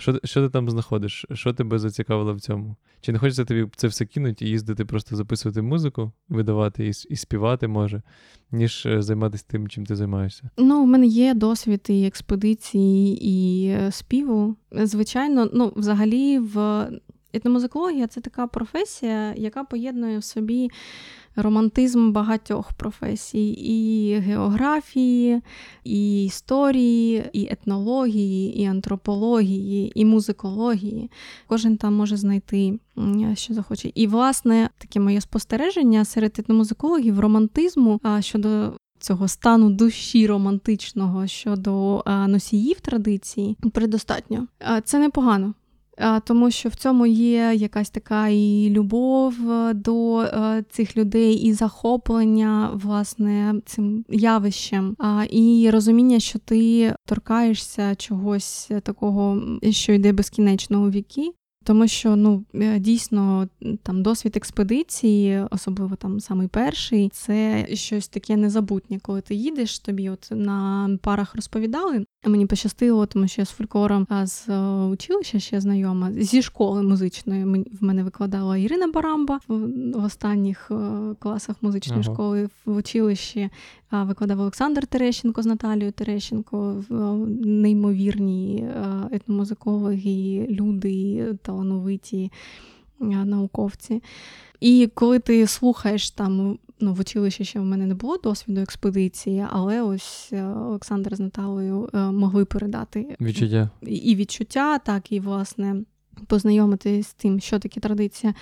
Що 0.00 0.20
що 0.24 0.42
ти 0.42 0.48
там 0.48 0.70
знаходиш? 0.70 1.26
Що 1.32 1.52
тебе 1.52 1.78
зацікавило 1.78 2.34
в 2.34 2.40
цьому? 2.40 2.76
Чи 3.00 3.12
не 3.12 3.18
хочеться 3.18 3.44
тобі 3.44 3.66
це 3.76 3.88
все 3.88 4.04
кинути 4.04 4.44
і 4.44 4.48
їздити, 4.48 4.84
просто 4.84 5.16
записувати 5.16 5.62
музику, 5.62 6.12
видавати 6.28 6.86
і 6.86 6.92
і 7.10 7.16
співати 7.16 7.68
може, 7.68 8.02
ніж 8.52 8.86
е, 8.86 9.02
займатися 9.02 9.44
тим, 9.48 9.68
чим 9.68 9.86
ти 9.86 9.96
займаєшся? 9.96 10.50
Ну, 10.58 10.82
у 10.82 10.86
мене 10.86 11.06
є 11.06 11.34
досвід 11.34 11.86
і 11.88 12.06
експедиції, 12.06 13.28
і 13.28 13.66
е, 13.68 13.92
співу. 13.92 14.56
Звичайно, 14.72 15.50
ну, 15.52 15.72
взагалі, 15.76 16.38
в 16.38 16.86
етномузикологія 17.32 18.06
це 18.06 18.20
така 18.20 18.46
професія, 18.46 19.34
яка 19.36 19.64
поєднує 19.64 20.18
в 20.18 20.24
собі 20.24 20.70
романтизм 21.36 22.12
багатьох 22.12 22.72
професій: 22.72 23.50
і 23.50 24.14
географії, 24.18 25.42
і 25.84 26.24
історії, 26.24 27.24
і 27.32 27.48
етнології, 27.50 28.62
і 28.62 28.64
антропології, 28.64 29.92
і 29.94 30.04
музикології. 30.04 31.10
Кожен 31.46 31.76
там 31.76 31.94
може 31.94 32.16
знайти, 32.16 32.78
що 33.34 33.54
захоче. 33.54 33.92
І, 33.94 34.06
власне, 34.06 34.70
таке 34.78 35.00
моє 35.00 35.20
спостереження 35.20 36.04
серед 36.04 36.38
етномузикологів 36.38 37.20
романтизму 37.20 38.00
щодо. 38.20 38.72
Цього 39.02 39.28
стану 39.28 39.70
душі 39.70 40.26
романтичного 40.26 41.26
щодо 41.26 42.02
носіїв 42.06 42.80
традиції 42.80 43.56
предостатньо. 43.72 44.46
Це 44.84 44.98
непогано 44.98 45.54
тому 46.24 46.50
що 46.50 46.68
в 46.68 46.74
цьому 46.74 47.06
є 47.06 47.52
якась 47.54 47.90
така 47.90 48.28
і 48.28 48.70
любов 48.70 49.50
е, 49.50 49.74
до 49.74 50.20
е, 50.20 50.64
цих 50.70 50.96
людей, 50.96 51.34
і 51.34 51.52
захоплення 51.52 52.70
власне 52.74 53.54
цим 53.66 54.04
явищем, 54.08 54.96
і 55.30 55.70
розуміння, 55.72 56.20
що 56.20 56.38
ти 56.38 56.94
торкаєшся 57.06 57.94
чогось 57.94 58.70
такого, 58.82 59.42
що 59.70 59.92
йде 59.92 60.12
безкінечно 60.12 60.82
у 60.82 60.90
віки. 60.90 61.32
Тому 61.64 61.88
що 61.88 62.16
ну 62.16 62.44
е, 62.54 62.78
дійсно 62.78 63.48
там 63.82 64.02
досвід 64.02 64.36
експедиції, 64.36 65.44
особливо 65.50 65.96
там 65.96 66.20
самий 66.20 66.48
перший, 66.48 67.08
це 67.08 67.66
щось 67.72 68.08
таке 68.08 68.36
незабутнє, 68.36 68.98
коли 69.02 69.20
ти 69.20 69.34
їдеш, 69.34 69.78
тобі 69.78 70.10
от 70.10 70.28
на 70.30 70.90
парах 71.02 71.34
розповідали. 71.34 72.04
Мені 72.26 72.46
пощастило, 72.46 73.06
тому 73.06 73.28
що 73.28 73.42
я 73.42 73.46
з 73.46 73.50
фольклором 73.50 74.06
з 74.24 74.48
е, 74.48 74.58
училища 74.84 75.38
ще 75.38 75.60
знайома 75.60 76.12
зі 76.12 76.42
школи 76.42 76.82
музичної. 76.82 77.44
в 77.80 77.84
мене 77.84 78.04
викладала 78.04 78.56
Ірина 78.56 78.86
Барамба 78.86 79.40
в 79.48 80.04
останніх 80.04 80.70
е, 80.70 80.74
класах 81.18 81.56
музичної 81.62 82.02
ага. 82.04 82.14
школи 82.14 82.48
в 82.66 82.76
училищі. 82.76 83.50
Викладав 83.92 84.40
Олександр 84.40 84.86
Терещенко 84.86 85.42
з 85.42 85.46
Наталією 85.46 85.92
Терещенко, 85.92 86.84
неймовірні 87.44 88.68
етномузикологи, 89.12 90.46
люди 90.50 91.24
талановиті 91.50 92.32
науковці. 93.00 94.02
І 94.60 94.90
коли 94.94 95.18
ти 95.18 95.46
слухаєш 95.46 96.10
там, 96.10 96.58
ну 96.80 96.94
в 96.94 97.00
училищі 97.00 97.44
ще 97.44 97.60
в 97.60 97.64
мене 97.64 97.86
не 97.86 97.94
було 97.94 98.16
досвіду 98.16 98.60
експедиції, 98.60 99.46
але 99.50 99.82
ось 99.82 100.32
Олександр 100.66 101.16
з 101.16 101.20
Наталою 101.20 101.88
могли 101.92 102.44
передати 102.44 103.16
відчуття 103.20 103.70
і 103.82 104.16
відчуття, 104.16 104.78
так 104.78 105.12
і 105.12 105.20
власне 105.20 105.76
познайомитись 106.26 107.06
з 107.06 107.14
тим, 107.14 107.40
що 107.40 107.58
таке 107.58 107.80
традиція. 107.80 108.34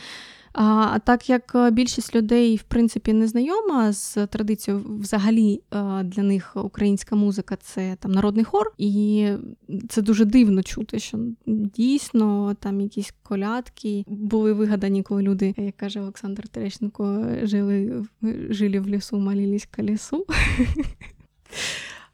А 0.53 0.99
так 1.05 1.31
як 1.31 1.53
е, 1.55 1.71
більшість 1.71 2.15
людей, 2.15 2.57
в 2.57 2.63
принципі, 2.63 3.13
не 3.13 3.27
знайома 3.27 3.93
з 3.93 4.27
традицією, 4.27 4.85
взагалі 5.01 5.61
е, 5.75 6.03
для 6.03 6.23
них 6.23 6.53
українська 6.57 7.17
музика 7.17 7.57
це 7.57 7.97
там 8.01 8.13
народний 8.13 8.45
хор, 8.45 8.73
і 8.79 9.29
це 9.89 10.03
дуже 10.03 10.25
дивно 10.25 10.63
чути, 10.63 10.99
що 10.99 11.19
дійсно 11.47 12.57
там 12.61 12.81
якісь 12.81 13.15
колядки 13.23 14.05
були 14.07 14.53
вигадані, 14.53 15.03
коли 15.03 15.23
люди, 15.23 15.55
як 15.57 15.77
каже 15.77 16.01
Олександр 16.01 16.49
Терещенко, 16.49 17.27
жили 17.43 18.05
жили 18.51 18.81
в 18.81 18.89
лісу, 18.89 19.19
молились 19.19 19.69
к 19.71 19.83
лісу. 19.83 20.27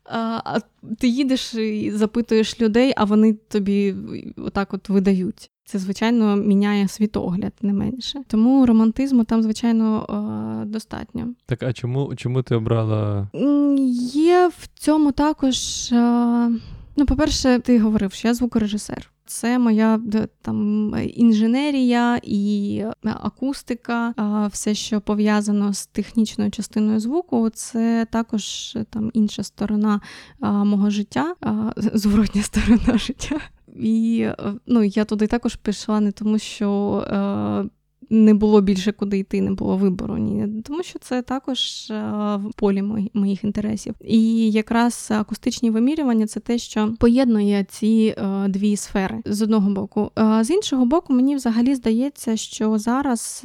А 0.07 0.61
ти 0.99 1.09
їдеш 1.09 1.55
і 1.55 1.90
запитуєш 1.90 2.61
людей, 2.61 2.92
а 2.97 3.05
вони 3.05 3.33
тобі 3.33 3.94
отак 4.37 4.75
от 4.75 4.88
видають. 4.88 5.51
Це, 5.66 5.79
звичайно, 5.79 6.37
міняє 6.37 6.88
світогляд 6.88 7.53
не 7.62 7.72
менше. 7.72 8.22
Тому 8.27 8.66
романтизму 8.66 9.24
там, 9.24 9.42
звичайно, 9.42 10.64
достатньо. 10.66 11.29
Так, 11.46 11.62
а 11.62 11.72
чому 11.72 12.14
чому 12.16 12.42
ти 12.42 12.55
обрала? 12.55 13.29
Є 14.14 14.50
в 14.59 14.68
цьому 14.74 15.12
також. 15.12 15.88
Ну, 16.96 17.07
по-перше, 17.07 17.59
ти 17.59 17.79
говорив, 17.79 18.12
що 18.12 18.29
я 18.29 18.35
звукорежисер. 18.35 19.11
Це 19.27 19.59
моя 19.59 20.00
там 20.42 20.94
інженерія 21.14 22.20
і 22.22 22.85
акустика, 23.03 24.14
все, 24.53 24.74
що 24.74 25.00
пов'язано 25.00 25.72
з 25.72 25.87
технічною 25.87 26.50
частиною 26.50 27.00
звуку, 27.00 27.50
це 27.50 28.07
також 28.11 28.77
там 28.90 29.11
інша 29.14 29.42
сторона 29.42 30.00
мого 30.40 30.90
життя, 30.90 31.35
зворотня 31.77 32.42
сторона 32.42 32.98
життя. 32.98 33.40
І 33.74 34.26
ну, 34.66 34.84
я 34.84 35.04
туди 35.04 35.26
також 35.26 35.56
пішла 35.56 36.00
не 36.00 36.12
тому, 36.12 36.38
що 36.38 36.98
е, 37.08 37.68
не 38.10 38.34
було 38.34 38.60
більше 38.60 38.92
куди 38.92 39.18
йти, 39.18 39.40
не 39.40 39.50
було 39.50 39.76
вибору. 39.76 40.18
Ні, 40.18 40.62
тому 40.62 40.82
що 40.82 40.98
це 40.98 41.22
також 41.22 41.90
е, 41.90 41.94
в 42.37 42.52
полі 42.56 42.82
моїх 43.14 43.44
інтересів. 43.44 43.94
І 44.04 44.50
якраз 44.50 45.08
акустичні 45.10 45.70
вимірювання 45.70 46.26
це 46.26 46.40
те, 46.40 46.58
що 46.58 46.94
поєднує 46.98 47.66
ці 47.68 48.14
е, 48.18 48.48
дві 48.48 48.76
сфери 48.76 49.22
з 49.24 49.42
одного 49.42 49.70
боку. 49.70 50.10
З 50.40 50.50
іншого 50.50 50.87
боку, 50.87 51.12
мені 51.12 51.37
взагалі 51.37 51.74
здається, 51.74 52.37
що 52.37 52.78
зараз 52.78 53.40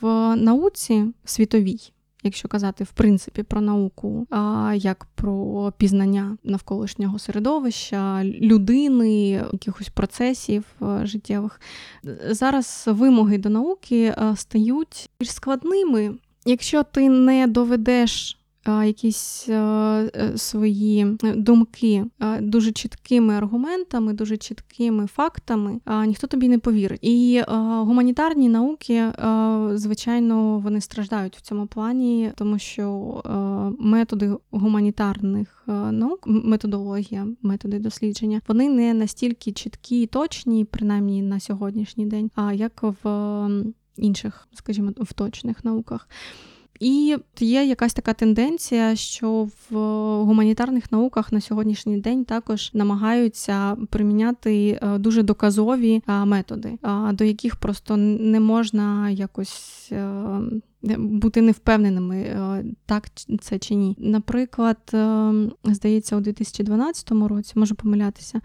в 0.00 0.36
науці 0.36 1.04
світовій 1.24 1.93
якщо 2.24 2.48
казати 2.48 2.84
в 2.84 2.90
принципі 2.90 3.42
про 3.42 3.60
науку, 3.60 4.26
а 4.30 4.74
як 4.76 5.06
про 5.14 5.72
пізнання 5.78 6.36
навколишнього 6.44 7.18
середовища, 7.18 8.24
людини, 8.24 9.30
якихось 9.52 9.88
процесів 9.88 10.64
е, 10.82 11.06
життєвих. 11.06 11.60
Зараз 12.30 12.84
вимоги 12.86 13.38
до 13.38 13.48
науки 13.48 14.04
е, 14.04 14.36
стають 14.36 15.10
більш 15.20 15.32
складними. 15.32 16.14
Якщо 16.46 16.82
ти 16.82 17.08
не 17.08 17.46
доведеш 17.46 18.38
якісь 18.66 19.48
е, 19.48 20.32
свої 20.36 21.16
думки 21.22 22.04
дуже 22.40 22.72
чіткими 22.72 23.34
аргументами, 23.34 24.12
дуже 24.12 24.36
чіткими 24.36 25.06
фактами, 25.06 25.80
ніхто 26.06 26.26
тобі 26.26 26.48
не 26.48 26.58
повірить. 26.58 27.00
І 27.02 27.42
гуманітарні 27.48 28.48
науки, 28.48 29.12
звичайно, 29.72 30.58
вони 30.58 30.80
страждають 30.80 31.36
в 31.36 31.40
цьому 31.40 31.66
плані, 31.66 32.32
тому 32.34 32.58
що 32.58 33.22
методи 33.78 34.36
гуманітарних 34.50 35.64
наук, 35.90 36.22
методологія, 36.26 37.26
методи 37.42 37.78
дослідження, 37.78 38.40
вони 38.48 38.68
не 38.68 38.94
настільки 38.94 39.52
чіткі 39.52 40.02
і 40.02 40.06
точні, 40.06 40.64
принаймні 40.64 41.22
на 41.22 41.40
сьогоднішній 41.40 42.06
день, 42.06 42.30
а 42.34 42.52
як 42.52 42.82
в 42.82 43.48
інших, 43.96 44.48
скажімо, 44.54 44.92
в 44.96 45.12
точних 45.12 45.64
науках. 45.64 46.08
І 46.80 47.16
є 47.40 47.64
якась 47.64 47.94
така 47.94 48.12
тенденція, 48.12 48.96
що 48.96 49.48
в 49.70 49.76
гуманітарних 50.24 50.92
науках 50.92 51.32
на 51.32 51.40
сьогоднішній 51.40 51.98
день 51.98 52.24
також 52.24 52.70
намагаються 52.74 53.76
приміняти 53.90 54.78
е, 54.82 54.98
дуже 54.98 55.22
доказові 55.22 56.02
е, 56.08 56.24
методи, 56.24 56.78
до 57.12 57.24
яких 57.24 57.56
просто 57.56 57.96
не 57.96 58.40
можна 58.40 59.10
якось 59.10 59.88
е, 59.92 60.16
бути 60.98 61.42
невпевненими, 61.42 62.16
е, 62.16 62.64
так 62.86 63.04
це 63.40 63.58
чи 63.58 63.74
ні. 63.74 63.96
Наприклад, 63.98 64.78
е, 64.94 65.32
здається, 65.64 66.16
у 66.16 66.20
2012 66.20 67.28
році 67.28 67.52
можу 67.56 67.74
помилятися. 67.74 68.40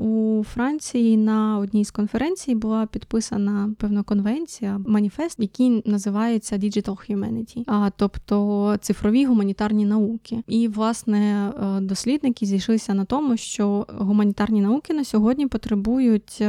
У 0.00 0.44
Франції 0.44 1.16
на 1.16 1.58
одній 1.58 1.84
з 1.84 1.90
конференцій 1.90 2.54
була 2.54 2.86
підписана 2.86 3.74
певна 3.78 4.02
конвенція, 4.02 4.80
маніфест, 4.86 5.36
який 5.38 5.82
називається 5.86 6.56
Digital 6.56 7.10
Humanity, 7.10 7.64
а 7.66 7.90
тобто 7.96 8.76
цифрові 8.80 9.24
гуманітарні 9.24 9.84
науки. 9.84 10.42
І 10.46 10.68
власне 10.68 11.48
е, 11.48 11.80
дослідники 11.80 12.46
зійшлися 12.46 12.94
на 12.94 13.04
тому, 13.04 13.36
що 13.36 13.86
гуманітарні 13.98 14.60
науки 14.60 14.94
на 14.94 15.04
сьогодні 15.04 15.46
потребують 15.46 16.42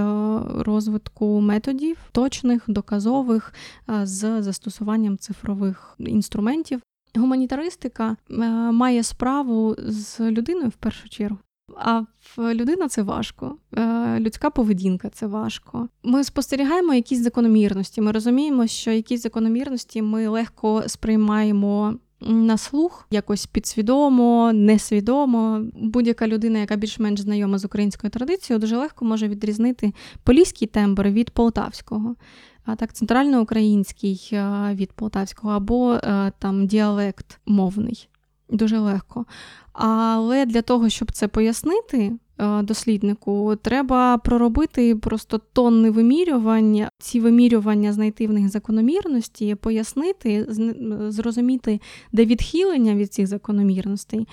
розвитку 0.57 1.41
методів 1.41 1.97
точних, 2.11 2.63
доказових 2.67 3.53
з 4.03 4.41
застосуванням 4.41 5.12
використанням 5.13 5.17
цифрових 5.17 5.95
інструментів. 5.99 6.81
Гуманітаристика 7.15 8.17
е, 8.29 8.35
має 8.71 9.03
справу 9.03 9.75
з 9.77 10.19
людиною 10.19 10.69
в 10.69 10.75
першу 10.75 11.09
чергу. 11.09 11.37
А 11.77 12.03
в 12.35 12.53
людина 12.53 12.87
це 12.87 13.03
важко, 13.03 13.57
е, 13.77 14.19
людська 14.19 14.49
поведінка 14.49 15.09
це 15.09 15.27
важко. 15.27 15.89
Ми 16.03 16.23
спостерігаємо 16.23 16.93
якісь 16.93 17.23
закономірності. 17.23 18.01
Ми 18.01 18.11
розуміємо, 18.11 18.67
що 18.67 18.91
якісь 18.91 19.21
закономірності 19.21 20.01
ми 20.01 20.27
легко 20.27 20.83
сприймаємо 20.87 21.97
на 22.21 22.57
слух, 22.57 23.07
якось 23.11 23.45
підсвідомо, 23.45 24.53
несвідомо. 24.53 25.61
Будь-яка 25.73 26.27
людина, 26.27 26.59
яка 26.59 26.75
більш-менш 26.75 27.21
знайома 27.21 27.57
з 27.57 27.65
українською 27.65 28.11
традицією, 28.11 28.59
дуже 28.59 28.77
легко 28.77 29.05
може 29.05 29.27
відрізнити 29.27 29.93
поліський 30.23 30.67
тембр 30.67 31.07
від 31.07 31.29
полтавського 31.29 32.15
так, 32.77 32.93
центральноукраїнський 32.93 34.29
е, 34.33 34.69
від 34.73 34.91
полтавського, 34.91 35.53
або 35.53 35.93
е, 35.93 36.31
там 36.39 36.67
діалект 36.67 37.39
мовний. 37.45 38.09
Дуже 38.49 38.79
легко. 38.79 39.25
Але 39.73 40.45
для 40.45 40.61
того, 40.61 40.89
щоб 40.89 41.11
це 41.11 41.27
пояснити 41.27 42.11
е, 42.37 42.61
досліднику, 42.61 43.55
треба 43.61 44.17
проробити 44.17 44.95
просто 44.95 45.37
тонни 45.37 45.89
вимірювань, 45.89 46.87
ці 46.99 47.19
вимірювання 47.19 47.93
знайти 47.93 48.27
в 48.27 48.33
них 48.33 48.49
закономірності, 48.49 49.55
пояснити, 49.55 50.47
зрозуміти, 51.09 51.79
де 52.11 52.25
відхилення 52.25 52.95
від 52.95 53.13
цих 53.13 53.27
закономірностей 53.27 54.27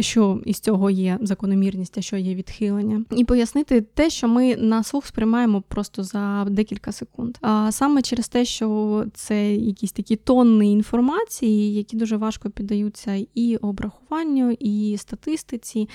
що 0.00 0.40
із 0.44 0.60
цього 0.60 0.90
є 0.90 1.18
закономірність, 1.20 1.98
а 1.98 2.00
що 2.00 2.16
є 2.16 2.34
відхилення, 2.34 3.04
і 3.10 3.24
пояснити 3.24 3.80
те, 3.80 4.10
що 4.10 4.28
ми 4.28 4.56
на 4.56 4.82
слух 4.82 5.06
сприймаємо 5.06 5.62
просто 5.68 6.02
за 6.02 6.46
декілька 6.50 6.92
секунд. 6.92 7.36
А 7.40 7.72
саме 7.72 8.02
через 8.02 8.28
те, 8.28 8.44
що 8.44 9.04
це 9.14 9.54
якісь 9.54 9.92
такі 9.92 10.16
тонни 10.16 10.72
інформації, 10.72 11.74
які 11.74 11.96
дуже 11.96 12.16
важко 12.16 12.50
піддаються 12.50 13.26
і 13.34 13.56
обрахуванню, 13.56 14.56
і 14.60 14.96
статистиці. 14.98 15.88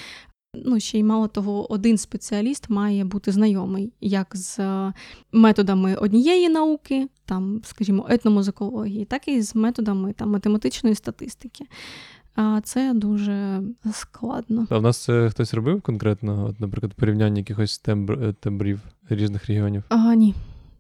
Ну, 0.55 0.79
ще 0.79 0.99
й 0.99 1.03
мало 1.03 1.27
того, 1.27 1.71
один 1.71 1.97
спеціаліст 1.97 2.69
має 2.69 3.05
бути 3.05 3.31
знайомий 3.31 3.93
як 4.01 4.27
з 4.33 4.59
методами 5.31 5.95
однієї 5.95 6.49
науки, 6.49 7.07
там, 7.25 7.61
скажімо, 7.63 8.05
етномузикології, 8.09 9.05
так 9.05 9.27
і 9.27 9.41
з 9.41 9.55
методами 9.55 10.13
там, 10.13 10.29
математичної 10.31 10.95
статистики. 10.95 11.65
А 12.35 12.61
це 12.63 12.93
дуже 12.93 13.61
складно. 13.93 14.67
А 14.69 14.77
в 14.77 14.81
нас 14.81 15.03
це 15.03 15.29
хтось 15.29 15.53
робив 15.53 15.81
конкретно, 15.81 16.45
от, 16.45 16.59
наприклад, 16.59 16.93
порівняння 16.93 17.37
якихось 17.37 17.79
тембр, 17.79 18.13
е, 18.23 18.33
тембрів 18.33 18.79
різних 19.09 19.45
регіонів? 19.45 19.83
А, 19.89 20.15
Ні. 20.15 20.35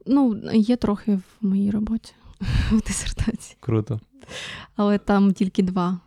Ну, 0.05 0.41
є 0.53 0.75
трохи 0.75 1.15
в 1.15 1.45
моїй 1.45 1.71
роботі 1.71 2.13
в 2.71 2.81
дисертації. 2.87 3.57
Круто. 3.59 3.99
Але 4.75 4.97
там 4.97 5.33
тільки 5.33 5.63
два. 5.63 5.99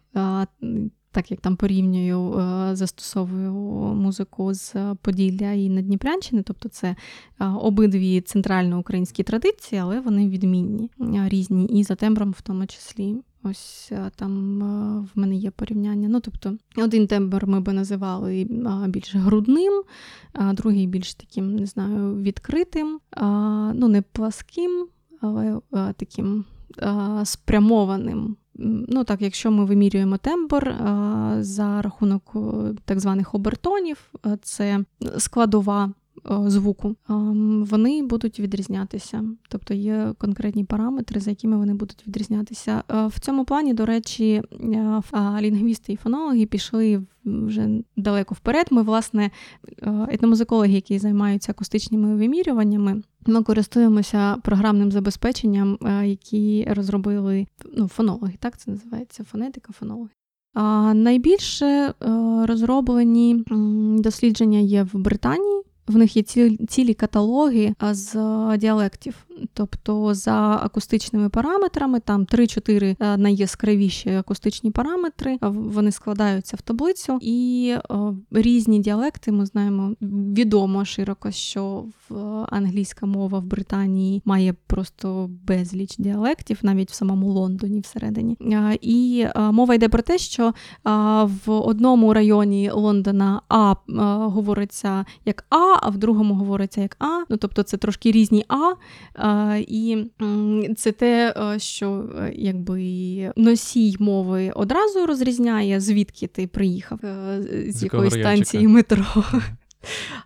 Так 1.16 1.30
як 1.30 1.40
там 1.40 1.56
порівнюю, 1.56 2.34
застосовую 2.76 3.52
музику 3.94 4.54
з 4.54 4.74
Поділля 5.02 5.52
і 5.52 5.68
Надніпрянщини, 5.68 6.42
тобто 6.42 6.68
це 6.68 6.96
обидві 7.38 8.20
центральноукраїнські 8.20 9.22
традиції, 9.22 9.80
але 9.80 10.00
вони 10.00 10.28
відмінні, 10.28 10.90
різні, 11.28 11.66
і 11.66 11.82
за 11.82 11.94
тембром 11.94 12.30
в 12.30 12.40
тому 12.40 12.66
числі. 12.66 13.16
Ось 13.42 13.92
там 14.16 14.58
в 15.14 15.18
мене 15.18 15.34
є 15.36 15.50
порівняння. 15.50 16.08
Ну, 16.08 16.20
тобто, 16.20 16.56
один 16.76 17.06
тембр 17.06 17.46
ми 17.46 17.60
би 17.60 17.72
називали 17.72 18.46
більш 18.88 19.14
грудним, 19.14 19.82
а 20.32 20.52
другий 20.52 20.86
більш 20.86 21.14
таким, 21.14 21.56
не 21.56 21.66
знаю, 21.66 22.16
відкритим, 22.16 23.00
ну 23.74 23.88
не 23.88 24.02
пласким, 24.02 24.86
але 25.20 25.60
таким 25.96 26.44
спрямованим. 27.24 28.36
Ну 28.58 29.04
так, 29.04 29.22
якщо 29.22 29.50
ми 29.50 29.64
вимірюємо 29.64 30.16
тембр 30.16 30.74
за 31.40 31.82
рахунок 31.82 32.36
так 32.84 33.00
званих 33.00 33.34
обертонів, 33.34 34.12
це 34.42 34.80
складова 35.18 35.84
Е, 35.84 36.05
звуку, 36.46 36.96
вони 37.70 38.02
будуть 38.02 38.40
відрізнятися. 38.40 39.24
Тобто 39.48 39.74
є 39.74 40.12
конкретні 40.18 40.64
параметри, 40.64 41.20
за 41.20 41.30
якими 41.30 41.56
вони 41.56 41.74
будуть 41.74 42.06
відрізнятися. 42.06 42.82
Е, 42.90 43.06
в 43.06 43.20
цьому 43.20 43.44
плані, 43.44 43.74
до 43.74 43.86
речі, 43.86 44.42
е, 44.52 45.02
лінгвісти 45.40 45.92
і 45.92 45.96
фонологи 45.96 46.46
пішли 46.46 47.02
вже 47.24 47.68
далеко 47.96 48.34
вперед. 48.34 48.66
Ми, 48.70 48.82
власне, 48.82 49.30
етномузикологи, 50.08 50.72
які 50.72 50.98
займаються 50.98 51.52
акустичними 51.52 52.16
вимірюваннями. 52.16 53.02
Ми 53.26 53.42
користуємося 53.42 54.36
програмним 54.36 54.92
забезпеченням, 54.92 55.78
які 56.04 56.68
розробили 56.70 57.46
ну, 57.76 57.88
фонологи, 57.88 58.34
так 58.38 58.58
це 58.58 58.70
називається 58.70 59.24
фонетика, 59.24 59.72
фонологи. 59.72 60.10
А 60.54 60.94
найбільше 60.94 61.94
розроблені 62.44 63.44
дослідження 63.98 64.58
є 64.58 64.82
в 64.82 64.98
Британії. 64.98 65.62
В 65.86 65.96
них 65.96 66.16
є 66.16 66.22
цілі 66.68 66.94
каталоги 66.94 67.74
з 67.92 68.16
діалектів. 68.58 69.26
Тобто 69.52 70.14
за 70.14 70.60
акустичними 70.62 71.28
параметрами, 71.28 72.00
там 72.00 72.24
3-4 72.24 72.96
е, 73.00 73.16
найяскравіші 73.16 74.10
акустичні 74.10 74.70
параметри, 74.70 75.38
вони 75.40 75.92
складаються 75.92 76.56
в 76.56 76.60
таблицю, 76.60 77.18
і 77.20 77.74
е, 77.90 77.94
різні 78.30 78.78
діалекти 78.78 79.32
ми 79.32 79.46
знаємо 79.46 79.94
відомо 80.00 80.84
широко, 80.84 81.30
що 81.30 81.84
в 82.08 82.16
англійська 82.48 83.06
мова 83.06 83.38
в 83.38 83.44
Британії 83.44 84.22
має 84.24 84.54
просто 84.66 85.30
безліч 85.46 85.96
діалектів, 85.98 86.58
навіть 86.62 86.90
в 86.90 86.94
самому 86.94 87.32
Лондоні 87.32 87.80
всередині. 87.80 88.36
Е, 88.40 88.78
і 88.80 89.26
мова 89.36 89.74
йде 89.74 89.88
про 89.88 90.02
те, 90.02 90.18
що 90.18 90.54
в 91.46 91.50
одному 91.50 92.14
районі 92.14 92.70
Лондона 92.70 93.42
А 93.48 93.74
говориться 94.28 95.04
як 95.24 95.46
А, 95.50 95.75
а 95.82 95.88
в 95.88 95.96
другому 95.96 96.34
говориться 96.34 96.80
як 96.80 96.96
А. 96.98 97.24
Ну 97.28 97.36
тобто 97.36 97.62
це 97.62 97.76
трошки 97.76 98.12
різні 98.12 98.44
А. 98.48 98.72
І 99.68 100.04
це 100.76 100.92
те, 100.92 101.34
е, 101.36 101.58
що 101.58 102.04
е, 102.18 102.32
якби 102.36 103.32
носій 103.36 103.96
мови 103.98 104.52
одразу 104.54 105.06
розрізняє, 105.06 105.80
звідки 105.80 106.26
ти 106.26 106.46
приїхав, 106.46 106.98
е, 107.04 107.42
з 107.68 107.82
якої 107.82 108.10
станції 108.10 108.68
метро. 108.68 109.24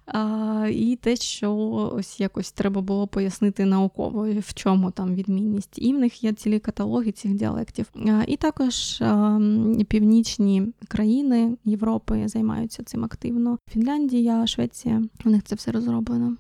А, 0.07 0.67
І 0.73 0.97
те, 0.97 1.17
що 1.17 1.55
ось 1.97 2.21
якось 2.21 2.53
треба 2.53 2.81
було 2.81 3.07
пояснити 3.07 3.65
науково, 3.65 4.27
в 4.41 4.55
чому 4.55 4.91
там 4.91 5.15
відмінність. 5.15 5.79
І 5.79 5.93
в 5.93 5.99
них 5.99 6.25
є 6.25 6.33
цілі 6.33 6.59
каталоги 6.59 7.13
цих 7.13 7.35
діалектів. 7.35 7.87
А, 8.07 8.23
І 8.27 8.37
також 8.37 9.03
а, 9.03 9.41
північні 9.89 10.63
країни 10.89 11.57
Європи 11.65 12.29
займаються 12.29 12.83
цим 12.85 13.05
активно. 13.05 13.59
Фінляндія, 13.69 14.47
Швеція, 14.47 15.03
у 15.25 15.31
них 15.31 15.43
це 15.45 15.55
все 15.55 15.73
розроблено. 15.73 16.37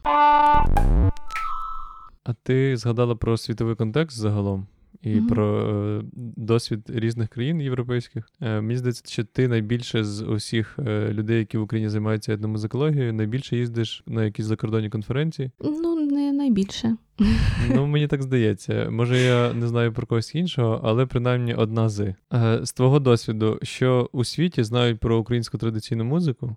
А 2.24 2.33
ти 2.42 2.76
згадала 2.76 3.14
про 3.14 3.37
світовий 3.37 3.74
контекст 3.74 4.18
загалом 4.18 4.66
і 5.03 5.09
mm 5.09 5.29
про 5.29 5.68
е, 5.68 6.03
досвід 6.37 6.81
різних 6.88 7.29
країн 7.29 7.61
європейських. 7.61 8.29
Е, 8.40 8.61
мені 8.61 8.79
здається, 8.79 9.03
що 9.07 9.24
ти 9.24 9.48
найбільше 9.48 10.05
з 10.05 10.22
усіх 10.22 10.79
е, 10.79 11.12
людей, 11.12 11.38
які 11.38 11.59
в 11.59 11.62
Україні 11.62 11.88
займаються 11.88 12.33
етномузикологією, 12.33 13.12
найбільше 13.12 13.57
їздиш 13.57 14.03
на 14.07 14.24
якісь 14.24 14.46
закордонні 14.46 14.88
конференції? 14.88 15.50
Ну, 15.61 16.07
не 16.07 16.33
найбільше. 16.33 16.96
Ну, 17.74 17.87
мені 17.87 18.07
так 18.07 18.22
здається. 18.22 18.90
Може, 18.90 19.18
я 19.18 19.53
не 19.53 19.68
знаю 19.68 19.92
про 19.92 20.07
когось 20.07 20.35
іншого, 20.35 20.81
але 20.85 21.07
принаймні 21.07 21.55
одна 21.55 21.88
з. 21.88 22.14
З 22.62 22.72
твого 22.72 23.00
досвіду, 23.00 23.59
що 23.62 24.11
у 24.12 24.24
світі 24.24 24.64
знають 24.64 25.00
про 25.00 25.18
українську 25.18 25.59
традиційну 25.59 26.05
музику? 26.05 26.57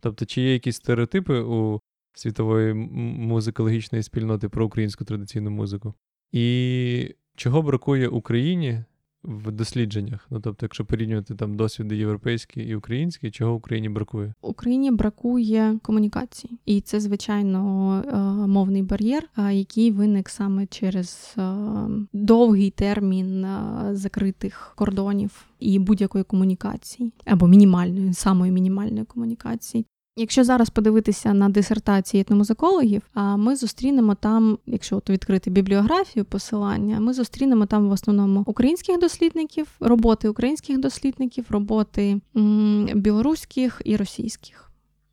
Тобто, 0.00 0.26
чи 0.26 0.40
є 0.40 0.52
якісь 0.52 0.76
стереотипи 0.76 1.40
у 1.40 1.80
світової 2.14 2.74
музикологічної 2.74 4.02
спільноти 4.02 4.48
про 4.48 4.66
українську 4.66 5.04
традиційну 5.04 5.50
музику. 5.50 5.94
І 6.32 7.14
чого 7.36 7.62
бракує 7.62 8.08
Україні 8.08 8.84
в 9.24 9.52
дослідженнях? 9.52 10.26
Ну 10.30 10.40
тобто, 10.40 10.66
якщо 10.66 10.84
порівнювати 10.84 11.34
там 11.34 11.56
досвіди 11.56 11.96
європейські 11.96 12.60
і 12.60 12.74
українські, 12.74 13.30
чого 13.30 13.54
Україні 13.54 13.88
бракує? 13.88 14.34
Україні 14.42 14.90
бракує 14.90 15.78
комунікації, 15.82 16.58
і 16.66 16.80
це 16.80 17.00
звичайно 17.00 18.02
е, 18.08 18.16
мовний 18.46 18.82
бар'єр, 18.82 19.28
е, 19.38 19.54
який 19.54 19.90
виник 19.90 20.28
саме 20.28 20.66
через 20.66 21.34
е, 21.38 21.52
довгий 22.12 22.70
термін 22.70 23.46
закритих 23.92 24.72
кордонів 24.76 25.44
і 25.60 25.78
будь-якої 25.78 26.24
комунікації 26.24 27.12
або 27.24 27.46
мінімальної, 27.46 28.14
самої 28.14 28.52
мінімальної 28.52 29.04
комунікації. 29.04 29.86
Якщо 30.16 30.44
зараз 30.44 30.70
подивитися 30.70 31.34
на 31.34 31.48
дисертації 31.48 32.20
етномузикологів, 32.20 33.02
ми 33.36 33.56
зустрінемо 33.56 34.14
там, 34.14 34.58
якщо 34.66 34.96
от 34.96 35.10
відкрити 35.10 35.50
бібліографію 35.50 36.24
посилання, 36.24 37.00
ми 37.00 37.12
зустрінемо 37.12 37.66
там 37.66 37.88
в 37.88 37.92
основному 37.92 38.44
українських 38.46 38.98
дослідників, 38.98 39.66
роботи 39.80 40.28
українських 40.28 40.78
дослідників, 40.78 41.44
роботи 41.48 42.20
м- 42.36 42.88
білоруських 42.94 43.82
і 43.84 43.96
російських. 43.96 44.68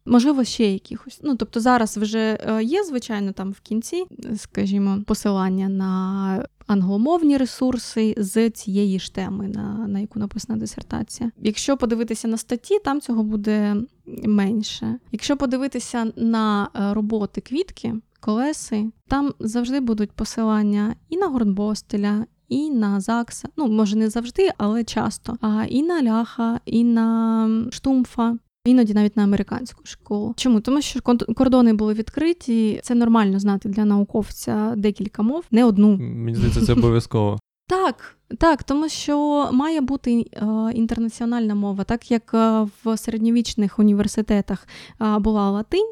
Можливо, 0.05 0.43
ще 0.43 0.73
якихось. 0.73 1.19
Ну 1.23 1.35
тобто 1.35 1.59
зараз 1.59 1.97
вже 1.97 2.39
е, 2.47 2.63
є, 2.63 2.83
звичайно, 2.83 3.31
там 3.31 3.51
в 3.51 3.59
кінці, 3.59 4.03
скажімо, 4.37 4.97
посилання 5.07 5.69
на 5.69 6.45
англомовні 6.69 7.37
ресурси 7.37 8.15
з 8.17 8.49
цієї 8.49 8.99
ж 8.99 9.13
теми, 9.13 9.47
на, 9.47 9.87
на 9.87 9.99
яку 9.99 10.19
написана 10.19 10.59
дисертація. 10.59 11.31
Якщо 11.37 11.77
подивитися 11.77 12.27
на 12.27 12.37
статті, 12.37 12.79
там 12.79 13.01
цього 13.01 13.23
буде 13.23 13.75
менше. 14.23 14.99
Якщо 15.11 15.37
подивитися 15.37 16.11
на 16.15 16.69
е, 16.75 16.93
роботи 16.93 17.41
квітки, 17.41 17.95
колеси, 18.19 18.91
там 19.07 19.33
завжди 19.39 19.79
будуть 19.79 20.11
посилання 20.11 20.95
і 21.09 21.17
на 21.17 21.27
Горнбостеля, 21.27 22.25
і 22.49 22.69
на 22.69 22.99
Закса, 22.99 23.49
ну 23.57 23.67
може 23.67 23.95
не 23.95 24.09
завжди, 24.09 24.49
але 24.57 24.83
часто. 24.83 25.37
А 25.41 25.65
і 25.69 25.81
на 25.83 26.03
ляха, 26.03 26.59
і 26.65 26.83
на 26.83 27.49
штумфа. 27.71 28.37
Іноді 28.69 28.93
навіть 28.93 29.17
на 29.17 29.23
американську 29.23 29.81
школу. 29.83 30.33
Чому? 30.37 30.61
Тому 30.61 30.81
що 30.81 30.99
кордони 31.35 31.73
були 31.73 31.93
відкриті. 31.93 32.79
Це 32.83 32.95
нормально 32.95 33.39
знати 33.39 33.69
для 33.69 33.85
науковця 33.85 34.73
декілька 34.77 35.23
мов, 35.23 35.43
не 35.51 35.65
одну. 35.65 35.97
Мені 35.97 36.35
здається, 36.35 36.65
це 36.65 36.73
обов'язково. 36.73 37.39
Так, 37.69 38.15
так, 38.37 38.63
тому 38.63 38.89
що 38.89 39.49
має 39.53 39.81
бути 39.81 40.11
е, 40.33 40.45
інтернаціональна 40.73 41.55
мова, 41.55 41.83
так 41.83 42.11
як 42.11 42.33
е, 42.33 42.67
в 42.83 42.97
середньовічних 42.97 43.79
університетах 43.79 44.67
е, 45.01 45.19
була 45.19 45.49
латинь, 45.49 45.91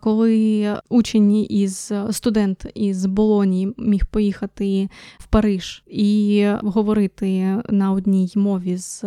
коли 0.00 0.76
учень 0.88 1.46
із 1.50 1.92
студент 2.10 2.66
із 2.74 3.06
Болонії 3.06 3.74
міг 3.78 4.06
поїхати 4.06 4.88
в 5.18 5.26
Париж 5.26 5.82
і 5.86 6.46
говорити 6.62 7.56
на 7.68 7.92
одній 7.92 8.32
мові 8.34 8.76
з 8.76 9.04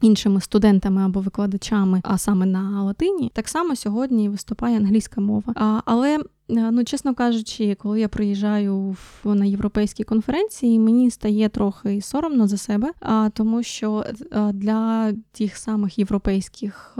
іншими 0.00 0.40
студентами 0.40 1.02
або 1.02 1.20
викладачами, 1.20 2.00
а 2.04 2.18
саме 2.18 2.46
на 2.46 2.82
латині, 2.82 3.30
так 3.34 3.48
само 3.48 3.76
сьогодні 3.76 4.28
виступає 4.28 4.76
англійська 4.76 5.20
мова. 5.20 5.82
Але 5.84 6.18
Ну, 6.48 6.84
чесно 6.84 7.14
кажучи, 7.14 7.74
коли 7.74 8.00
я 8.00 8.08
приїжджаю 8.08 8.96
в 9.24 9.34
на 9.34 9.44
європейські 9.44 10.04
конференції, 10.04 10.78
мені 10.78 11.10
стає 11.10 11.48
трохи 11.48 12.00
соромно 12.00 12.46
за 12.46 12.56
себе, 12.56 12.92
а 13.00 13.30
тому, 13.34 13.62
що 13.62 14.04
для 14.52 15.12
тих 15.32 15.56
самих 15.56 15.98
європейських 15.98 16.94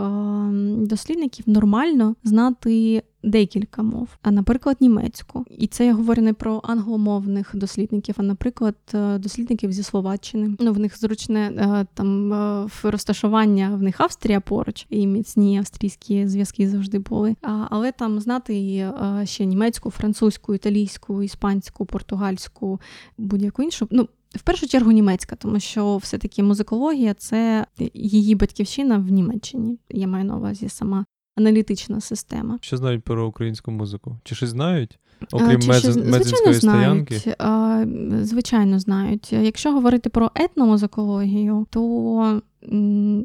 дослідників 0.79 1.49
нормально 1.49 2.15
знати 2.25 3.03
декілька 3.27 3.83
мов, 3.83 4.09
а 4.23 4.31
наприклад, 4.31 4.77
німецьку. 4.81 5.45
І 5.51 5.67
це 5.67 5.87
я 5.87 5.95
говорю 5.95 6.23
не 6.23 6.33
про 6.33 6.61
англомовних 6.65 7.51
дослідників, 7.55 8.15
а 8.19 8.23
наприклад, 8.23 8.77
е, 8.95 9.19
дослідників 9.19 9.73
зі 9.73 9.83
Словаччини. 9.83 10.57
Ну 10.59 10.73
в 10.73 10.79
них 10.79 10.99
зручне 10.99 11.41
е, 11.41 11.87
там 11.95 12.33
е, 12.33 12.69
розташування 12.83 13.71
в 13.75 13.83
них 13.83 14.01
Австрія 14.01 14.41
поруч, 14.41 14.87
і 14.91 15.07
міцні 15.07 15.59
австрійські 15.59 16.29
зв'язки 16.29 16.69
завжди 16.69 16.99
були. 16.99 17.37
Але 17.71 17.93
там 17.93 18.21
знати 18.21 18.87
ще 19.25 19.45
німецьку, 19.45 19.91
французьку, 19.91 20.55
італійську, 20.55 21.23
іспанську, 21.23 21.87
португальську, 21.87 22.81
будь-яку 23.19 23.63
іншу. 23.63 23.89
Ну 23.91 24.09
В 24.35 24.43
першу 24.43 24.69
чергу 24.69 24.93
німецька, 24.93 25.37
тому 25.37 25.61
що 25.61 25.97
все-таки 25.97 26.43
музикологія 26.43 27.15
це 27.15 27.67
її 27.95 28.35
батьківщина 28.35 28.99
в 28.99 29.11
Німеччині. 29.11 29.79
Я 29.91 30.07
маю 30.07 30.25
на 30.25 30.37
увазі 30.37 30.69
сама 30.69 31.05
аналітична 31.37 32.01
система. 32.01 32.59
Що 32.61 32.77
знають 32.77 33.03
про 33.05 33.29
українську 33.29 33.71
музику? 33.71 34.17
Чи 34.25 34.35
щось 34.35 34.51
знають? 34.51 34.99
Окрім 35.33 35.61
Чи 35.61 35.69
мез... 35.69 35.81
ще- 35.81 36.55
стоянки? 36.55 37.19
знають. 37.19 37.37
А, 37.39 37.85
Звичайно, 38.25 38.79
знають. 38.79 39.33
Якщо 39.33 39.73
говорити 39.73 40.11
про 40.11 40.31
етномузикологію, 40.35 41.67
то, 41.71 42.41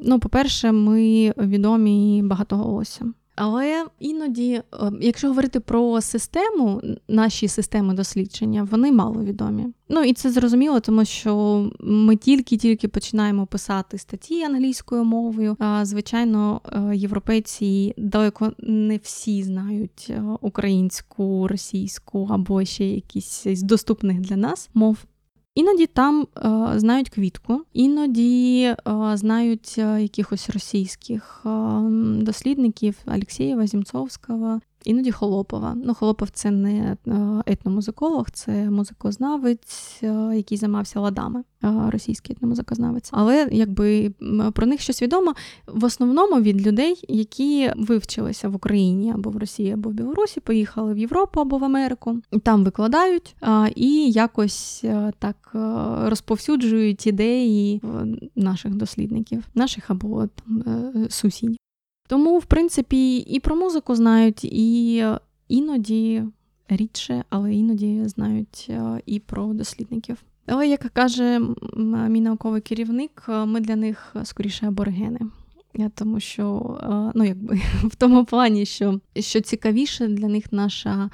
ну, 0.05 0.19
по-перше, 0.19 0.71
ми 0.71 1.33
відомі 1.37 2.21
багатоголоссям. 2.23 3.13
Але 3.43 3.85
іноді, 3.99 4.51
е, 4.53 4.91
якщо 5.01 5.27
говорити 5.27 5.59
про 5.59 6.01
систему, 6.01 6.81
наші 7.07 7.47
системи 7.47 7.93
дослідження, 7.93 8.67
вони 8.71 8.91
маловідомі. 8.91 9.67
Ну 9.89 10.03
і 10.03 10.13
це 10.13 10.31
зрозуміло, 10.31 10.79
тому 10.79 11.05
що 11.05 11.71
ми 11.79 12.15
тільки-тільки 12.15 12.87
починаємо 12.87 13.45
писати 13.45 13.97
статті 13.97 14.43
англійською 14.43 15.03
мовою. 15.03 15.57
Звичайно, 15.81 16.61
е, 16.65 16.95
європейці 16.95 17.93
далеко 17.97 18.51
не 18.59 18.97
всі 18.97 19.43
знають 19.43 20.07
е, 20.09 20.23
українську, 20.41 21.47
російську 21.47 22.27
або 22.31 22.65
ще 22.65 22.85
якісь 22.85 23.47
з 23.47 23.61
доступних 23.61 24.19
для 24.19 24.35
нас 24.35 24.69
мов. 24.73 24.97
Іноді 25.55 25.87
там 25.87 26.27
е, 26.37 26.79
знають 26.79 27.09
квітку, 27.09 27.61
іноді 27.73 28.63
е, 28.63 28.77
знають 29.13 29.75
е, 29.77 30.01
якихось 30.01 30.49
російських 30.49 31.41
е, 31.45 31.49
дослідників 32.21 32.97
Алексєєва, 33.05 33.67
Зімцовського, 33.67 34.59
іноді 34.85 35.11
Холопова. 35.11 35.77
Ну, 35.83 35.93
Холопов 35.93 36.29
це 36.29 36.51
не 36.51 36.97
е, 37.07 37.43
етномузиколог, 37.45 38.31
це 38.31 38.51
музикознавець, 38.51 39.99
е, 40.03 40.31
який 40.35 40.57
займався 40.57 40.99
ладами, 40.99 41.43
е, 41.63 41.73
російський 41.89 42.35
етномузикознавець. 42.35 43.09
Але 43.13 43.47
якби 43.51 44.13
про 44.53 44.65
них 44.65 44.81
щось 44.81 45.01
відомо 45.01 45.33
в 45.67 45.85
основному 45.85 46.41
від 46.41 46.67
людей, 46.67 47.05
які 47.07 47.71
вивчилися 47.75 48.49
в 48.49 48.55
Україні 48.55 49.11
або 49.11 49.29
в 49.29 49.37
Росії, 49.37 49.71
або 49.71 49.89
в 49.89 49.93
Білорусі, 49.93 50.39
поїхали 50.39 50.93
в 50.93 50.97
Європу 50.97 51.41
або 51.41 51.57
в 51.57 51.63
Америку, 51.63 52.21
там 52.43 52.63
викладають 52.63 53.35
і 53.75 54.11
якось 54.11 54.85
так 55.19 55.51
розповсюджують 56.05 57.07
ідеї 57.07 57.81
наших 58.35 58.75
дослідників, 58.75 59.43
наших 59.55 59.89
або 59.89 60.27
там 60.27 60.63
сусідів. 61.09 61.57
Тому, 62.11 62.37
в 62.37 62.45
принципі, 62.45 63.17
і 63.17 63.39
про 63.39 63.55
музику 63.55 63.95
знають, 63.95 64.43
і 64.43 65.05
іноді 65.47 66.23
рідше, 66.69 67.23
але 67.29 67.53
іноді 67.53 68.07
знають 68.07 68.67
е, 68.69 69.01
і 69.05 69.19
про 69.19 69.53
дослідників. 69.53 70.23
Але, 70.45 70.67
як 70.67 70.79
каже 70.79 71.41
мій 72.09 72.21
науковий 72.21 72.61
керівник, 72.61 73.23
е, 73.29 73.45
ми 73.45 73.59
для 73.59 73.75
них 73.75 74.15
скоріше 74.23 74.67
аборигени. 74.67 75.19
Тому 75.95 76.19
що, 76.19 76.77
е, 76.83 77.11
ну, 77.15 77.23
якби 77.23 77.55
в 77.83 77.95
тому 77.95 78.25
плані, 78.25 78.65
що, 78.65 78.99
що 79.15 79.41
цікавіше 79.41 80.07
для 80.07 80.27
них 80.27 80.53
наша 80.53 81.09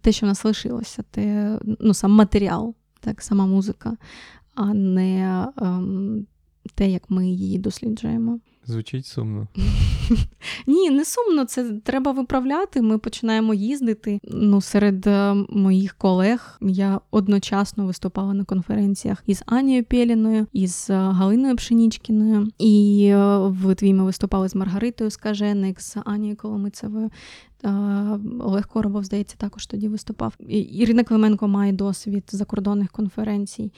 те, 0.00 0.12
що 0.12 0.26
в 0.26 0.28
нас 0.28 0.44
лишилося, 0.44 1.04
те, 1.10 1.58
ну, 1.80 1.94
сам 1.94 2.12
матеріал, 2.12 2.74
так, 3.00 3.22
сама 3.22 3.46
музика, 3.46 3.96
а 4.54 4.74
не 4.74 5.46
ем, 5.56 6.26
те, 6.74 6.90
як 6.90 7.10
ми 7.10 7.28
її 7.28 7.58
досліджуємо. 7.58 8.40
Звучить 8.70 9.06
сумно. 9.06 9.48
Ні, 10.66 10.90
не 10.90 11.04
сумно, 11.04 11.44
це 11.44 11.72
треба 11.84 12.12
виправляти. 12.12 12.82
Ми 12.82 12.98
починаємо 12.98 13.54
їздити. 13.54 14.20
Ну, 14.24 14.60
серед 14.60 15.06
е, 15.06 15.34
моїх 15.48 15.94
колег 15.94 16.58
я 16.60 17.00
одночасно 17.10 17.86
виступала 17.86 18.34
на 18.34 18.44
конференціях 18.44 19.22
із 19.26 19.42
Анією 19.46 19.84
Пєліною, 19.84 20.46
із 20.52 20.86
е, 20.90 20.94
Галиною 20.94 21.56
Пшенічкіною. 21.56 22.48
І 22.58 23.06
е, 23.12 23.38
в 23.38 23.64
Литві 23.64 23.94
ми 23.94 24.04
виступали 24.04 24.48
з 24.48 24.54
Маргаритою 24.54 25.10
Скаженик, 25.10 25.80
з 25.80 25.96
Анією 26.04 26.36
Коломицевою. 26.36 27.10
Олег 28.40 28.68
Коробов, 28.68 29.04
здається, 29.04 29.36
також 29.36 29.66
тоді 29.66 29.88
виступав. 29.88 30.34
Ірина 30.48 31.04
Клименко 31.04 31.48
має 31.48 31.72
досвід 31.72 32.24
закордонних 32.30 32.90
конференцій. 32.90 33.72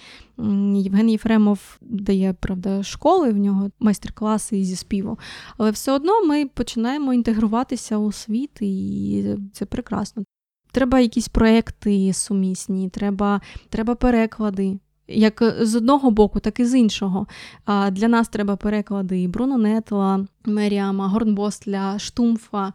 Євген 0.74 1.10
Єфремов 1.10 1.78
дає 1.80 2.32
правда 2.32 2.82
школи, 2.82 3.30
в 3.30 3.36
нього 3.36 3.70
майстер-класи 3.80 4.64
зі 4.64 4.76
співу. 4.76 5.18
Але 5.58 5.70
все 5.70 5.92
одно 5.92 6.26
ми 6.26 6.46
починаємо 6.46 7.14
інтегруватися 7.14 7.98
у 7.98 8.12
світ, 8.12 8.62
і 8.62 9.24
це 9.52 9.64
прекрасно. 9.64 10.24
Треба 10.72 11.00
якісь 11.00 11.28
проекти 11.28 12.12
сумісні, 12.12 12.88
треба, 12.88 13.40
треба 13.68 13.94
переклади. 13.94 14.78
Як 15.08 15.42
з 15.60 15.74
одного 15.74 16.10
боку, 16.10 16.40
так 16.40 16.60
і 16.60 16.64
з 16.64 16.74
іншого. 16.74 17.26
Для 17.90 18.08
нас 18.08 18.28
треба 18.28 18.56
переклади 18.56 19.28
Бруно 19.28 19.58
Нетла, 19.58 20.26
Меріама, 20.44 21.08
Горнбостля, 21.08 21.98
Штумфа. 21.98 22.72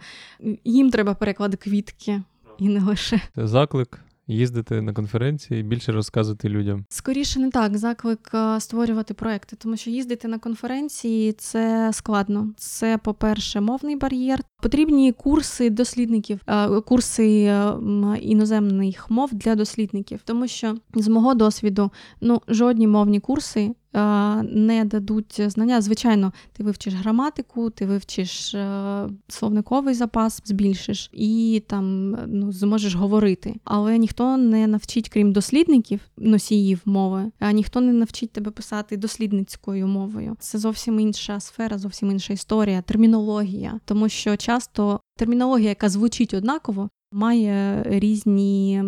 Їм 0.64 0.92
треба 0.92 1.14
переклади 1.14 1.58
квітки 1.58 2.22
і 2.60 2.70
не 2.70 2.80
лише. 2.80 3.22
Заклик 3.36 4.00
їздити 4.28 4.82
на 4.82 4.94
конференції 4.94 5.64
більше 5.64 5.92
розказувати 5.92 6.50
людям. 6.50 6.86
Скоріше 6.90 7.40
не 7.40 7.52
так, 7.52 7.78
заклик 7.78 8.32
е, 8.34 8.60
створювати 8.60 9.14
проекти, 9.14 9.56
тому 9.56 9.78
що 9.78 9.90
їздити 9.90 10.28
на 10.28 10.40
конференції 10.40 11.34
це 11.34 11.90
складно. 11.94 12.54
Це, 12.58 12.98
по-перше, 12.98 13.62
мовний 13.62 13.96
бар'єр. 13.96 14.40
Потрібні 14.62 15.12
курси 15.12 15.70
дослідників, 15.70 16.40
е, 16.48 16.82
курси 16.82 17.44
е, 17.44 17.74
іноземних 18.22 19.10
мов 19.10 19.34
для 19.34 19.56
дослідників, 19.56 20.20
тому 20.24 20.48
що 20.48 20.76
з 20.96 21.08
мого 21.08 21.34
досвіду, 21.34 21.92
ну 22.22 22.42
жодні 22.48 22.88
мовні 22.88 23.20
курси. 23.20 23.72
Е, 23.98 24.44
Не 24.44 24.86
дадуть 24.86 25.42
знання. 25.52 25.82
Звичайно, 25.82 26.34
ти 26.54 26.64
вивчиш 26.64 26.94
граматику, 26.94 27.70
ти 27.70 27.86
вивчиш 27.86 28.54
е, 28.54 29.10
словниковий 29.28 29.94
запас, 29.94 30.42
збільшиш 30.46 31.10
і 31.14 31.64
там 31.68 32.12
ну 32.28 32.52
зможеш 32.52 32.96
говорити. 32.96 33.56
Але 33.64 33.98
ніхто 33.98 34.38
не 34.38 34.68
навчить, 34.68 35.10
крім 35.10 35.32
дослідників, 35.32 36.00
носіїв 36.18 36.82
мови, 36.86 37.32
а 37.40 37.52
ніхто 37.52 37.82
не 37.82 37.94
навчить 37.94 38.32
тебе 38.32 38.52
писати 38.52 38.98
дослідницькою 38.98 39.88
мовою. 39.88 40.36
Це 40.40 40.58
зовсім 40.58 41.00
інша 41.00 41.40
сфера, 41.40 41.78
зовсім 41.78 42.12
інша 42.12 42.34
історія, 42.34 42.82
термінологія, 42.82 43.80
тому 43.86 44.10
що 44.10 44.38
часто 44.38 45.00
термінологія, 45.18 45.70
яка 45.70 45.90
звучить 45.90 46.34
однаково. 46.34 46.90
Має 47.12 47.84
різні 47.86 48.82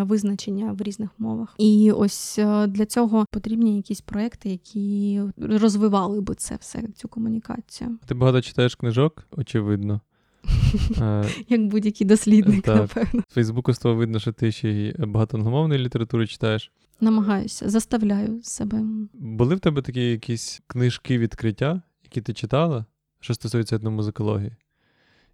визначення 0.00 0.72
в 0.72 0.82
різних 0.82 1.10
мовах, 1.18 1.54
і 1.58 1.92
ось 1.92 2.38
е, 2.38 2.66
для 2.66 2.86
цього 2.86 3.24
потрібні 3.30 3.76
якісь 3.76 4.00
проекти, 4.00 4.48
які 4.50 5.20
розвивали 5.36 6.20
би 6.20 6.34
це 6.34 6.56
все 6.60 6.82
цю 6.96 7.08
комунікацію, 7.08 7.98
Ти 8.06 8.14
багато 8.14 8.40
читаєш 8.40 8.74
книжок, 8.74 9.26
очевидно. 9.30 10.00
Е, 11.00 11.24
як 11.48 11.66
будь-який 11.66 12.06
дослідник, 12.06 12.62
Так. 12.64 12.76
напевно. 12.76 13.22
З 13.28 13.34
Фейсбуку 13.34 13.72
з 13.72 13.78
того 13.78 13.94
видно, 13.94 14.18
що 14.18 14.32
ти 14.32 14.52
ще 14.52 14.68
й 14.68 14.94
багато 14.98 15.36
англомовної 15.36 15.80
літератури 15.80 16.26
читаєш. 16.26 16.72
Намагаюся, 17.00 17.68
заставляю 17.68 18.42
себе. 18.42 18.82
Були 19.14 19.54
в 19.54 19.60
тебе 19.60 19.82
такі 19.82 20.10
якісь 20.10 20.62
книжки 20.66 21.18
відкриття, 21.18 21.82
які 22.04 22.20
ти 22.20 22.32
читала, 22.32 22.84
що 23.20 23.34
стосується 23.34 23.76
етномузикології, 23.76 24.52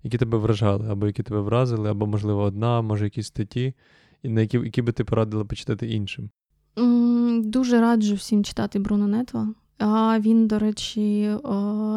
які 0.02 0.18
тебе 0.18 0.38
вражали, 0.38 0.88
або 0.90 1.06
які 1.06 1.22
тебе 1.22 1.40
вразили, 1.40 1.90
або, 1.90 2.06
можливо, 2.06 2.42
одна, 2.42 2.82
може, 2.82 3.04
якісь 3.04 3.26
статті, 3.26 3.74
і 4.22 4.28
на 4.28 4.40
які, 4.40 4.56
які 4.56 4.82
би 4.82 4.92
ти 4.92 5.04
порадила 5.04 5.44
почитати 5.44 5.90
іншим. 5.90 6.30
Дуже 7.44 7.80
раджу 7.80 8.14
всім 8.14 8.44
читати 8.44 8.78
Бруно 8.78 9.06
Нетла. 9.06 9.54
А 9.78 10.18
він, 10.20 10.46
до 10.46 10.58
речі, 10.58 11.30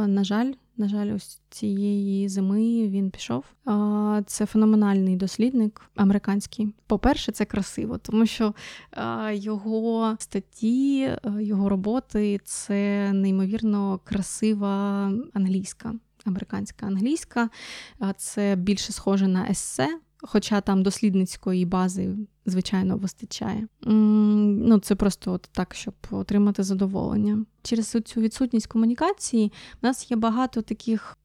на 0.07 0.23
жаль, 0.23 0.53
на 0.77 0.87
жаль, 0.87 1.15
ось 1.15 1.41
цієї 1.49 2.29
зими 2.29 2.87
він 2.87 3.09
пішов. 3.09 3.43
Це 4.25 4.45
феноменальний 4.45 5.15
дослідник 5.15 5.81
американський. 5.95 6.73
По-перше, 6.87 7.31
це 7.31 7.45
красиво, 7.45 7.97
тому 7.97 8.25
що 8.25 8.53
його 9.31 10.15
статті, 10.19 11.01
е, 11.01 11.19
його 11.39 11.69
роботи 11.69 12.39
це 12.43 13.11
неймовірно 13.13 13.99
красива 14.03 15.11
англійська, 15.33 15.93
американська 16.25 16.85
англійська. 16.85 17.49
Це 18.17 18.55
більше 18.55 18.93
схоже 18.93 19.27
на 19.27 19.47
есе. 19.49 19.99
Хоча 20.25 20.61
там 20.61 20.83
дослідницької 20.83 21.65
бази, 21.65 22.15
звичайно, 22.45 22.97
вистачає. 22.97 23.67
Ну, 23.81 24.79
це 24.79 24.95
просто 24.95 25.31
от 25.31 25.49
так, 25.51 25.75
щоб 25.75 25.93
отримати 26.11 26.63
задоволення. 26.63 27.45
Через 27.63 27.97
цю 28.05 28.21
відсутність 28.21 28.67
комунікації 28.67 29.51
в 29.81 29.85
нас 29.85 30.11
є 30.11 30.17
багато 30.17 30.61
таких 30.61 31.17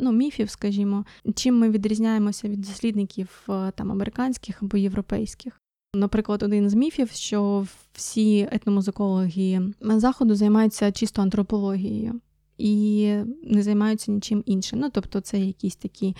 ну, 0.00 0.12
міфів, 0.12 0.50
скажімо, 0.50 1.04
чим 1.34 1.58
ми 1.58 1.70
відрізняємося 1.70 2.48
від 2.48 2.60
дослідників 2.60 3.28
е, 3.48 3.70
там 3.70 3.92
американських 3.92 4.62
або 4.62 4.76
європейських. 4.76 5.60
Наприклад, 5.94 6.42
один 6.42 6.70
з 6.70 6.74
міфів, 6.74 7.10
що 7.10 7.66
всі 7.92 8.48
етномузикологи 8.52 9.60
заходу 9.80 10.34
займаються 10.34 10.92
чисто 10.92 11.22
антропологією 11.22 12.20
і 12.58 13.06
не 13.42 13.62
займаються 13.62 14.12
нічим 14.12 14.42
іншим. 14.46 14.78
Ну, 14.78 14.90
тобто, 14.90 15.20
це 15.20 15.38
якісь 15.38 15.76
такі 15.76 16.16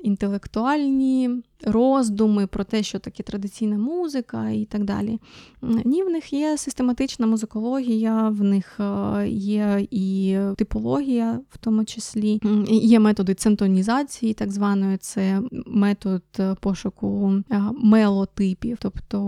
інтелектуальні 0.00 1.42
роздуми 1.62 2.46
про 2.46 2.64
те, 2.64 2.82
що 2.82 2.98
таке 2.98 3.22
традиційна 3.22 3.78
музика 3.78 4.50
і 4.50 4.64
так 4.64 4.84
далі. 4.84 5.18
Ні, 5.62 6.02
в 6.02 6.10
них 6.10 6.32
є 6.32 6.56
систематична 6.56 7.26
музикологія, 7.26 8.28
в 8.28 8.42
них 8.42 8.80
е, 8.80 9.28
є 9.28 9.86
і 9.90 10.38
типологія, 10.56 11.40
в 11.50 11.58
тому 11.58 11.84
числі 11.84 12.40
є 12.68 13.00
методи 13.00 13.34
центонізації, 13.34 14.34
так 14.34 14.52
званої, 14.52 14.96
це 14.96 15.42
метод 15.66 16.22
пошуку 16.60 17.32
мелотипів. 17.82 18.78
Тобто 18.80 19.20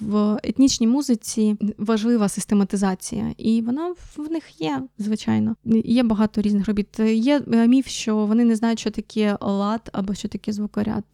в 0.00 0.38
етнічній 0.42 0.86
музиці 0.86 1.56
важлива 1.78 2.28
систематизація, 2.28 3.34
і 3.38 3.62
вона 3.62 3.94
в 4.16 4.30
них 4.30 4.60
є, 4.60 4.82
звичайно. 4.98 5.56
Є 5.84 6.02
багато 6.02 6.42
різних 6.42 6.68
робіт. 6.68 6.98
Є 6.98 7.42
е, 7.52 7.68
міф, 7.68 7.86
що 7.86 8.16
вони 8.16 8.44
не 8.44 8.56
знають, 8.56 8.78
що 8.78 8.90
таке 8.90 9.38
лад 9.40 9.90
або 9.92 10.14
що 10.14 10.28
таке 10.28 10.52
звукоряд. 10.52 11.04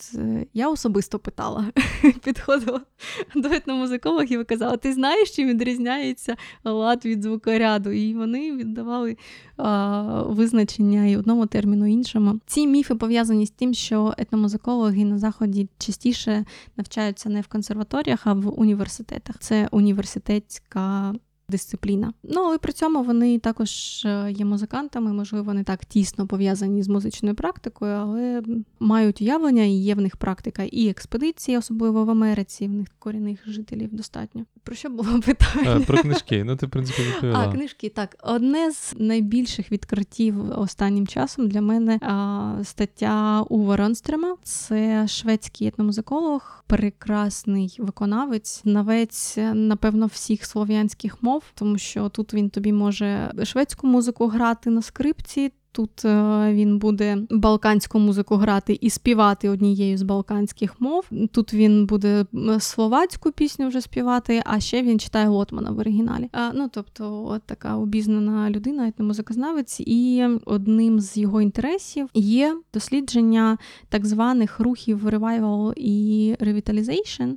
Я 0.56 0.70
особисто 0.70 1.18
питала, 1.18 1.72
підходила 2.24 2.80
до 3.34 3.48
етномузикологів 3.48 4.40
і 4.40 4.44
казала: 4.44 4.76
ти 4.76 4.92
знаєш, 4.92 5.30
чим 5.30 5.48
відрізняється 5.48 6.36
лад 6.64 7.04
від 7.04 7.22
звукоряду? 7.22 7.90
І 7.90 8.14
вони 8.14 8.52
віддавали 8.56 9.16
а, 9.56 10.22
визначення 10.22 11.06
і 11.06 11.16
одному 11.16 11.46
терміну 11.46 11.86
іншому. 11.86 12.40
Ці 12.46 12.66
міфи 12.66 12.94
пов'язані 12.94 13.46
з 13.46 13.50
тим, 13.50 13.74
що 13.74 14.14
етномузикологи 14.18 15.04
на 15.04 15.18
заході 15.18 15.68
частіше 15.78 16.44
навчаються 16.76 17.28
не 17.28 17.40
в 17.40 17.46
консерваторіях, 17.46 18.26
а 18.26 18.32
в 18.32 18.60
університетах. 18.60 19.38
Це 19.38 19.68
університетська 19.70 21.14
дисципліна. 21.48 22.12
Ну 22.22 22.40
але 22.40 22.58
при 22.58 22.72
цьому 22.72 23.02
вони 23.02 23.38
також 23.38 24.04
е, 24.04 24.32
є 24.32 24.44
музикантами, 24.44 25.12
можливо, 25.12 25.54
не 25.54 25.64
так 25.64 25.84
тісно 25.84 26.26
пов'язані 26.26 26.82
з 26.82 26.88
музичною 26.88 27.34
практикою, 27.34 27.92
але 27.92 28.42
мають 28.80 29.22
уявлення, 29.22 29.62
і 29.62 29.70
є 29.70 29.94
в 29.94 30.00
них 30.00 30.16
практика 30.16 30.62
і 30.62 30.88
експедиції, 30.88 31.58
особливо 31.58 32.04
в 32.04 32.10
Америці. 32.10 32.66
В 32.66 32.70
них 32.70 32.88
корінних 32.98 33.40
жителів 33.46 33.94
достатньо. 33.94 34.44
Про 34.62 34.74
що 34.74 34.90
було 34.90 35.20
питання? 35.26 35.76
А, 35.76 35.80
Про 35.80 35.98
книжки. 35.98 36.44
Ну 36.44 36.56
ти 36.56 36.66
в 36.66 36.70
принципі 36.70 37.02
відповіла. 37.02 37.38
А 37.38 37.52
книжки 37.52 37.88
так. 37.88 38.16
Одне 38.22 38.72
з 38.72 38.94
найбільших 38.98 39.72
відкриттів 39.72 40.58
останнім 40.58 41.06
часом 41.06 41.48
для 41.48 41.60
мене 41.60 41.98
а, 42.02 42.60
стаття 42.64 43.42
Ува 43.42 43.76
Ронстрема. 43.76 44.36
Це 44.42 45.08
шведський 45.08 45.68
етномузиколог, 45.68 46.64
прекрасний 46.66 47.76
виконавець, 47.78 48.60
навець, 48.64 49.38
напевно, 49.54 50.06
всіх 50.06 50.44
слов'янських 50.44 51.22
мов, 51.22 51.35
тому 51.54 51.78
що 51.78 52.08
тут 52.08 52.34
він 52.34 52.50
тобі 52.50 52.72
може 52.72 53.32
шведську 53.44 53.86
музику 53.86 54.26
грати 54.26 54.70
на 54.70 54.82
скрипці. 54.82 55.52
Тут 55.76 56.04
е, 56.04 56.52
він 56.52 56.78
буде 56.78 57.18
балканську 57.30 57.98
музику 57.98 58.36
грати 58.36 58.78
і 58.80 58.90
співати 58.90 59.48
однією 59.48 59.98
з 59.98 60.02
балканських 60.02 60.80
мов. 60.80 61.04
Тут 61.32 61.54
він 61.54 61.86
буде 61.86 62.26
словацьку 62.60 63.32
пісню 63.32 63.68
вже 63.68 63.80
співати, 63.80 64.42
а 64.46 64.60
ще 64.60 64.82
він 64.82 64.98
читає 64.98 65.28
Лотмана 65.28 65.70
в 65.70 65.78
оригіналі. 65.78 66.28
А, 66.32 66.50
Ну 66.54 66.68
тобто, 66.72 67.24
от 67.26 67.42
така 67.42 67.76
обізнана 67.76 68.50
людина, 68.50 68.88
етномузикознавець, 68.88 69.80
і 69.80 70.26
одним 70.44 71.00
з 71.00 71.16
його 71.16 71.40
інтересів 71.40 72.08
є 72.14 72.56
дослідження 72.74 73.58
так 73.88 74.06
званих 74.06 74.60
рухів 74.60 75.08
revival 75.08 75.72
і 75.76 76.34
revitalization. 76.40 77.34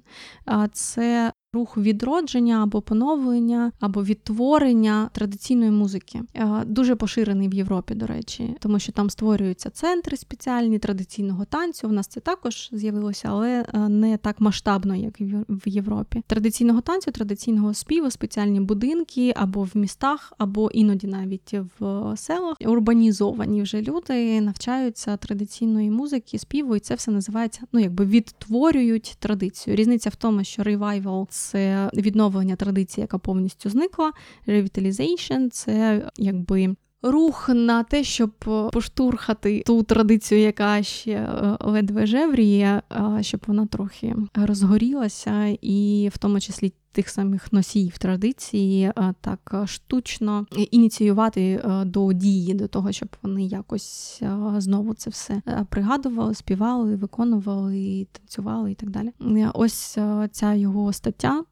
Це 0.71 1.31
Рух 1.53 1.77
відродження 1.77 2.63
або 2.63 2.81
поновлення, 2.81 3.71
або 3.79 4.03
відтворення 4.03 5.09
традиційної 5.13 5.71
музики 5.71 6.21
е, 6.35 6.63
дуже 6.65 6.95
поширений 6.95 7.47
в 7.47 7.53
Європі, 7.53 7.95
до 7.95 8.07
речі, 8.07 8.55
тому 8.59 8.79
що 8.79 8.91
там 8.91 9.09
створюються 9.09 9.69
центри 9.69 10.17
спеціальні 10.17 10.79
традиційного 10.79 11.45
танцю. 11.45 11.87
У 11.87 11.91
нас 11.91 12.07
це 12.07 12.19
також 12.19 12.69
з'явилося, 12.71 13.27
але 13.31 13.65
е, 13.73 13.89
не 13.89 14.17
так 14.17 14.41
масштабно, 14.41 14.95
як 14.95 15.21
в 15.49 15.69
Європі. 15.69 16.23
Традиційного 16.27 16.81
танцю, 16.81 17.11
традиційного 17.11 17.73
співу, 17.73 18.11
спеціальні 18.11 18.59
будинки 18.59 19.33
або 19.35 19.63
в 19.63 19.71
містах, 19.73 20.33
або 20.37 20.71
іноді 20.71 21.07
навіть 21.07 21.55
в 21.79 22.13
селах. 22.17 22.57
Урбанізовані 22.65 23.61
вже 23.61 23.81
люди 23.81 24.41
навчаються 24.41 25.17
традиційної 25.17 25.91
музики, 25.91 26.39
співу, 26.39 26.75
і 26.75 26.79
це 26.79 26.95
все 26.95 27.11
називається 27.11 27.61
ну 27.71 27.79
якби 27.79 28.05
відтворюють 28.05 29.15
традицію. 29.19 29.75
Різниця 29.75 30.09
в 30.09 30.15
тому, 30.15 30.43
що 30.43 30.63
ревайвал 30.63 31.27
це 31.39 31.89
відновлення 31.93 32.55
традиції, 32.55 33.01
яка 33.01 33.17
повністю 33.17 33.69
зникла. 33.69 34.11
Revitalization– 34.47 35.49
це 35.51 36.05
якби. 36.17 36.75
Рух 37.01 37.49
на 37.49 37.83
те, 37.83 38.03
щоб 38.03 38.31
поштурхати 38.73 39.63
ту 39.65 39.83
традицію, 39.83 40.41
яка 40.41 40.83
ще 40.83 41.11
е, 41.11 41.57
ледве 41.59 42.05
жевріє, 42.05 42.81
щоб 43.21 43.41
вона 43.47 43.65
трохи 43.65 44.15
розгорілася, 44.35 45.57
і 45.61 46.09
в 46.13 46.17
тому 46.17 46.39
числі 46.39 46.73
тих 46.91 47.09
самих 47.09 47.53
носіїв 47.53 47.97
традиції, 47.97 48.91
так 49.21 49.63
штучно 49.65 50.45
ініціювати 50.71 51.41
е, 51.41 51.85
до 51.85 52.13
дії, 52.13 52.53
до 52.53 52.67
того, 52.67 52.91
щоб 52.91 53.09
вони 53.21 53.43
якось 53.43 54.23
знову 54.57 54.93
це 54.93 55.09
все 55.09 55.41
е, 55.47 55.65
пригадували, 55.69 56.35
співали, 56.35 56.95
виконували, 56.95 58.07
танцювали 58.11 58.71
і 58.71 58.75
так 58.75 58.89
далі. 58.89 59.11
Ось 59.53 59.97
ця 60.31 60.53
його 60.53 60.93
стаття. 60.93 61.43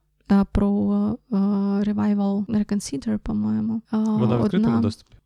Про 0.52 0.70
Revival 1.32 2.46
Reconsider, 2.46 3.18
по-моєму. 3.18 3.82
Вона 3.92 4.38
в 4.38 4.44
відкритому 4.44 4.82
доступі? 4.82 5.17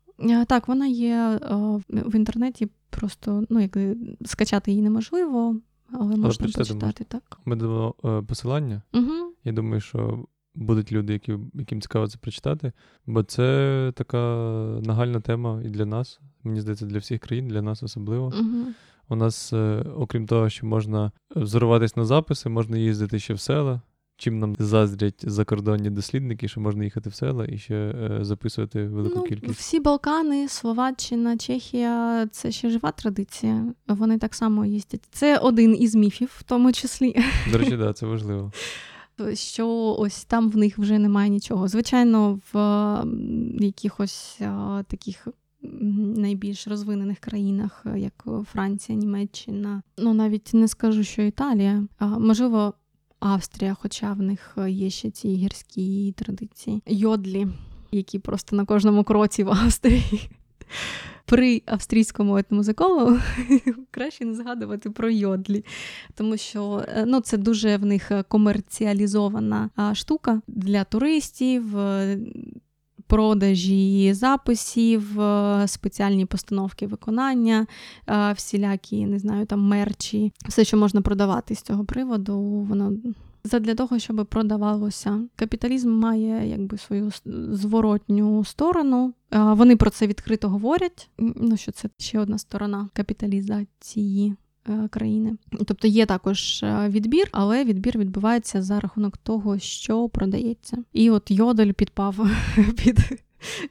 Так, 0.46 0.68
вона 0.68 0.86
є 0.86 1.40
в 1.88 2.14
інтернеті, 2.14 2.68
просто 2.90 3.44
ну, 3.50 3.60
як 3.60 3.76
скачати 4.24 4.70
її 4.70 4.82
неможливо, 4.82 5.56
але 5.92 6.16
можна 6.16 6.46
але 6.46 6.52
почитати. 6.52 7.04
так. 7.04 7.40
Ми 7.44 7.56
дамо 7.56 7.94
е, 8.04 8.22
посилання. 8.22 8.82
Угу. 8.94 9.34
Я 9.44 9.52
думаю, 9.52 9.80
що 9.80 10.26
будуть 10.54 10.92
люди, 10.92 11.12
які, 11.12 11.38
яким 11.54 11.80
цікаво 11.80 12.06
це 12.06 12.18
прочитати, 12.18 12.72
бо 13.06 13.22
це 13.22 13.92
така 13.96 14.18
нагальна 14.82 15.20
тема 15.20 15.62
і 15.64 15.68
для 15.68 15.86
нас. 15.86 16.20
Мені 16.42 16.60
здається, 16.60 16.86
для 16.86 16.98
всіх 16.98 17.20
країн, 17.20 17.48
для 17.48 17.62
нас 17.62 17.82
особливо. 17.82 18.26
Угу. 18.26 18.66
У 19.08 19.16
нас, 19.16 19.52
е, 19.52 19.84
окрім 19.96 20.26
того, 20.26 20.48
що 20.48 20.66
можна 20.66 21.12
взоруватись 21.36 21.96
на 21.96 22.04
записи, 22.04 22.48
можна 22.48 22.78
їздити 22.78 23.18
ще 23.18 23.34
в 23.34 23.40
села. 23.40 23.80
Чим 24.22 24.38
нам 24.38 24.56
заздрять 24.58 25.30
закордонні 25.30 25.90
дослідники, 25.90 26.48
що 26.48 26.60
можна 26.60 26.84
їхати 26.84 27.10
в 27.10 27.14
села 27.14 27.46
і 27.46 27.58
ще 27.58 27.74
е, 27.74 28.18
записувати 28.24 28.84
велику 28.84 29.18
ну, 29.18 29.24
кількість? 29.24 29.54
Всі 29.54 29.80
Балкани, 29.80 30.48
Словаччина, 30.48 31.36
Чехія 31.36 32.26
це 32.26 32.52
ще 32.52 32.70
жива 32.70 32.92
традиція. 32.92 33.74
Вони 33.88 34.18
так 34.18 34.34
само 34.34 34.64
їздять. 34.64 35.08
Це 35.10 35.38
один 35.38 35.76
із 35.82 35.94
міфів, 35.94 36.30
в 36.38 36.42
тому 36.42 36.72
числі. 36.72 37.16
До 37.52 37.58
речі, 37.58 37.76
да, 37.76 37.92
це 37.92 38.06
важливо. 38.06 38.52
Що 39.34 39.96
ось 39.98 40.24
там 40.24 40.50
в 40.50 40.56
них 40.56 40.78
вже 40.78 40.98
немає 40.98 41.30
нічого. 41.30 41.68
Звичайно, 41.68 42.40
в 42.52 43.04
якихось 43.60 44.40
а, 44.40 44.82
таких. 44.88 45.28
Найбільш 46.16 46.68
розвинених 46.68 47.18
країнах, 47.18 47.86
як 47.96 48.24
Франція, 48.52 48.98
Німеччина, 48.98 49.82
ну 49.98 50.14
навіть 50.14 50.50
не 50.54 50.68
скажу, 50.68 51.04
що 51.04 51.22
Італія, 51.22 51.86
а 51.98 52.06
можливо, 52.06 52.74
Австрія, 53.22 53.76
хоча 53.80 54.12
в 54.12 54.22
них 54.22 54.54
е, 54.58 54.70
є 54.70 54.90
ще 54.90 55.10
ці 55.10 55.28
гірські 55.28 56.14
традиції. 56.16 56.82
Йодлі, 56.86 57.48
які 57.92 58.18
просто 58.18 58.56
на 58.56 58.64
кожному 58.64 59.04
кроці 59.04 59.44
в 59.44 59.50
Австрії. 59.50 60.30
При 61.24 61.62
австрійському 61.66 62.38
етномузикологу 62.38 63.18
краще 63.90 64.24
не 64.24 64.34
згадувати 64.34 64.90
про 64.90 65.10
йодлі, 65.10 65.64
тому 66.14 66.36
що 66.36 66.84
е, 66.88 67.04
ну, 67.06 67.20
це 67.20 67.38
дуже 67.38 67.76
в 67.76 67.84
них 67.84 68.10
комерціалізована 68.28 69.70
штука 69.94 70.40
для 70.46 70.84
туристів, 70.84 71.78
е, 71.78 72.18
продажі 73.12 74.14
записів, 74.14 75.20
е, 75.20 75.68
спеціальні 75.68 76.26
постановки 76.26 76.86
виконання, 76.86 77.66
е, 78.08 78.32
всілякі, 78.32 79.06
не 79.06 79.18
знаю, 79.18 79.46
там 79.46 79.60
мерчі, 79.60 80.32
все, 80.48 80.64
що 80.64 80.76
можна 80.76 81.02
продавати 81.02 81.54
з 81.54 81.62
цього 81.62 81.84
приводу, 81.84 82.40
воно. 82.40 82.92
Задля 83.44 83.74
того, 83.74 83.98
щоб 83.98 84.26
продавалося, 84.26 85.20
капіталізм 85.36 85.90
має 85.90 86.48
якби 86.48 86.78
свою 86.78 87.10
зворотню 87.52 88.44
сторону. 88.44 89.14
Е, 89.30 89.38
вони 89.42 89.76
про 89.76 89.90
це 89.90 90.06
відкрито 90.06 90.48
говорять. 90.48 91.10
Ну 91.18 91.56
що 91.56 91.72
це 91.72 91.88
ще 91.98 92.20
одна 92.20 92.38
сторона 92.38 92.88
капіталізації 92.92 94.36
країни. 94.90 95.36
Тобто 95.66 95.88
є 95.88 96.06
також 96.06 96.62
е, 96.62 96.88
відбір, 96.88 97.28
але 97.32 97.64
відбір 97.64 97.98
відбувається 97.98 98.62
за 98.62 98.80
рахунок 98.80 99.16
того, 99.16 99.58
що 99.58 100.08
продається. 100.08 100.84
І 100.92 101.10
от 101.10 101.30
йодель 101.30 101.72
підпав 101.72 102.30
під. 102.76 102.98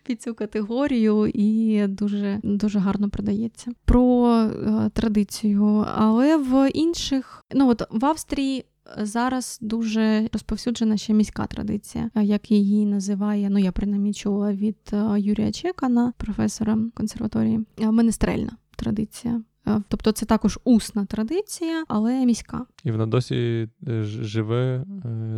Під 0.03 0.21
цю 0.21 0.33
категорію 0.33 1.27
і 1.33 1.87
дуже 1.87 2.39
дуже 2.43 2.79
гарно 2.79 3.09
продається 3.09 3.71
про 3.85 4.27
е, 4.27 4.89
традицію. 4.93 5.85
Але 5.95 6.37
в 6.37 6.69
інших, 6.69 7.45
ну 7.53 7.69
от 7.69 7.81
в 7.91 8.05
Австрії 8.05 8.65
зараз 8.97 9.57
дуже 9.61 10.29
розповсюджена 10.33 10.97
ще 10.97 11.13
міська 11.13 11.47
традиція, 11.47 12.09
як 12.15 12.51
її 12.51 12.85
називає. 12.85 13.49
Ну 13.49 13.59
я 13.59 13.71
принаймні 13.71 14.13
чула 14.13 14.53
від 14.53 14.77
Юрія 15.17 15.51
Чекана, 15.51 16.13
професора 16.17 16.77
консерваторії. 16.93 17.59
Менестрельна 17.77 18.57
традиція. 18.75 19.41
Е, 19.67 19.81
тобто 19.87 20.11
це 20.11 20.25
також 20.25 20.59
усна 20.63 21.05
традиція, 21.05 21.83
але 21.87 22.25
міська. 22.25 22.65
І 22.83 22.91
вона 22.91 23.05
досі 23.05 23.69
е, 23.87 24.03
живе 24.03 24.85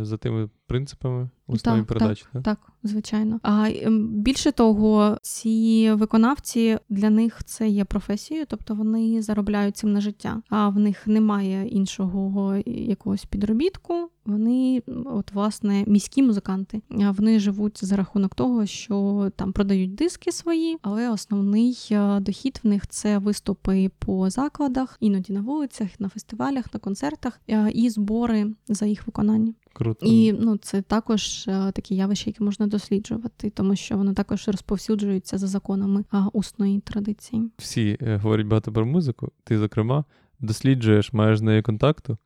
за 0.02 0.16
тими 0.16 0.48
принципами 0.66 1.28
усної 1.46 1.80
так, 1.80 1.86
передачі. 1.86 2.24
Так, 2.32 2.42
так, 2.42 2.58
звичайно. 2.82 3.40
А 3.42 3.68
ем, 3.70 4.08
більше 4.08 4.52
того, 4.52 5.18
ці 5.22 5.92
виконавці 5.92 6.78
для 6.88 7.10
них 7.10 7.44
це 7.44 7.68
є 7.68 7.84
професією, 7.84 8.46
тобто 8.48 8.74
вони 8.74 9.22
заробляють 9.22 9.76
цим 9.76 9.92
на 9.92 10.00
життя, 10.00 10.42
а 10.48 10.68
в 10.68 10.78
них 10.78 11.06
немає 11.06 11.68
іншого 11.68 12.62
якогось 12.66 13.24
підробітку. 13.24 14.10
Вони, 14.26 14.82
от 15.04 15.32
власне, 15.32 15.84
міські 15.86 16.22
музиканти. 16.22 16.82
Вони 16.90 17.38
живуть 17.38 17.84
за 17.84 17.96
рахунок 17.96 18.34
того, 18.34 18.66
що 18.66 19.30
там 19.36 19.52
продають 19.52 19.94
диски 19.94 20.32
свої, 20.32 20.78
але 20.82 21.10
основний 21.10 21.88
е, 21.90 22.20
дохід 22.20 22.60
в 22.62 22.66
них 22.66 22.86
це 22.86 23.18
виступи 23.18 23.90
по 23.98 24.30
закладах, 24.30 24.96
іноді 25.00 25.32
на 25.32 25.40
вулицях, 25.40 25.88
на 25.98 26.08
фестивалях, 26.08 26.74
на 26.74 26.80
концертах 26.80 27.40
е, 27.48 27.70
і 27.70 27.90
збори 27.90 28.46
за 28.68 28.86
їх 28.86 29.06
виконання. 29.06 29.54
Круто. 29.74 30.06
І 30.06 30.32
ну 30.32 30.56
це 30.56 30.82
також 30.82 31.48
е, 31.48 31.72
такі 31.72 31.96
явища, 31.96 32.30
які 32.30 32.42
можна 32.42 32.66
досліджувати, 32.66 33.50
тому 33.50 33.76
що 33.76 33.96
воно 33.96 34.14
також 34.14 34.48
розповсюджується 34.48 35.38
за 35.38 35.46
законами 35.46 36.04
усної 36.32 36.80
традиції. 36.80 37.50
Всі 37.58 37.98
говорять 38.22 38.46
багато 38.46 38.72
про 38.72 38.86
музику. 38.86 39.28
Ти, 39.44 39.58
зокрема, 39.58 40.04
досліджуєш, 40.40 41.12
маєш 41.12 41.38
з 41.38 41.42
нею 41.42 41.62
контакту, 41.62 42.18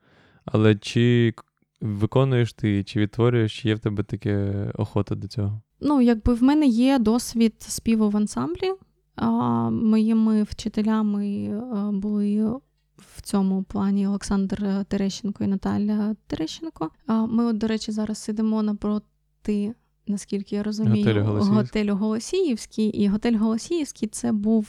але 0.44 0.76
чи 0.76 1.34
виконуєш 1.80 2.53
ти, 2.53 2.84
чи 2.84 3.01
відтворюєш, 3.01 3.61
чи 3.62 3.68
є 3.68 3.74
в 3.74 3.78
тебе 3.78 4.03
таке 4.03 4.66
охота 4.74 5.14
до 5.14 5.28
цього? 5.28 5.61
Ну, 5.80 6.01
якби 6.01 6.34
в 6.34 6.42
мене 6.42 6.66
є 6.66 6.99
досвід 6.99 7.55
співу 7.59 8.11
в 8.11 8.16
ансамблі. 8.16 8.72
А, 9.16 9.30
Моїми 9.70 10.42
вчителями 10.42 11.49
були 11.92 12.53
в 12.99 13.22
цьому 13.22 13.62
плані 13.62 14.07
Олександр 14.07 14.84
Терещенко 14.88 15.44
і 15.44 15.46
Наталя 15.46 16.16
Терещенко. 16.26 16.90
А 17.07 17.26
Ми, 17.26 17.44
от, 17.44 17.59
до 17.59 17.66
речі, 17.66 17.92
зараз 17.92 18.18
сидимо 18.18 18.62
напроти. 18.62 19.74
Наскільки 20.11 20.57
я 20.57 20.62
розумію, 20.62 20.96
готелю 20.96 21.24
Голосіївський. 21.24 21.57
готелю 21.57 21.94
Голосіївський. 21.94 22.86
І 22.86 23.09
готель 23.09 23.36
Голосіївський 23.36 24.09
це 24.09 24.32
був 24.32 24.68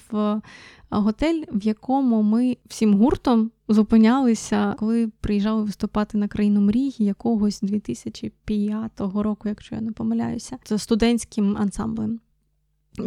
готель, 0.90 1.44
в 1.52 1.64
якому 1.64 2.22
ми 2.22 2.58
всім 2.68 2.94
гуртом 2.94 3.52
зупинялися, 3.68 4.76
коли 4.80 5.08
приїжджали 5.22 5.64
виступати 5.64 6.18
на 6.18 6.28
країну 6.28 6.62
мрій 6.62 6.96
якогось 6.98 7.60
2005 7.62 9.00
року, 9.00 9.50
якщо 9.50 9.76
я 9.76 9.82
не 9.82 9.92
помиляюся, 9.92 10.58
це 10.64 10.78
студентським 10.78 11.58
ансамблем. 11.58 12.20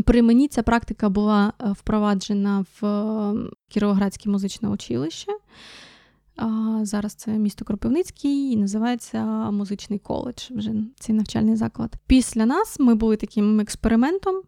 При 0.05 0.23
мені 0.23 0.49
ця 0.49 0.63
практика 0.63 1.09
була 1.09 1.53
е, 1.61 1.73
впроваджена 1.73 2.65
в 2.81 2.87
е, 2.87 3.35
Кіровоградське 3.69 4.31
музичне 4.31 4.69
училище. 4.69 5.33
Зараз 6.83 7.15
це 7.15 7.31
місто 7.31 7.65
Кропивницький 7.65 8.53
і 8.53 8.57
називається 8.57 9.25
музичний 9.51 9.99
коледж, 9.99 10.51
вже 10.51 10.75
цей 11.01 11.15
навчальний 11.15 11.57
заклад. 11.57 11.97
Після 12.07 12.47
нас 12.47 12.81
ми 12.81 12.95
були 12.95 13.17
таким 13.17 13.61
експериментом. 13.61 14.43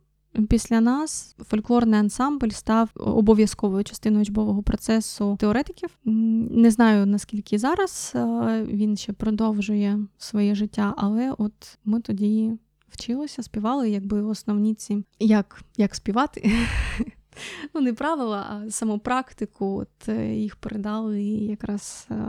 Після 0.48 0.80
нас 0.80 1.36
фольклорний 1.38 2.00
ансамбль 2.00 2.48
став 2.48 2.90
обов'язковою 2.94 3.84
частиною 3.84 4.22
учбового 4.22 4.62
процесу 4.62 5.36
теоретиків. 5.40 5.90
Не 6.04 6.70
знаю 6.70 7.06
наскільки 7.06 7.58
зараз 7.58 8.12
е, 8.14 8.66
він 8.68 8.96
ще 8.96 9.12
продовжує 9.12 9.98
своє 10.18 10.54
життя, 10.54 10.94
але 10.96 11.34
от 11.38 11.78
ми 11.84 12.00
тоді 12.00 12.52
вчилися, 12.94 13.42
співали, 13.42 13.90
якби 13.90 14.22
основні 14.22 14.74
ці 14.74 15.04
як, 15.20 15.62
як 15.76 15.94
співати. 15.94 16.50
Ну, 17.74 17.80
не 17.80 17.92
правила, 17.92 18.46
а 18.50 18.70
саму 18.70 18.98
практику. 18.98 19.66
От 19.66 20.08
е, 20.08 20.34
їх 20.34 20.56
передали 20.56 21.22
якраз 21.22 22.06
е, 22.10 22.28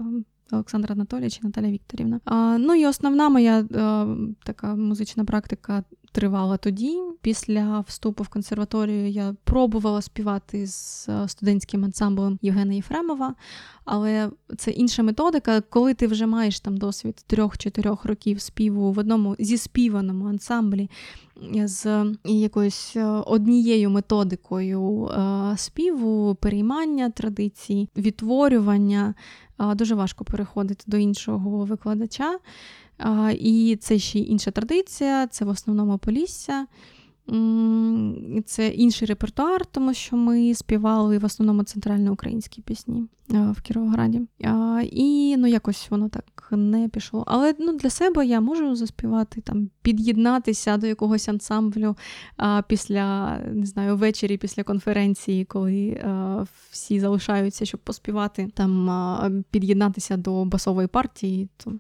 Олександр 0.52 0.92
Анатолійович 0.92 1.40
і 1.44 1.46
Наталя 1.46 1.68
Вікторівна. 1.68 2.20
А, 2.26 2.58
Ну 2.58 2.76
і 2.76 2.86
основна 2.86 3.30
моя 3.30 3.66
а, 3.76 4.16
така 4.44 4.76
музична 4.76 5.26
практика 5.26 5.84
тривала 6.16 6.58
тоді. 6.58 7.02
Після 7.22 7.80
вступу 7.88 8.24
в 8.24 8.28
консерваторію 8.28 9.10
я 9.10 9.36
пробувала 9.44 10.02
співати 10.02 10.68
з 10.68 11.10
студентським 11.28 11.86
ансамблем 11.86 12.40
Євгена 12.42 12.74
Єфремова, 12.74 13.36
але 13.86 14.30
це 14.58 14.72
інша 14.72 15.04
методика, 15.04 15.62
коли 15.62 15.94
ти 15.94 16.08
вже 16.08 16.26
маєш 16.26 16.60
там 16.60 16.78
досвід 16.78 17.24
трьох-чотирьох 17.28 18.06
років 18.06 18.42
співу 18.42 18.92
в 18.92 19.00
одному 19.00 19.36
зі 19.40 19.58
співаному 19.58 20.26
ансамблі. 20.26 20.90
З 21.64 22.06
якоюсь 22.26 22.98
однією 23.26 23.90
методикою 23.90 25.12
співу, 25.56 26.36
переймання 26.36 27.10
традицій, 27.10 27.90
відтворювання 27.98 29.14
дуже 29.60 29.96
важко 29.96 30.26
переходити 30.26 30.84
до 30.88 30.98
іншого 30.98 31.66
викладача. 31.66 32.40
І 33.32 33.78
це 33.82 34.00
ще 34.00 34.20
й 34.20 34.32
інша 34.32 34.52
традиція, 34.52 35.28
це 35.28 35.46
в 35.46 35.50
основному 35.50 35.98
Полісся. 35.98 36.66
Це 38.46 38.68
інший 38.68 39.08
репертуар, 39.08 39.66
тому 39.66 39.94
що 39.94 40.16
ми 40.16 40.54
співали 40.54 41.18
в 41.18 41.26
основному 41.26 41.64
центральноукраїнські 41.64 42.62
пісні 42.62 43.04
в 43.30 43.62
Кіровограді. 43.62 44.22
І 44.84 45.36
ну, 45.38 45.48
якось 45.48 45.92
воно 45.92 46.10
так 46.10 46.48
не 46.52 46.90
пішло. 46.90 47.24
Але 47.28 47.56
ну, 47.60 47.78
для 47.78 47.90
себе 47.90 48.26
я 48.26 48.42
можу 48.42 48.76
заспівати, 48.76 49.42
там, 49.42 49.70
під'єднатися 49.82 50.78
до 50.78 50.88
якогось 50.88 51.30
ансамблю 51.30 51.96
після 52.68 53.38
не 53.54 53.66
знаю, 53.66 53.98
ввечері 53.98 54.38
після 54.38 54.64
конференції, 54.64 55.46
коли 55.46 56.04
всі 56.72 57.00
залишаються, 57.00 57.66
щоб 57.66 57.80
поспівати, 57.80 58.48
там 58.54 59.44
під'єднатися 59.52 60.18
до 60.18 60.46
басової 60.46 60.88
партії. 60.88 61.50
То 61.58 61.74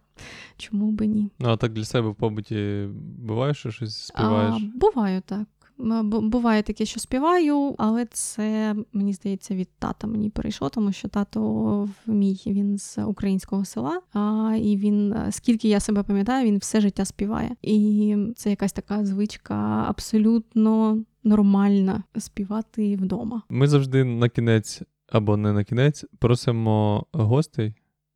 чому 0.57 0.91
би 0.91 1.07
ні? 1.07 1.29
Ну, 1.39 1.49
а 1.49 1.57
так 1.57 1.73
для 1.73 1.85
себе 1.85 2.09
в 2.09 2.15
побуті 2.15 2.87
буває, 3.19 3.53
що 3.53 3.71
щось 3.71 3.97
співаєш? 3.97 4.55
А, 4.57 4.77
Буваю 4.77 5.21
так. 5.25 5.47
Буває 5.77 6.63
таке, 6.63 6.85
що 6.85 6.99
співаю, 6.99 7.75
але 7.77 8.05
це, 8.05 8.75
мені 8.93 9.13
здається, 9.13 9.55
від 9.55 9.69
тата 9.79 10.07
мені 10.07 10.29
перейшло, 10.29 10.69
тому 10.69 10.91
що 10.91 11.07
тато 11.07 11.89
мій 12.07 12.41
він 12.45 12.77
з 12.77 12.97
українського 12.97 13.65
села, 13.65 14.01
а 14.13 14.55
і 14.61 14.77
він, 14.77 15.15
скільки 15.29 15.67
я 15.67 15.79
себе 15.79 16.03
пам'ятаю, 16.03 16.47
він 16.47 16.57
все 16.57 16.81
життя 16.81 17.05
співає. 17.05 17.55
І 17.61 18.17
це 18.35 18.49
якась 18.49 18.73
така 18.73 19.05
звичка 19.05 19.85
абсолютно 19.87 21.03
нормальна 21.23 22.03
співати 22.17 22.95
вдома. 22.95 23.41
Ми 23.49 23.67
завжди 23.67 24.03
на 24.03 24.29
кінець 24.29 24.81
або 25.11 25.37
не 25.37 25.53
на 25.53 25.63
кінець 25.63 26.05
просимо 26.19 27.05
гостей 27.11 27.73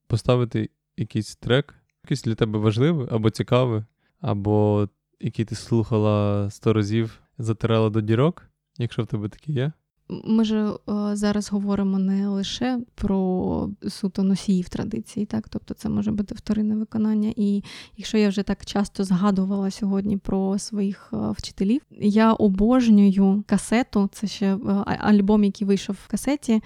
поставити 0.07 0.69
якийсь 0.97 1.35
трек, 1.35 1.75
якийсь 2.03 2.23
для 2.23 2.35
тебе 2.35 2.59
важливий 2.59 3.07
або 3.11 3.29
цікавий, 3.29 3.83
або 4.21 4.89
який 5.19 5.45
ти 5.45 5.55
слухала 5.55 6.47
сто 6.49 6.73
разів, 6.73 7.19
затирала 7.39 7.89
до 7.89 8.01
дірок, 8.01 8.49
якщо 8.77 9.03
в 9.03 9.07
тебе 9.07 9.29
такі 9.29 9.53
є. 9.53 9.71
Ми 10.09 10.43
ж 10.43 10.67
е, 10.67 10.75
зараз 11.15 11.51
говоримо 11.51 11.99
не 11.99 12.27
лише 12.27 12.79
про 12.95 13.69
суто 13.89 14.23
носіїв 14.23 14.69
традиції, 14.69 15.25
так 15.25 15.49
тобто 15.49 15.73
це 15.73 15.89
може 15.89 16.11
бути 16.11 16.35
вторинне 16.35 16.75
виконання. 16.75 17.33
І 17.35 17.63
якщо 17.97 18.17
я 18.17 18.29
вже 18.29 18.43
так 18.43 18.65
часто 18.65 19.03
згадувала 19.03 19.71
сьогодні 19.71 20.17
про 20.17 20.59
своїх 20.59 21.09
е, 21.13 21.17
вчителів, 21.37 21.81
я 21.99 22.33
обожнюю 22.33 23.43
касету. 23.47 24.09
Це 24.13 24.27
ще 24.27 24.55
е, 24.55 24.57
альбом, 24.85 25.43
який 25.43 25.67
вийшов 25.67 25.97
в 26.03 26.07
касеті. 26.07 26.61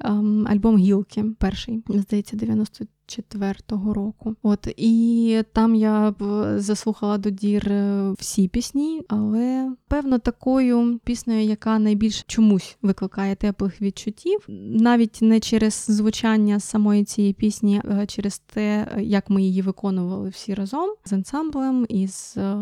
Ем, 0.00 0.46
альбом 0.48 0.78
Гілки, 0.78 1.24
перший, 1.38 1.82
здається, 1.88 2.36
94-го 2.36 3.94
року. 3.94 4.34
От 4.42 4.68
і 4.76 5.42
там 5.52 5.74
я 5.74 6.14
заслухала 6.56 7.18
до 7.18 7.30
дір 7.30 7.68
е, 7.68 8.12
всі 8.18 8.48
пісні, 8.48 9.02
але 9.08 9.72
певно 9.88 10.18
такою 10.18 11.00
піснею, 11.04 11.48
яка 11.48 11.78
найбільш 11.78 12.22
чомусь 12.22 12.76
викликає 12.82 13.36
теплих 13.36 13.82
відчуттів, 13.82 14.44
навіть 14.72 15.18
не 15.20 15.40
через 15.40 15.86
звучання 15.88 16.60
самої 16.60 17.04
цієї 17.04 17.32
пісні, 17.32 17.82
а 17.84 18.06
через 18.06 18.38
те, 18.38 18.88
як 19.00 19.30
ми 19.30 19.42
її 19.42 19.62
виконували 19.62 20.28
всі 20.28 20.54
разом 20.54 20.94
з 21.04 21.12
ансамблем 21.12 21.86
і 21.88 22.08
з 22.08 22.36
е, 22.36 22.56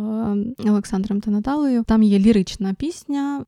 Олександром 0.65 1.21
та 1.21 1.31
Наталею. 1.31 1.85
Там 1.85 2.03
є 2.03 2.19
лірична 2.19 2.75
пісня. 2.75 3.45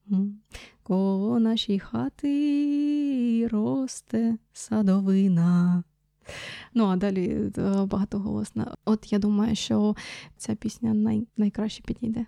Коло 0.89 1.39
нашій 1.39 1.79
хати 1.79 3.49
росте 3.53 4.35
садовина. 4.53 5.83
Ну, 6.75 6.87
а 6.87 6.97
далі 6.97 7.51
е, 7.59 7.61
багатоголосна. 7.85 8.75
От 8.85 9.13
я 9.13 9.19
думаю, 9.19 9.57
що 9.57 9.97
ця 10.37 10.55
пісня 10.55 10.95
най... 10.95 11.27
найкраще 11.37 11.83
підійде. 11.83 12.27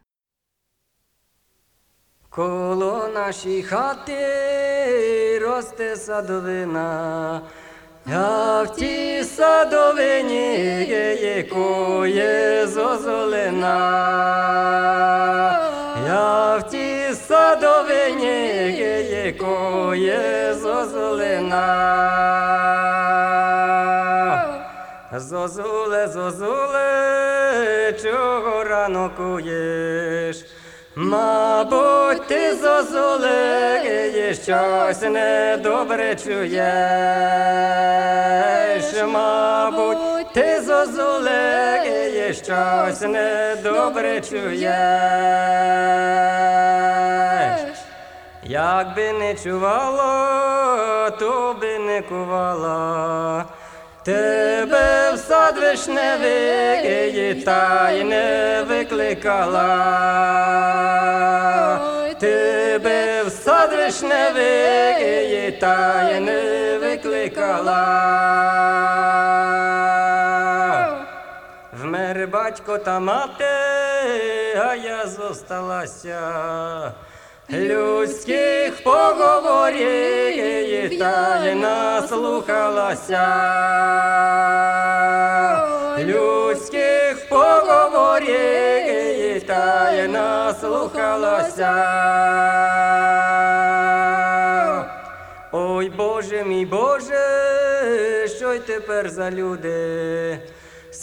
Коло 2.29 3.09
нашій 3.15 3.63
хати 3.63 4.19
росте 5.43 5.97
садовина, 5.97 7.41
я 8.07 8.63
в 8.63 8.77
тій 8.77 9.25
садовині 9.25 10.57
якої 11.23 12.67
зозолина. 12.67 13.71
Садовині 18.11 19.07
лікує 19.11 20.55
зозулина. 20.55 21.67
Зозуле, 25.17 26.09
зозуле, 26.09 27.95
чого 28.03 28.65
рано 28.65 29.11
куєш? 29.17 30.45
Мабуть, 30.97 32.27
ти 32.29 32.55
зозуле, 32.55 33.83
є 34.15 34.35
щось 34.35 35.03
недобре 35.03 36.17
чуєш. 36.25 36.65
Мабуть, 39.07 40.33
ти 40.35 40.61
зозуле, 40.61 41.83
є 42.15 42.33
щось 42.33 43.01
недобре 43.01 44.21
чуєш. 44.21 44.71
Якби 48.51 49.13
не 49.13 49.35
чувала, 49.35 51.11
то 51.11 51.57
би 51.61 51.79
не 51.79 52.03
кувала. 52.03 53.45
Тебе 54.05 55.13
в 55.13 55.19
сад 55.19 55.59
вишневий 55.59 57.35
та 57.35 57.91
й 57.91 58.05
не 58.05 58.65
викликала. 58.69 59.67
Тебе 62.21 63.23
в 63.23 63.31
сад 63.31 63.73
вишневий 63.73 65.53
та 65.53 66.11
й 66.11 66.21
не 66.21 66.79
викликала. 66.79 67.87
Вмер 71.73 72.29
батько 72.29 72.79
та 72.79 73.01
мати, 73.01 73.45
а 74.67 74.75
я 74.75 75.07
зосталася. 75.07 76.21
Людських 77.53 78.85
поговорів 78.85 80.99
та 80.99 81.47
й 81.47 81.55
наслухалася. 81.55 83.27
Людських 85.99 87.29
поговорів 87.29 88.31
та 89.47 89.93
й 89.93 90.09
наслухалася. 90.09 91.75
Ой 95.53 95.91
Боже 95.91 96.45
мій 96.45 96.67
Боже, 96.67 98.29
що 98.37 98.55
й 98.55 98.59
тепер 98.59 99.11
за 99.11 99.31
люди? 99.31 100.39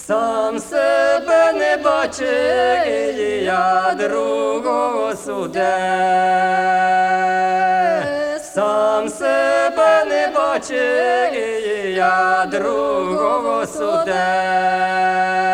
Сам 0.08 0.60
себе 0.60 1.54
не 1.54 1.78
бачив, 1.84 3.44
я 3.44 3.96
другого 4.00 5.14
суде. 5.16 5.78
Сам 8.54 9.10
себе 9.10 10.06
не 10.10 10.32
бачив, 10.36 11.34
я 11.96 12.48
другого 12.52 13.66
суде. 13.68 15.47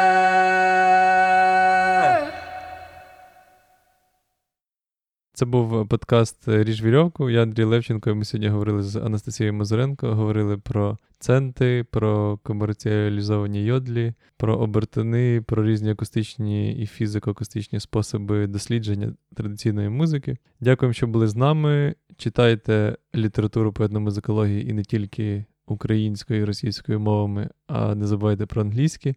Це 5.44 5.48
був 5.48 5.88
подкаст 5.88 6.44
Ріж 6.48 6.84
Вірьовку. 6.84 7.30
Я 7.30 7.44
Андрій 7.44 7.64
Левченко. 7.64 8.10
і 8.10 8.14
Ми 8.14 8.26
сьогодні 8.26 8.50
говорили 8.50 8.84
з 8.84 8.96
Анастасією 8.96 9.54
Мазуренко, 9.54 10.16
говорили 10.16 10.58
про 10.58 10.98
центи, 11.20 11.86
про 11.92 12.38
комерціалізовані 12.44 13.64
йодлі, 13.64 14.14
про 14.38 14.58
обертини, 14.58 15.42
про 15.42 15.66
різні 15.66 15.92
акустичні 15.92 16.74
і 16.74 16.86
фізико-акустичні 16.86 17.80
способи 17.80 18.48
дослідження 18.48 19.14
традиційної 19.36 19.90
музики. 19.90 20.38
Дякуємо, 20.62 20.94
що 20.94 21.08
були 21.08 21.28
з 21.28 21.36
нами. 21.36 21.96
Читайте 22.18 22.98
літературу 23.16 23.74
по 23.74 23.84
етномузикології 23.84 24.70
і 24.70 24.74
не 24.74 24.84
тільки 24.84 25.46
українською 25.68 26.42
і 26.42 26.46
російською 26.46 27.00
мовами, 27.00 27.50
а 27.68 27.96
не 27.96 28.08
забувайте 28.08 28.46
про 28.46 28.62
англійські 28.62 29.16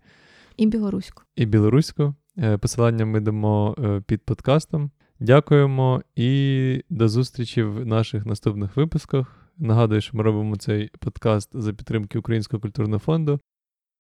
І 0.56 0.66
білоруську. 0.66 1.22
і 1.36 1.46
білоруську. 1.46 2.14
Е, 2.38 2.58
Посилання 2.58 3.06
ми 3.06 3.20
дамо 3.20 3.74
е, 3.78 4.02
під 4.06 4.22
подкастом. 4.22 4.90
Дякуємо 5.20 6.02
і 6.16 6.82
до 6.90 7.08
зустрічі 7.08 7.62
в 7.62 7.86
наших 7.86 8.26
наступних 8.26 8.76
випусках. 8.76 9.50
Нагадую, 9.58 10.00
що 10.00 10.16
ми 10.16 10.22
робимо 10.22 10.56
цей 10.56 10.90
подкаст 11.00 11.50
за 11.52 11.72
підтримки 11.72 12.18
Українського 12.18 12.60
культурного 12.60 12.98
фонду. 12.98 13.40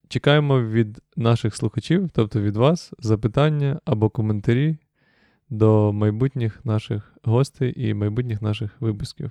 Чекаємо 0.08 0.62
від 0.62 1.00
наших 1.16 1.56
слухачів, 1.56 2.10
тобто 2.12 2.40
від 2.40 2.56
вас, 2.56 2.92
запитання 2.98 3.80
або 3.84 4.10
коментарі 4.10 4.78
до 5.48 5.92
майбутніх 5.92 6.64
наших 6.64 7.14
гостей 7.22 7.88
і 7.88 7.94
майбутніх 7.94 8.42
наших 8.42 8.80
випусків. 8.80 9.30